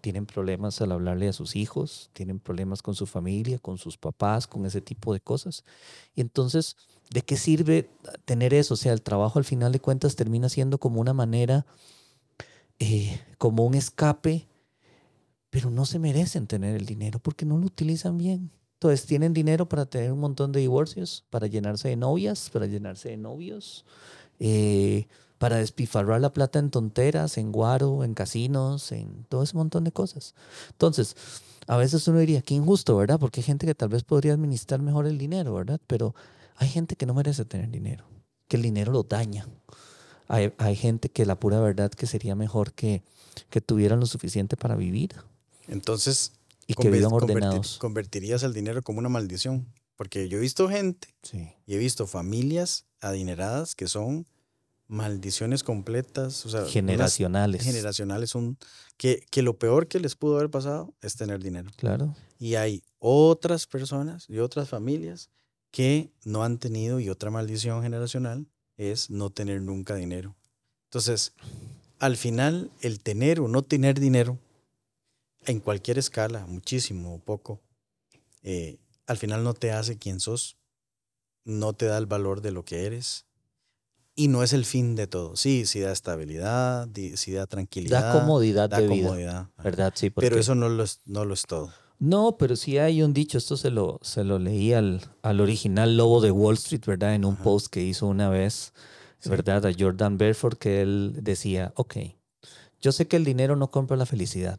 tienen 0.00 0.26
problemas 0.26 0.80
al 0.80 0.92
hablarle 0.92 1.28
a 1.28 1.32
sus 1.32 1.56
hijos, 1.56 2.10
tienen 2.12 2.40
problemas 2.40 2.82
con 2.82 2.94
su 2.94 3.06
familia, 3.06 3.58
con 3.58 3.78
sus 3.78 3.96
papás, 3.96 4.46
con 4.46 4.66
ese 4.66 4.80
tipo 4.80 5.12
de 5.12 5.20
cosas. 5.20 5.64
Y 6.14 6.20
entonces, 6.20 6.76
¿de 7.10 7.22
qué 7.22 7.36
sirve 7.36 7.90
tener 8.24 8.54
eso? 8.54 8.74
O 8.74 8.76
sea, 8.76 8.92
el 8.92 9.02
trabajo 9.02 9.38
al 9.38 9.44
final 9.44 9.72
de 9.72 9.80
cuentas 9.80 10.16
termina 10.16 10.48
siendo 10.48 10.78
como 10.78 11.00
una 11.00 11.14
manera, 11.14 11.66
eh, 12.78 13.20
como 13.38 13.64
un 13.64 13.74
escape, 13.74 14.46
pero 15.50 15.70
no 15.70 15.86
se 15.86 15.98
merecen 15.98 16.46
tener 16.46 16.76
el 16.76 16.84
dinero 16.84 17.18
porque 17.18 17.46
no 17.46 17.56
lo 17.58 17.66
utilizan 17.66 18.18
bien. 18.18 18.50
Entonces, 18.74 19.06
tienen 19.06 19.32
dinero 19.32 19.68
para 19.68 19.86
tener 19.86 20.12
un 20.12 20.20
montón 20.20 20.52
de 20.52 20.60
divorcios, 20.60 21.24
para 21.30 21.46
llenarse 21.48 21.88
de 21.88 21.96
novias, 21.96 22.50
para 22.50 22.66
llenarse 22.66 23.08
de 23.08 23.16
novios. 23.16 23.84
Eh, 24.38 25.08
para 25.38 25.56
despifarrar 25.56 26.20
la 26.20 26.32
plata 26.32 26.58
en 26.58 26.70
tonteras, 26.70 27.38
en 27.38 27.52
guaro, 27.52 28.04
en 28.04 28.14
casinos, 28.14 28.92
en 28.92 29.24
todo 29.28 29.42
ese 29.42 29.56
montón 29.56 29.84
de 29.84 29.92
cosas. 29.92 30.34
Entonces, 30.70 31.16
a 31.66 31.76
veces 31.76 32.06
uno 32.08 32.18
diría, 32.18 32.42
qué 32.42 32.54
injusto, 32.54 32.96
¿verdad? 32.96 33.18
Porque 33.18 33.40
hay 33.40 33.44
gente 33.44 33.66
que 33.66 33.74
tal 33.74 33.88
vez 33.88 34.02
podría 34.02 34.32
administrar 34.32 34.82
mejor 34.82 35.06
el 35.06 35.18
dinero, 35.18 35.54
¿verdad? 35.54 35.80
Pero 35.86 36.14
hay 36.56 36.68
gente 36.68 36.96
que 36.96 37.06
no 37.06 37.14
merece 37.14 37.44
tener 37.44 37.70
dinero, 37.70 38.04
que 38.48 38.56
el 38.56 38.62
dinero 38.62 38.92
lo 38.92 39.04
daña. 39.04 39.48
Hay, 40.26 40.52
hay 40.58 40.76
gente 40.76 41.08
que 41.08 41.24
la 41.24 41.38
pura 41.38 41.60
verdad 41.60 41.90
que 41.90 42.06
sería 42.06 42.34
mejor 42.34 42.72
que, 42.72 43.02
que 43.48 43.60
tuvieran 43.60 44.00
lo 44.00 44.06
suficiente 44.06 44.56
para 44.56 44.76
vivir. 44.76 45.14
Entonces, 45.68 46.32
y 46.66 46.74
que 46.74 46.90
vivan 46.90 47.12
ordenados. 47.12 47.78
convertirías 47.78 48.42
el 48.42 48.52
dinero 48.52 48.82
como 48.82 48.98
una 48.98 49.08
maldición. 49.08 49.66
Porque 49.96 50.28
yo 50.28 50.38
he 50.38 50.40
visto 50.40 50.68
gente 50.68 51.08
sí. 51.22 51.48
y 51.66 51.74
he 51.74 51.78
visto 51.78 52.06
familias 52.06 52.86
adineradas 53.00 53.74
que 53.74 53.88
son 53.88 54.26
maldiciones 54.88 55.62
completas, 55.62 56.44
o 56.46 56.48
sea, 56.48 56.64
generacionales. 56.64 57.62
Generacionales 57.62 58.30
son 58.30 58.58
que, 58.96 59.24
que 59.30 59.42
lo 59.42 59.58
peor 59.58 59.86
que 59.86 60.00
les 60.00 60.16
pudo 60.16 60.36
haber 60.36 60.50
pasado 60.50 60.94
es 61.02 61.14
tener 61.14 61.42
dinero. 61.42 61.70
Claro. 61.76 62.16
Y 62.38 62.56
hay 62.56 62.82
otras 62.98 63.66
personas 63.66 64.28
y 64.28 64.38
otras 64.38 64.68
familias 64.68 65.30
que 65.70 66.10
no 66.24 66.42
han 66.42 66.58
tenido 66.58 66.98
y 66.98 67.10
otra 67.10 67.30
maldición 67.30 67.82
generacional 67.82 68.46
es 68.76 69.10
no 69.10 69.30
tener 69.30 69.60
nunca 69.60 69.94
dinero. 69.94 70.34
Entonces, 70.84 71.34
al 71.98 72.16
final, 72.16 72.70
el 72.80 73.00
tener 73.00 73.40
o 73.40 73.48
no 73.48 73.62
tener 73.62 74.00
dinero, 74.00 74.38
en 75.46 75.60
cualquier 75.60 75.98
escala, 75.98 76.46
muchísimo 76.46 77.14
o 77.14 77.18
poco, 77.18 77.60
eh, 78.42 78.78
al 79.06 79.18
final 79.18 79.44
no 79.44 79.54
te 79.54 79.72
hace 79.72 79.98
quien 79.98 80.20
sos, 80.20 80.56
no 81.44 81.72
te 81.72 81.86
da 81.86 81.98
el 81.98 82.06
valor 82.06 82.40
de 82.40 82.52
lo 82.52 82.64
que 82.64 82.86
eres, 82.86 83.26
y 84.18 84.26
no 84.26 84.42
es 84.42 84.52
el 84.52 84.64
fin 84.64 84.96
de 84.96 85.06
todo. 85.06 85.36
Sí, 85.36 85.64
sí 85.64 85.78
da 85.78 85.92
estabilidad, 85.92 86.88
sí 87.14 87.32
da 87.32 87.46
tranquilidad. 87.46 88.12
Da 88.12 88.20
comodidad 88.20 88.68
de 88.68 88.88
vida. 88.88 89.48
¿Verdad? 89.62 89.92
Sí, 89.94 90.10
Pero 90.10 90.40
eso 90.40 90.56
no 90.56 90.68
lo, 90.68 90.82
es, 90.82 91.00
no 91.06 91.24
lo 91.24 91.34
es 91.34 91.42
todo. 91.42 91.72
No, 92.00 92.36
pero 92.36 92.56
sí 92.56 92.78
hay 92.78 93.02
un 93.02 93.14
dicho, 93.14 93.38
esto 93.38 93.56
se 93.56 93.70
lo, 93.70 94.00
se 94.02 94.24
lo 94.24 94.40
leí 94.40 94.72
al, 94.72 95.02
al 95.22 95.40
original 95.40 95.96
lobo 95.96 96.20
de 96.20 96.32
Wall 96.32 96.54
Street, 96.54 96.84
¿verdad? 96.84 97.14
En 97.14 97.24
un 97.24 97.36
post 97.36 97.68
que 97.68 97.80
hizo 97.80 98.08
una 98.08 98.28
vez, 98.28 98.72
¿verdad? 99.24 99.64
A 99.66 99.72
Jordan 99.72 100.18
Belfort, 100.18 100.58
que 100.58 100.82
él 100.82 101.14
decía, 101.22 101.72
ok, 101.76 101.98
yo 102.80 102.90
sé 102.90 103.06
que 103.06 103.16
el 103.16 103.24
dinero 103.24 103.54
no 103.54 103.70
compra 103.70 103.96
la 103.96 104.06
felicidad, 104.06 104.58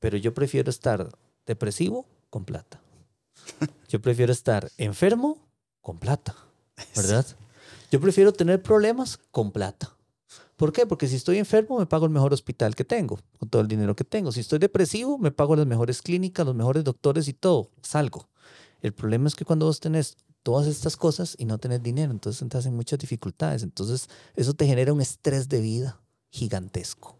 pero 0.00 0.18
yo 0.18 0.34
prefiero 0.34 0.68
estar 0.68 1.08
depresivo 1.46 2.06
con 2.28 2.44
plata. 2.44 2.78
Yo 3.88 4.00
prefiero 4.00 4.32
estar 4.32 4.70
enfermo 4.78 5.38
con 5.82 5.98
plata, 5.98 6.34
¿verdad? 6.96 7.26
Yo 7.94 8.00
prefiero 8.00 8.32
tener 8.32 8.60
problemas 8.60 9.20
con 9.30 9.52
plata. 9.52 9.96
¿Por 10.56 10.72
qué? 10.72 10.84
Porque 10.84 11.06
si 11.06 11.14
estoy 11.14 11.38
enfermo 11.38 11.78
me 11.78 11.86
pago 11.86 12.06
el 12.06 12.10
mejor 12.10 12.32
hospital 12.32 12.74
que 12.74 12.84
tengo, 12.84 13.20
con 13.38 13.48
todo 13.48 13.62
el 13.62 13.68
dinero 13.68 13.94
que 13.94 14.02
tengo. 14.02 14.32
Si 14.32 14.40
estoy 14.40 14.58
depresivo 14.58 15.16
me 15.16 15.30
pago 15.30 15.54
las 15.54 15.64
mejores 15.64 16.02
clínicas, 16.02 16.44
los 16.44 16.56
mejores 16.56 16.82
doctores 16.82 17.28
y 17.28 17.34
todo. 17.34 17.70
Salgo. 17.82 18.26
El 18.82 18.92
problema 18.94 19.28
es 19.28 19.36
que 19.36 19.44
cuando 19.44 19.66
vos 19.66 19.78
tenés 19.78 20.16
todas 20.42 20.66
estas 20.66 20.96
cosas 20.96 21.36
y 21.38 21.44
no 21.44 21.58
tenés 21.58 21.84
dinero, 21.84 22.10
entonces 22.10 22.42
entras 22.42 22.66
en 22.66 22.74
muchas 22.74 22.98
dificultades. 22.98 23.62
Entonces 23.62 24.08
eso 24.34 24.54
te 24.54 24.66
genera 24.66 24.92
un 24.92 25.00
estrés 25.00 25.48
de 25.48 25.60
vida 25.60 26.00
gigantesco. 26.30 27.14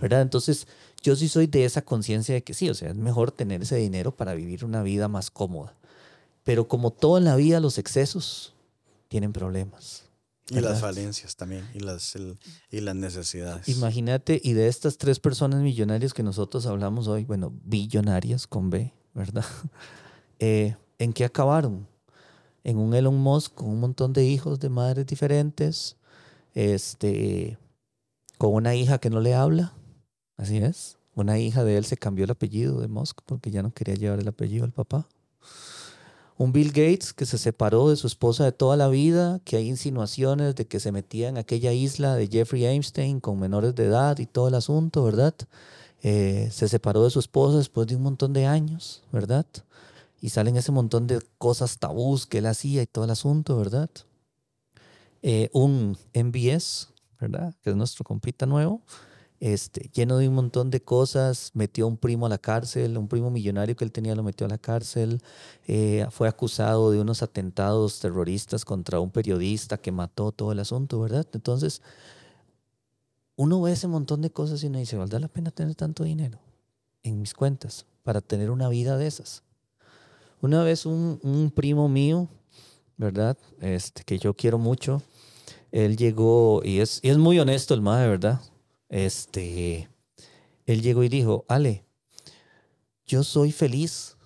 ¿Verdad? 0.00 0.22
Entonces 0.22 0.68
yo 1.02 1.16
sí 1.16 1.26
soy 1.26 1.48
de 1.48 1.64
esa 1.64 1.82
conciencia 1.82 2.36
de 2.36 2.44
que 2.44 2.54
sí, 2.54 2.70
o 2.70 2.74
sea, 2.74 2.90
es 2.90 2.96
mejor 2.96 3.32
tener 3.32 3.62
ese 3.62 3.78
dinero 3.78 4.14
para 4.14 4.34
vivir 4.34 4.64
una 4.64 4.84
vida 4.84 5.08
más 5.08 5.32
cómoda. 5.32 5.74
Pero 6.44 6.68
como 6.68 6.92
todo 6.92 7.18
en 7.18 7.24
la 7.24 7.34
vida, 7.34 7.58
los 7.58 7.78
excesos 7.78 8.53
tienen 9.14 9.32
problemas. 9.32 10.02
Y 10.50 10.58
las 10.58 10.80
falencias 10.80 11.36
también, 11.36 11.64
y 11.72 11.78
las, 11.78 12.16
y 12.68 12.80
las 12.80 12.96
necesidades. 12.96 13.68
Imagínate, 13.68 14.40
y 14.42 14.54
de 14.54 14.66
estas 14.66 14.98
tres 14.98 15.20
personas 15.20 15.60
millonarias 15.60 16.12
que 16.12 16.24
nosotros 16.24 16.66
hablamos 16.66 17.06
hoy, 17.06 17.24
bueno, 17.24 17.52
billonarias 17.62 18.48
con 18.48 18.70
B, 18.70 18.92
¿verdad? 19.14 19.44
Eh, 20.40 20.74
¿En 20.98 21.12
qué 21.12 21.24
acabaron? 21.24 21.86
En 22.64 22.76
un 22.76 22.92
Elon 22.92 23.16
Musk 23.16 23.54
con 23.54 23.68
un 23.68 23.78
montón 23.78 24.12
de 24.12 24.24
hijos 24.24 24.58
de 24.58 24.68
madres 24.68 25.06
diferentes, 25.06 25.96
este, 26.54 27.56
con 28.36 28.52
una 28.52 28.74
hija 28.74 28.98
que 28.98 29.10
no 29.10 29.20
le 29.20 29.32
habla, 29.32 29.74
así 30.36 30.56
es. 30.56 30.98
Una 31.14 31.38
hija 31.38 31.62
de 31.62 31.76
él 31.76 31.84
se 31.84 31.96
cambió 31.96 32.24
el 32.24 32.32
apellido 32.32 32.80
de 32.80 32.88
Musk 32.88 33.20
porque 33.24 33.52
ya 33.52 33.62
no 33.62 33.72
quería 33.72 33.94
llevar 33.94 34.18
el 34.18 34.26
apellido 34.26 34.64
al 34.64 34.72
papá 34.72 35.08
un 36.36 36.52
Bill 36.52 36.68
Gates 36.68 37.12
que 37.12 37.26
se 37.26 37.38
separó 37.38 37.88
de 37.90 37.96
su 37.96 38.06
esposa 38.06 38.44
de 38.44 38.52
toda 38.52 38.76
la 38.76 38.88
vida, 38.88 39.40
que 39.44 39.56
hay 39.56 39.68
insinuaciones 39.68 40.54
de 40.56 40.66
que 40.66 40.80
se 40.80 40.90
metía 40.90 41.28
en 41.28 41.38
aquella 41.38 41.72
isla 41.72 42.16
de 42.16 42.26
Jeffrey 42.26 42.64
Einstein 42.66 43.20
con 43.20 43.38
menores 43.38 43.74
de 43.74 43.84
edad 43.84 44.18
y 44.18 44.26
todo 44.26 44.48
el 44.48 44.54
asunto, 44.54 45.04
¿verdad? 45.04 45.34
Eh, 46.02 46.48
se 46.50 46.68
separó 46.68 47.04
de 47.04 47.10
su 47.10 47.20
esposa 47.20 47.58
después 47.58 47.86
de 47.86 47.96
un 47.96 48.02
montón 48.02 48.32
de 48.32 48.46
años, 48.46 49.02
¿verdad? 49.12 49.46
Y 50.20 50.30
salen 50.30 50.56
ese 50.56 50.72
montón 50.72 51.06
de 51.06 51.20
cosas 51.38 51.78
tabús 51.78 52.26
que 52.26 52.38
él 52.38 52.46
hacía 52.46 52.82
y 52.82 52.86
todo 52.86 53.04
el 53.04 53.10
asunto, 53.10 53.56
¿verdad? 53.56 53.90
Eh, 55.22 55.50
un 55.52 55.96
MBS, 56.12 56.88
¿verdad? 57.20 57.54
Que 57.62 57.70
es 57.70 57.76
nuestro 57.76 58.04
compita 58.04 58.44
nuevo, 58.44 58.82
este, 59.44 59.90
lleno 59.92 60.16
de 60.16 60.26
un 60.26 60.34
montón 60.34 60.70
de 60.70 60.80
cosas, 60.80 61.50
metió 61.52 61.84
a 61.84 61.88
un 61.88 61.98
primo 61.98 62.24
a 62.24 62.30
la 62.30 62.38
cárcel, 62.38 62.96
un 62.96 63.08
primo 63.08 63.30
millonario 63.30 63.76
que 63.76 63.84
él 63.84 63.92
tenía 63.92 64.14
lo 64.14 64.22
metió 64.22 64.46
a 64.46 64.48
la 64.48 64.56
cárcel, 64.56 65.20
eh, 65.66 66.06
fue 66.10 66.28
acusado 66.28 66.90
de 66.90 66.98
unos 66.98 67.22
atentados 67.22 68.00
terroristas 68.00 68.64
contra 68.64 69.00
un 69.00 69.10
periodista 69.10 69.76
que 69.76 69.92
mató 69.92 70.32
todo 70.32 70.50
el 70.52 70.60
asunto, 70.60 70.98
¿verdad? 70.98 71.26
Entonces, 71.34 71.82
uno 73.36 73.60
ve 73.60 73.72
ese 73.72 73.86
montón 73.86 74.22
de 74.22 74.30
cosas 74.30 74.64
y 74.64 74.68
uno 74.68 74.78
dice, 74.78 74.96
¿valdrá 74.96 75.18
la 75.18 75.28
pena 75.28 75.50
tener 75.50 75.74
tanto 75.74 76.04
dinero 76.04 76.38
en 77.02 77.20
mis 77.20 77.34
cuentas 77.34 77.84
para 78.02 78.22
tener 78.22 78.50
una 78.50 78.70
vida 78.70 78.96
de 78.96 79.06
esas? 79.06 79.42
Una 80.40 80.64
vez 80.64 80.86
un, 80.86 81.20
un 81.22 81.50
primo 81.50 81.86
mío, 81.90 82.28
¿verdad? 82.96 83.36
Este, 83.60 84.04
que 84.04 84.18
yo 84.18 84.32
quiero 84.32 84.56
mucho, 84.56 85.02
él 85.70 85.98
llegó, 85.98 86.62
y 86.64 86.80
es, 86.80 87.02
muy 87.18 87.38
honesto 87.38 87.74
el 87.74 87.84
de 87.84 88.08
¿verdad? 88.08 88.40
Este, 88.94 89.88
él 90.66 90.80
llegó 90.80 91.02
y 91.02 91.08
dijo, 91.08 91.44
Ale, 91.48 91.84
yo 93.04 93.24
soy 93.24 93.50
feliz 93.50 94.16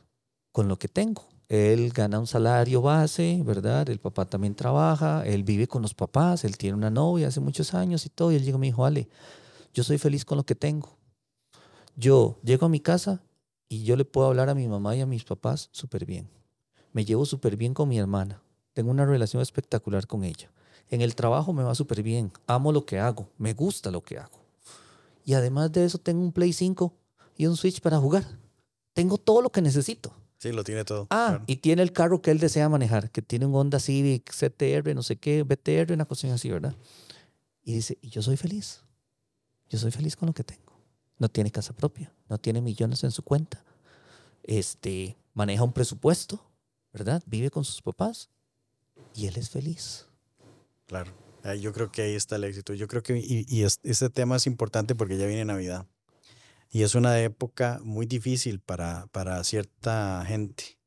con 0.53 0.69
lo 0.69 0.79
que 0.79 0.89
tengo. 0.89 1.27
Él 1.49 1.91
gana 1.91 2.19
un 2.19 2.27
salario 2.27 2.83
base, 2.83 3.41
¿verdad? 3.47 3.89
El 3.89 3.99
papá 3.99 4.27
también 4.27 4.55
trabaja, 4.55 5.25
él 5.25 5.43
vive 5.43 5.67
con 5.67 5.81
los 5.81 5.95
papás, 5.95 6.45
él 6.45 6.59
tiene 6.59 6.77
una 6.77 6.91
novia 6.91 7.29
hace 7.29 7.41
muchos 7.41 7.73
años 7.73 8.05
y 8.05 8.11
todo. 8.11 8.31
Y 8.31 8.37
él 8.37 8.45
llegó 8.45 8.59
y 8.59 8.61
me 8.61 8.67
dijo, 8.67 8.85
Ale, 8.85 9.09
yo 9.73 9.83
soy 9.83 9.97
feliz 9.97 10.27
con 10.27 10.37
lo 10.37 10.45
que 10.45 10.55
tengo. 10.55 10.99
Yo 11.97 12.39
llego 12.43 12.67
a 12.67 12.69
mi 12.69 12.81
casa 12.81 13.23
y 13.71 13.85
yo 13.85 13.97
le 13.97 14.05
puedo 14.05 14.27
hablar 14.27 14.51
a 14.51 14.55
mi 14.55 14.69
mamá 14.69 14.95
y 14.95 15.01
a 15.01 15.07
mis 15.07 15.25
papás 15.25 15.71
súper 15.73 16.05
bien. 16.05 16.29
Me 16.93 17.07
llevo 17.07 17.25
súper 17.25 17.57
bien 17.57 17.73
con 17.73 17.89
mi 17.89 17.99
hermana. 17.99 18.43
Tengo 18.75 18.91
una 18.91 19.07
relación 19.07 19.41
espectacular 19.41 20.07
con 20.07 20.25
ella. 20.25 20.53
En 20.91 21.01
el 21.01 21.15
trabajo 21.15 21.55
me 21.55 21.63
va 21.63 21.75
súper 21.75 22.03
bien. 22.03 22.33
Amo 22.47 22.71
lo 22.71 22.85
que 22.85 22.99
hago. 22.99 23.31
Me 23.39 23.55
gusta 23.55 23.91
lo 23.91 24.03
que 24.03 24.19
hago. 24.19 24.48
Y 25.29 25.35
además 25.35 25.71
de 25.73 25.85
eso 25.85 25.99
tengo 25.99 26.23
un 26.23 26.33
Play 26.33 26.55
5 26.55 26.91
y 27.37 27.45
un 27.45 27.55
Switch 27.59 27.83
para 27.83 27.99
jugar. 27.99 28.25
Tengo 28.95 29.19
todo 29.19 29.43
lo 29.43 29.53
que 29.53 29.61
necesito. 29.61 30.11
Sí, 30.39 30.53
lo 30.53 30.65
tiene 30.65 30.87
todo. 30.87 31.07
Ah, 31.11 31.43
y 31.47 31.57
tiene 31.57 31.83
el 31.83 31.93
carro 31.93 32.23
que 32.23 32.31
él 32.31 32.39
desea 32.39 32.67
manejar, 32.71 33.11
que 33.11 33.21
tiene 33.21 33.45
un 33.45 33.55
Honda 33.55 33.79
Civic, 33.79 34.33
CTR, 34.33 34.95
no 34.95 35.03
sé 35.03 35.17
qué, 35.17 35.43
BTR, 35.43 35.93
una 35.93 36.07
cosa 36.07 36.33
así, 36.33 36.49
¿verdad? 36.49 36.75
Y 37.63 37.75
dice, 37.75 37.99
y 38.01 38.09
yo 38.09 38.23
soy 38.23 38.39
feliz. 38.39 38.81
Yo 39.69 39.79
soy 39.79 39.91
feliz 39.91 40.17
con 40.17 40.29
lo 40.29 40.33
que 40.33 40.45
tengo. 40.45 40.73
No 41.19 41.29
tiene 41.29 41.51
casa 41.51 41.75
propia, 41.75 42.11
no 42.31 42.39
tiene 42.39 42.63
millones 42.63 43.05
en 43.05 43.11
su 43.11 43.23
cuenta. 43.23 43.63
Este, 44.45 45.19
maneja 45.35 45.63
un 45.63 45.75
presupuesto, 45.75 46.41
¿verdad? 46.91 47.23
Vive 47.27 47.51
con 47.51 47.67
sus 47.67 47.83
papás 47.83 48.31
y 49.15 49.27
él 49.27 49.37
es 49.37 49.51
feliz. 49.51 50.07
Claro. 50.87 51.28
Yo 51.61 51.73
creo 51.73 51.91
que 51.91 52.03
ahí 52.03 52.15
está 52.15 52.37
el 52.37 52.45
éxito. 52.45 52.75
Yo 52.75 52.89
creo 52.89 53.03
que, 53.03 53.19
y, 53.19 53.63
este 53.63 54.11
tema 54.11 54.37
es 54.37 54.47
importante 54.47 54.95
porque 54.95 55.17
ya 55.17 55.27
viene 55.27 55.45
Navidad. 55.45 55.87
Y 56.71 56.83
es 56.83 56.95
una 56.95 57.19
época 57.21 57.81
muy 57.83 58.07
difícil 58.07 58.61
para, 58.61 59.07
para 59.13 59.43
cierta 59.45 60.25
gente. 60.27 60.79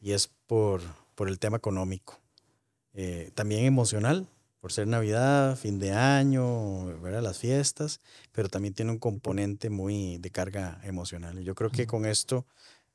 Y 0.00 0.12
es 0.12 0.30
por, 0.46 0.80
por 1.14 1.28
el 1.28 1.38
tema 1.38 1.56
económico. 1.56 2.20
Eh, 2.94 3.30
también 3.34 3.64
emocional, 3.64 4.28
por 4.60 4.72
ser 4.72 4.86
Navidad, 4.86 5.56
fin 5.56 5.78
de 5.78 5.92
año, 5.92 6.86
¿verdad? 7.00 7.22
las 7.22 7.38
fiestas, 7.38 8.00
pero 8.32 8.48
también 8.48 8.74
tiene 8.74 8.90
un 8.90 8.98
componente 8.98 9.70
muy 9.70 10.18
de 10.18 10.30
carga 10.30 10.80
emocional. 10.82 11.38
Y 11.40 11.44
yo 11.44 11.54
creo 11.54 11.70
que 11.70 11.86
con 11.86 12.06
esto 12.06 12.46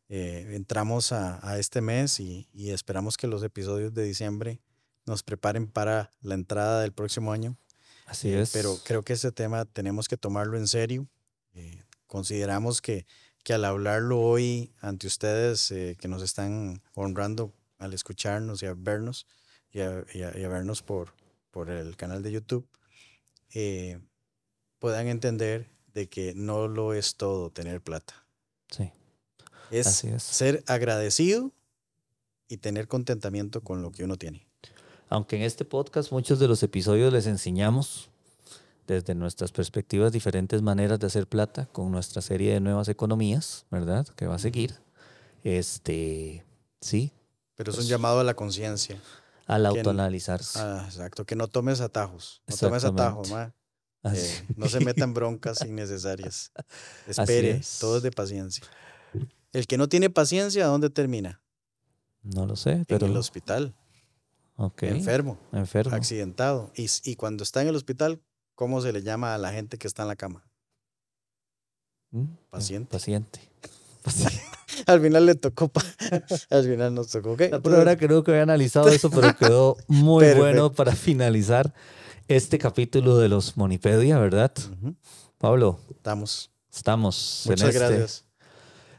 eh, 0.09 0.51
entramos 0.53 1.12
a, 1.12 1.39
a, 1.47 1.59
este 1.59 1.82
mes 1.82 2.20
y, 2.20 2.47
y, 2.53 2.72
esperamos 2.72 3.16
que 3.16 3.28
los 3.28 3.43
episodios 3.43 3.93
de 3.93 4.03
diciembre 4.03 4.59
nos 5.06 5.24
preparen 5.24 5.68
para 5.68 6.12
la 6.22 6.36
entrada 6.36 6.82
del 6.82 6.91
próximo 6.93 7.32
año. 7.32 7.58
Así 8.06 8.34
es. 8.34 8.52
Pero 8.52 8.78
creo 8.84 9.04
que 9.04 9.14
ese 9.14 9.32
tema 9.32 9.66
tenemos 9.66 10.08
que 10.08 10.18
tomarlo 10.18 10.58
en 10.58 10.68
serio. 10.68 11.08
Eh, 11.54 11.84
consideramos 12.08 12.82
que, 12.82 13.06
que 13.43 13.54
al 13.54 13.66
hablarlo 13.66 14.20
hoy 14.20 14.74
ante 14.82 15.08
ustedes 15.08 15.72
eh, 15.72 15.95
que 15.99 16.08
nos 16.08 16.22
están 16.22 16.82
honrando 16.93 17.54
al 17.78 17.93
escucharnos 17.93 18.62
y 18.62 18.66
a 18.68 18.74
vernos 18.74 19.26
y 19.72 19.80
a, 19.80 20.04
y 20.14 20.24
a, 20.24 20.38
y 20.38 20.43
a 20.43 20.49
vernos 20.49 20.82
por, 20.82 21.14
por 21.49 21.70
el 21.70 21.95
canal 21.95 22.22
de 22.22 22.32
YouTube, 22.32 22.68
eh, 23.54 23.99
puedan 24.80 25.08
entender 25.08 25.70
de 25.93 26.08
que 26.10 26.34
no 26.36 26.68
lo 26.68 26.93
es 26.93 27.16
todo 27.16 27.49
tener 27.49 27.82
plata. 27.82 28.26
Sí. 28.70 28.91
Es, 29.72 29.88
Así 29.88 30.10
es. 30.10 30.24
ser 30.24 30.64
agradecido 30.68 31.52
y 32.47 32.58
tener 32.58 32.88
contentamiento 32.88 33.62
con 33.62 33.82
lo 33.82 33.91
que 33.91 34.04
uno 34.04 34.18
tiene. 34.18 34.47
Aunque 35.12 35.36
en 35.36 35.41
este 35.41 35.66
podcast 35.66 36.14
muchos 36.14 36.39
de 36.39 36.47
los 36.47 36.64
episodios 36.64 37.12
les 37.12 37.28
enseñamos 37.28 38.09
desde 38.88 39.14
nuestras 39.14 39.51
perspectivas 39.51 40.14
diferentes 40.14 40.62
maneras 40.62 41.01
de 41.01 41.07
hacer 41.07 41.28
plata 41.28 41.66
con 41.66 41.91
nuestra 41.91 42.22
serie 42.22 42.53
de 42.53 42.62
nuevas 42.62 42.88
economías, 42.88 43.66
¿verdad? 43.70 44.07
Que 44.16 44.26
va 44.26 44.36
a 44.36 44.39
seguir. 44.39 44.74
Este, 45.43 46.45
sí. 46.80 47.12
Pero 47.55 47.74
es 47.74 47.78
un 47.78 47.88
llamado 47.88 48.22
a 48.22 48.24
la 48.24 48.36
conciencia. 48.36 49.01
Al 49.47 49.66
autoanalizarse. 49.66 50.57
Ah, 50.57 50.86
exacto, 50.86 51.26
que 51.26 51.36
no 51.36 51.49
tomes 51.49 51.82
atajos. 51.82 52.41
No 52.47 52.55
tomes 52.55 52.86
atajos, 52.86 53.32
ma. 53.32 53.53
Eh, 54.05 54.47
no 54.55 54.70
se 54.70 54.80
metan 54.80 55.14
broncas 55.14 55.62
innecesarias. 55.66 56.53
Espere, 57.05 57.51
es. 57.57 57.80
todo 57.82 57.97
es 57.97 58.03
de 58.03 58.12
paciencia. 58.12 58.64
El 59.51 59.68
que 59.68 59.78
no 59.78 59.89
tiene 59.89 60.09
paciencia, 60.09 60.64
¿a 60.64 60.68
dónde 60.70 60.89
termina? 60.89 61.41
No 62.24 62.45
lo 62.45 62.55
sé, 62.55 62.86
pero... 62.88 63.07
En 63.07 63.12
el 63.12 63.18
hospital. 63.18 63.76
Okay. 64.62 64.89
Enfermo. 64.89 65.39
Enfermo. 65.51 65.95
Accidentado. 65.95 66.72
Y, 66.76 66.88
y, 67.03 67.16
cuando 67.16 67.43
está 67.43 67.64
en 67.64 67.70
el 67.70 67.76
hospital, 67.76 68.22
¿cómo 68.53 68.80
se 68.82 68.93
le 68.93 69.01
llama 69.01 69.34
a 69.34 69.39
la 69.39 69.51
gente 69.51 69.80
que 69.80 69.88
está 69.88 70.03
en 70.03 70.07
la 70.07 70.16
cama? 70.16 70.45
¿Mm? 72.12 72.26
Paciente. 72.51 72.91
Paciente. 72.91 73.39
Paciente. 74.03 74.41
Al 74.86 75.01
final 75.01 75.26
le 75.26 75.34
tocó. 75.34 75.68
Pa... 75.68 75.82
Al 76.51 76.64
final 76.64 76.93
nos 76.93 77.07
tocó. 77.07 77.32
Okay, 77.32 77.49
la 77.49 77.95
que 77.95 78.07
no 78.07 78.24
que 78.24 78.32
había 78.32 78.43
analizado 78.43 78.89
eso, 78.89 79.09
pero 79.09 79.36
quedó 79.39 79.78
muy 79.88 80.26
Perfecto. 80.26 80.43
bueno 80.43 80.72
para 80.74 80.95
finalizar 80.95 81.74
este 82.28 82.59
capítulo 82.59 83.18
de 83.18 83.30
los 83.30 83.57
Monipedia, 83.57 84.20
¿verdad? 84.20 84.51
Uh 84.57 84.89
-huh. 84.89 84.95
Pablo. 85.39 85.80
Estamos. 85.89 86.51
Estamos. 86.72 87.45
Muchas 87.47 87.70
este... 87.70 87.80
gracias. 87.80 88.26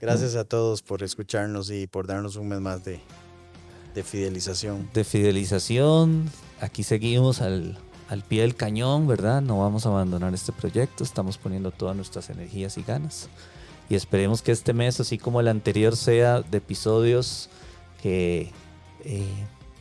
Gracias 0.01 0.35
a 0.35 0.43
todos 0.45 0.83
por 0.83 1.05
escucharnos 1.05 1.71
y 1.71 1.87
por 1.87 2.09
darnos 2.09 2.35
un 2.35 2.49
mes 2.49 2.61
más 2.61 2.85
de, 2.85 3.01
de 3.95 4.03
fidelización. 4.03 4.89
De 4.93 5.05
fidelización. 5.05 6.31
Aquí 6.61 6.83
seguimos 6.83 7.41
al, 7.41 7.79
al, 8.09 8.23
pie 8.23 8.43
del 8.43 8.55
cañón, 8.55 9.07
¿verdad? 9.07 9.43
No 9.43 9.59
vamos 9.59 9.87
a 9.87 9.91
abandonar 9.91 10.35
este 10.35 10.53
proyecto. 10.53 11.05
Estamos 11.05 11.39
poniendo 11.39 11.71
todas 11.71 11.97
nuestras 11.97 12.31
energías 12.31 12.79
y 12.79 12.83
ganas. 12.83 13.29
Y 13.89 13.95
esperemos 13.95 14.43
que 14.43 14.53
este 14.53 14.73
mes, 14.73 15.01
así 15.01 15.19
como 15.19 15.41
el 15.41 15.49
anterior, 15.49 15.97
sea 15.97 16.41
de 16.41 16.59
episodios 16.59 17.49
que 18.03 18.51
eh, 19.05 19.27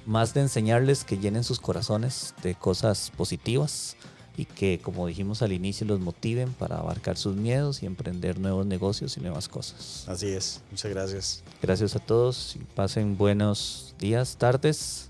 más 0.05 0.34
de 0.34 0.41
enseñarles 0.41 1.03
que 1.03 1.18
llenen 1.18 1.43
sus 1.43 1.59
corazones 1.59 2.34
de 2.43 2.55
cosas 2.55 3.12
positivas 3.16 3.95
y 4.38 4.45
que, 4.45 4.80
como 4.80 5.07
dijimos 5.07 5.41
al 5.41 5.51
inicio, 5.51 5.86
los 5.86 5.99
motiven 5.99 6.53
para 6.53 6.78
abarcar 6.78 7.18
sus 7.18 7.36
miedos 7.36 7.84
y 7.84 7.86
emprender 7.86 8.39
nuevos 8.39 8.66
negocios 8.66 9.18
y 9.18 9.22
nuevas 9.22 9.47
cosas. 9.47 10.05
Así 10.07 10.28
es, 10.28 10.62
muchas 10.72 10.91
gracias. 10.91 11.43
Gracias 11.62 11.95
a 11.95 11.99
todos 11.99 12.55
y 12.55 12.59
pasen 12.76 13.18
buenos 13.18 13.91
días, 14.02 14.36
tardes 14.36 15.10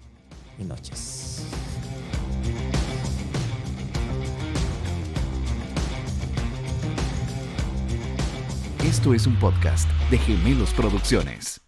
y 0.59 0.65
noches. 0.65 1.45
Esto 8.83 9.13
es 9.13 9.25
un 9.25 9.39
podcast 9.39 9.89
de 10.11 10.17
Gemelos 10.17 10.71
Producciones. 10.73 11.60